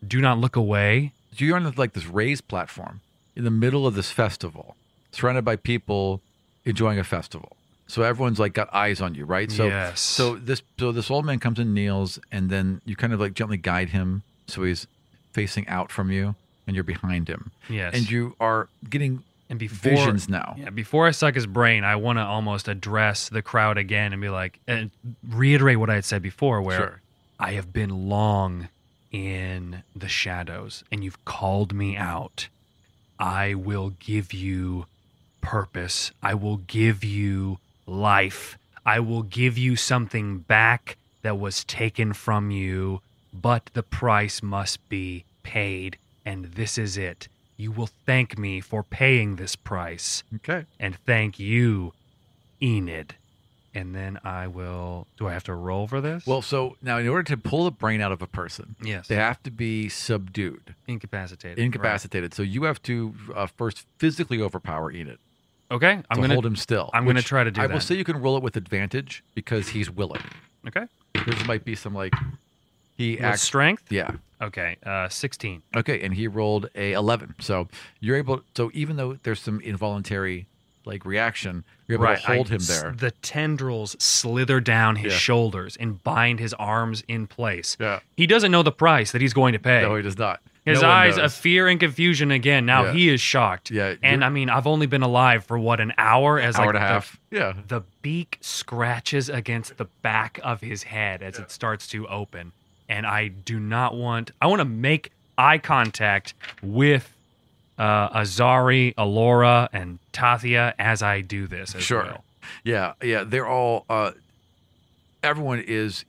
Do 0.05 0.19
not 0.21 0.37
look 0.39 0.55
away. 0.55 1.13
So 1.37 1.45
you're 1.45 1.55
on 1.57 1.71
like 1.77 1.93
this 1.93 2.05
raised 2.07 2.47
platform 2.47 3.01
in 3.35 3.43
the 3.43 3.51
middle 3.51 3.87
of 3.87 3.95
this 3.95 4.11
festival, 4.11 4.75
surrounded 5.11 5.45
by 5.45 5.55
people 5.55 6.21
enjoying 6.65 6.99
a 6.99 7.03
festival. 7.03 7.55
So 7.87 8.03
everyone's 8.03 8.39
like 8.39 8.53
got 8.53 8.73
eyes 8.73 9.01
on 9.01 9.15
you, 9.15 9.25
right? 9.25 9.51
So 9.51 9.67
Yes. 9.67 9.99
so 9.99 10.35
this 10.35 10.61
so 10.79 10.91
this 10.91 11.09
old 11.11 11.25
man 11.25 11.39
comes 11.39 11.59
and 11.59 11.73
kneels, 11.73 12.19
and 12.31 12.49
then 12.49 12.81
you 12.85 12.95
kind 12.95 13.13
of 13.13 13.19
like 13.19 13.33
gently 13.33 13.57
guide 13.57 13.89
him 13.89 14.23
so 14.47 14.63
he's 14.63 14.87
facing 15.33 15.67
out 15.67 15.91
from 15.91 16.11
you, 16.11 16.35
and 16.67 16.75
you're 16.75 16.83
behind 16.83 17.27
him, 17.27 17.51
Yes. 17.69 17.93
and 17.95 18.09
you 18.09 18.35
are 18.39 18.67
getting 18.89 19.23
and 19.49 19.59
before 19.59 19.91
visions 19.91 20.29
now. 20.29 20.55
Yeah, 20.57 20.69
before 20.69 21.05
I 21.07 21.11
suck 21.11 21.35
his 21.35 21.45
brain, 21.45 21.83
I 21.83 21.95
want 21.97 22.17
to 22.19 22.23
almost 22.23 22.67
address 22.69 23.27
the 23.29 23.41
crowd 23.41 23.77
again 23.77 24.13
and 24.13 24.21
be 24.21 24.29
like, 24.29 24.59
and 24.67 24.91
reiterate 25.29 25.77
what 25.77 25.89
I 25.89 25.95
had 25.95 26.05
said 26.05 26.21
before, 26.21 26.61
where 26.61 26.77
Sure. 26.77 27.01
I 27.39 27.53
have 27.53 27.73
been 27.73 28.07
long 28.09 28.69
in 29.11 29.83
the 29.95 30.07
shadows 30.07 30.83
and 30.91 31.03
you've 31.03 31.23
called 31.25 31.73
me 31.73 31.95
out. 31.97 32.47
I 33.19 33.53
will 33.53 33.91
give 33.99 34.33
you 34.33 34.85
purpose. 35.41 36.11
I 36.23 36.33
will 36.33 36.57
give 36.57 37.03
you 37.03 37.59
life. 37.85 38.57
I 38.85 38.99
will 38.99 39.23
give 39.23 39.57
you 39.57 39.75
something 39.75 40.39
back 40.39 40.97
that 41.21 41.37
was 41.37 41.63
taken 41.63 42.13
from 42.13 42.49
you, 42.49 43.01
but 43.33 43.69
the 43.73 43.83
price 43.83 44.41
must 44.41 44.87
be 44.89 45.23
paid, 45.43 45.97
and 46.25 46.45
this 46.45 46.77
is 46.79 46.97
it. 46.97 47.27
You 47.57 47.71
will 47.71 47.89
thank 48.07 48.39
me 48.39 48.59
for 48.59 48.81
paying 48.81 49.35
this 49.35 49.55
price, 49.55 50.23
Okay. 50.35 50.65
and 50.79 50.95
thank 51.05 51.37
you, 51.37 51.93
Enid. 52.61 53.15
And 53.73 53.95
then 53.95 54.19
I 54.25 54.47
will. 54.47 55.07
Do 55.17 55.27
I 55.27 55.33
have 55.33 55.45
to 55.45 55.53
roll 55.55 55.87
for 55.87 56.01
this? 56.01 56.27
Well, 56.27 56.41
so 56.41 56.75
now 56.81 56.97
in 56.97 57.07
order 57.07 57.23
to 57.23 57.37
pull 57.37 57.63
the 57.63 57.71
brain 57.71 58.01
out 58.01 58.11
of 58.11 58.21
a 58.21 58.27
person, 58.27 58.75
yes. 58.83 59.07
they 59.07 59.15
have 59.15 59.41
to 59.43 59.51
be 59.51 59.87
subdued, 59.87 60.75
Incapacitated. 60.87 61.57
incapacitated. 61.57 62.33
So 62.33 62.43
you 62.43 62.63
have 62.63 62.81
to 62.83 63.13
uh, 63.33 63.45
first 63.47 63.85
physically 63.97 64.41
overpower 64.41 64.91
Enid. 64.91 65.19
Okay. 65.71 66.01
I'm 66.09 66.19
gonna 66.19 66.33
hold 66.33 66.45
him 66.45 66.57
still. 66.57 66.89
I'm 66.93 67.05
gonna 67.05 67.19
which 67.19 67.25
try 67.27 67.45
to 67.45 67.51
do 67.51 67.61
that. 67.61 67.69
I 67.69 67.73
will 67.73 67.79
say 67.79 67.95
you 67.95 68.03
can 68.03 68.21
roll 68.21 68.35
it 68.35 68.43
with 68.43 68.57
advantage 68.57 69.23
because 69.35 69.69
he's 69.69 69.89
willing. 69.89 70.21
Okay. 70.67 70.85
There 71.13 71.45
might 71.45 71.63
be 71.63 71.75
some 71.75 71.93
like 71.95 72.13
he 72.97 73.13
With 73.15 73.21
acts. 73.23 73.41
strength. 73.41 73.89
Yeah. 73.89 74.11
Okay. 74.41 74.75
Uh, 74.85 75.07
sixteen. 75.07 75.61
Okay, 75.75 76.01
and 76.01 76.13
he 76.13 76.27
rolled 76.27 76.69
a 76.75 76.91
eleven. 76.91 77.35
So 77.39 77.69
you're 78.01 78.17
able. 78.17 78.41
So 78.57 78.69
even 78.73 78.97
though 78.97 79.17
there's 79.23 79.39
some 79.39 79.61
involuntary 79.61 80.47
like 80.85 81.05
reaction, 81.05 81.63
you're 81.87 82.03
able 82.03 82.15
to 82.15 82.21
hold 82.27 82.47
I- 82.51 82.55
him 82.55 82.61
there. 82.67 82.91
The 82.97 83.11
tendrils 83.11 83.95
slither 83.99 84.59
down 84.59 84.95
his 84.97 85.13
Yeah. 85.13 85.19
shoulders 85.19 85.77
and 85.77 86.03
bind 86.03 86.39
his 86.39 86.53
arms 86.55 87.03
in 87.07 87.27
place. 87.27 87.77
Yeah. 87.79 87.99
He 88.17 88.27
doesn't 88.27 88.51
know 88.51 88.63
the 88.63 88.71
price 88.71 89.11
that 89.11 89.21
he's 89.21 89.33
going 89.33 89.53
to 89.53 89.59
pay. 89.59 89.81
No, 89.81 89.95
he 89.95 90.01
does 90.01 90.17
not. 90.17 90.41
his 90.63 90.83
No 90.83 90.89
eyes 90.91 91.17
of 91.17 91.33
fear 91.33 91.67
and 91.67 91.79
confusion 91.79 92.29
again. 92.29 92.67
Now 92.67 92.83
Yeah. 92.85 92.93
he 92.93 93.09
is 93.09 93.19
shocked. 93.19 93.71
Yeah, 93.71 93.95
And 94.03 94.23
I 94.23 94.29
mean, 94.29 94.47
I've 94.47 94.67
only 94.67 94.85
been 94.85 95.01
alive 95.01 95.43
for 95.43 95.57
what 95.57 95.79
an 95.79 95.91
hour 95.97 96.39
as 96.39 96.55
hour 96.55 96.67
like 96.67 96.75
and 96.75 96.77
a 96.77 96.79
the- 96.87 96.93
half. 96.93 97.19
yeah. 97.31 97.53
The 97.67 97.81
beak 98.03 98.37
scratches 98.41 99.27
against 99.27 99.77
the 99.77 99.85
back 100.03 100.39
of 100.43 100.61
his 100.61 100.83
head 100.83 101.23
as 101.23 101.39
it 101.39 101.49
starts 101.49 101.87
to 101.87 102.07
open. 102.07 102.51
And 102.87 103.07
I 103.07 103.29
do 103.29 103.59
not 103.59 103.95
want, 103.95 104.31
I 104.39 104.45
want 104.45 104.59
to 104.59 104.65
make 104.65 105.11
eye 105.35 105.57
contact 105.57 106.35
with 106.61 107.11
uh, 107.77 108.09
Azari, 108.19 108.93
Alora, 108.97 109.69
and 109.73 109.99
Tathia 110.13 110.73
as 110.79 111.01
I 111.01 111.21
do 111.21 111.47
this 111.47 111.73
as 111.75 111.83
Sure. 111.83 112.03
well. 112.03 112.23
Yeah, 112.63 112.93
yeah. 113.01 113.23
They're 113.23 113.47
all. 113.47 113.85
uh 113.89 114.11
Everyone 115.23 115.59
is 115.59 116.03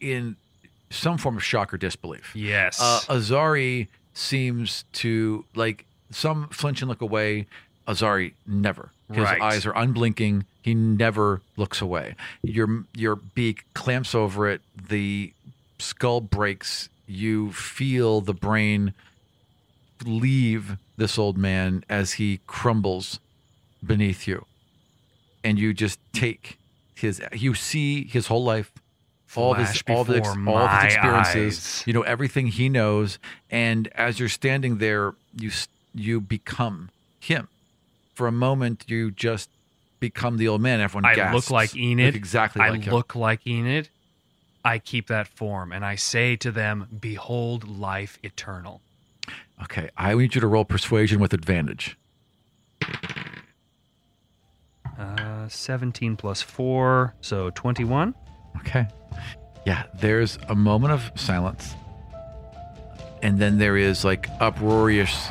in 0.00 0.36
some 0.90 1.16
form 1.16 1.36
of 1.38 1.44
shock 1.44 1.72
or 1.72 1.78
disbelief. 1.78 2.32
Yes. 2.36 2.78
Uh, 2.80 3.00
Azari 3.08 3.88
seems 4.12 4.84
to 4.92 5.44
like 5.54 5.86
some 6.10 6.48
flinch 6.48 6.82
and 6.82 6.88
look 6.90 7.00
away. 7.00 7.46
Azari 7.86 8.34
never. 8.46 8.90
His 9.10 9.24
Right. 9.24 9.40
eyes 9.40 9.64
are 9.64 9.72
unblinking. 9.74 10.44
He 10.60 10.74
never 10.74 11.40
looks 11.56 11.80
away. 11.80 12.14
Your 12.42 12.84
your 12.94 13.16
beak 13.16 13.64
clamps 13.72 14.14
over 14.14 14.46
it. 14.50 14.60
The 14.76 15.32
skull 15.78 16.20
breaks. 16.20 16.90
You 17.06 17.52
feel 17.52 18.20
the 18.20 18.34
brain 18.34 18.92
leave 20.06 20.76
this 20.96 21.18
old 21.18 21.36
man 21.38 21.84
as 21.88 22.14
he 22.14 22.40
crumbles 22.46 23.20
beneath 23.84 24.26
you, 24.26 24.44
and 25.44 25.58
you 25.58 25.72
just 25.72 25.98
take 26.12 26.58
his. 26.94 27.22
You 27.32 27.54
see 27.54 28.04
his 28.04 28.26
whole 28.26 28.44
life 28.44 28.72
all 29.36 29.52
of 29.52 29.58
his 29.58 29.82
all 29.88 30.00
of 30.00 30.08
his, 30.08 30.26
all 30.26 30.56
of 30.56 30.82
his 30.82 30.94
experiences 30.94 31.58
eyes. 31.58 31.84
you 31.86 31.92
know 31.92 32.00
everything 32.00 32.46
he 32.46 32.66
knows 32.68 33.18
and 33.50 33.86
as 33.88 34.18
you're 34.18 34.26
standing 34.28 34.78
there 34.78 35.14
you 35.36 35.50
you 35.94 36.18
become 36.18 36.88
him 37.20 37.46
for 38.14 38.26
a 38.26 38.32
moment 38.32 38.84
you 38.88 39.10
just 39.10 39.50
become 40.00 40.36
the 40.38 40.48
old 40.48 40.60
man 40.60 40.80
everyone 40.80 41.04
I 41.04 41.14
gasps. 41.14 41.34
look 41.34 41.50
like 41.50 41.76
Enid. 41.76 42.06
Look 42.06 42.16
exactly 42.16 42.62
I 42.62 42.70
like 42.70 42.82
him 42.82 42.94
look 42.94 43.14
like 43.14 43.46
Enid. 43.46 43.88
I 44.64 44.78
keep 44.78 45.06
that 45.08 45.28
form 45.28 45.72
and 45.72 45.84
I 45.84 45.94
say 45.94 46.36
to 46.36 46.50
them, 46.50 46.88
Behold 47.00 47.68
life 47.68 48.18
eternal. 48.22 48.80
Okay 49.62 49.88
i 49.96 50.14
need 50.14 50.34
you 50.34 50.40
to 50.40 50.46
roll 50.46 50.64
persuasion 50.64 51.20
with 51.20 51.32
advantage 51.32 51.96
Uh, 54.98 55.46
17 55.48 56.16
plus 56.16 56.42
4, 56.42 57.14
so 57.20 57.50
21. 57.50 58.14
okay 58.58 58.86
yeah 59.66 59.84
there's 60.00 60.38
a 60.48 60.54
moment 60.54 60.92
of 60.92 61.10
silence 61.14 61.74
and 63.22 63.38
then 63.38 63.58
there 63.58 63.76
is 63.76 64.04
like 64.04 64.28
uproarious 64.40 65.28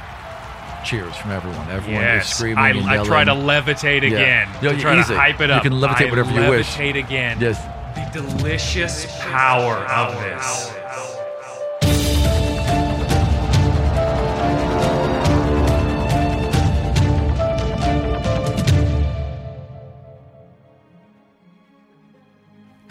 cheers 0.86 1.16
from 1.18 1.32
everyone 1.32 1.68
everyone 1.70 2.04
is 2.04 2.26
screaming 2.28 2.58
I, 2.58 2.70
and 2.70 2.86
I 2.86 3.04
try 3.04 3.24
to 3.26 3.32
levitate 3.32 4.04
Yeah. 4.04 4.08
again. 4.20 4.50
No, 4.64 4.72
you- 4.72 4.80
try 4.80 5.00
easy. 5.00 5.14
to 5.14 5.20
hype 5.20 5.42
it 5.42 5.50
up. 5.52 5.64
You 5.66 5.70
can 5.72 5.80
levitate 5.80 6.08
I 6.08 6.10
whatever 6.12 6.32
you 6.32 6.50
wish. 6.50 6.68
Levitate 6.76 6.98
again. 7.04 7.38
yes 7.42 7.60
The 8.14 8.22
delicious 8.22 9.06
power 9.20 9.76
of 9.76 10.14
this. 10.22 10.72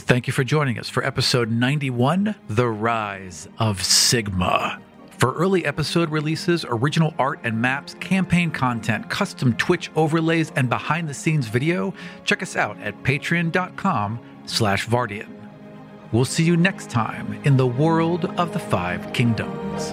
Thank 0.07 0.29
you 0.29 0.33
for 0.33 0.45
joining 0.45 0.79
us 0.79 0.89
for 0.89 1.05
episode 1.05 1.51
91 1.51 2.37
The 2.49 2.69
Rise 2.69 3.49
of 3.59 3.83
Sigma. 3.83 4.81
For 5.19 5.35
early 5.35 5.65
episode 5.65 6.11
releases, 6.11 6.65
original 6.69 7.13
art 7.19 7.41
and 7.43 7.61
maps, 7.61 7.95
campaign 7.95 8.53
content, 8.53 9.11
custom 9.11 9.57
Twitch 9.57 9.91
overlays, 9.97 10.53
and 10.55 10.69
behind 10.69 11.09
the 11.09 11.15
scenes 11.15 11.49
video, 11.49 11.93
check 12.23 12.41
us 12.41 12.55
out 12.55 12.81
at 12.81 13.03
patreon.com 13.03 14.21
slash 14.45 14.87
Vartian. 14.87 15.27
We'll 16.13 16.25
see 16.25 16.45
you 16.45 16.57
next 16.57 16.89
time 16.89 17.41
in 17.43 17.57
the 17.57 17.67
world 17.67 18.27
of 18.39 18.53
the 18.53 18.61
Five 18.61 19.13
Kingdoms. 19.13 19.93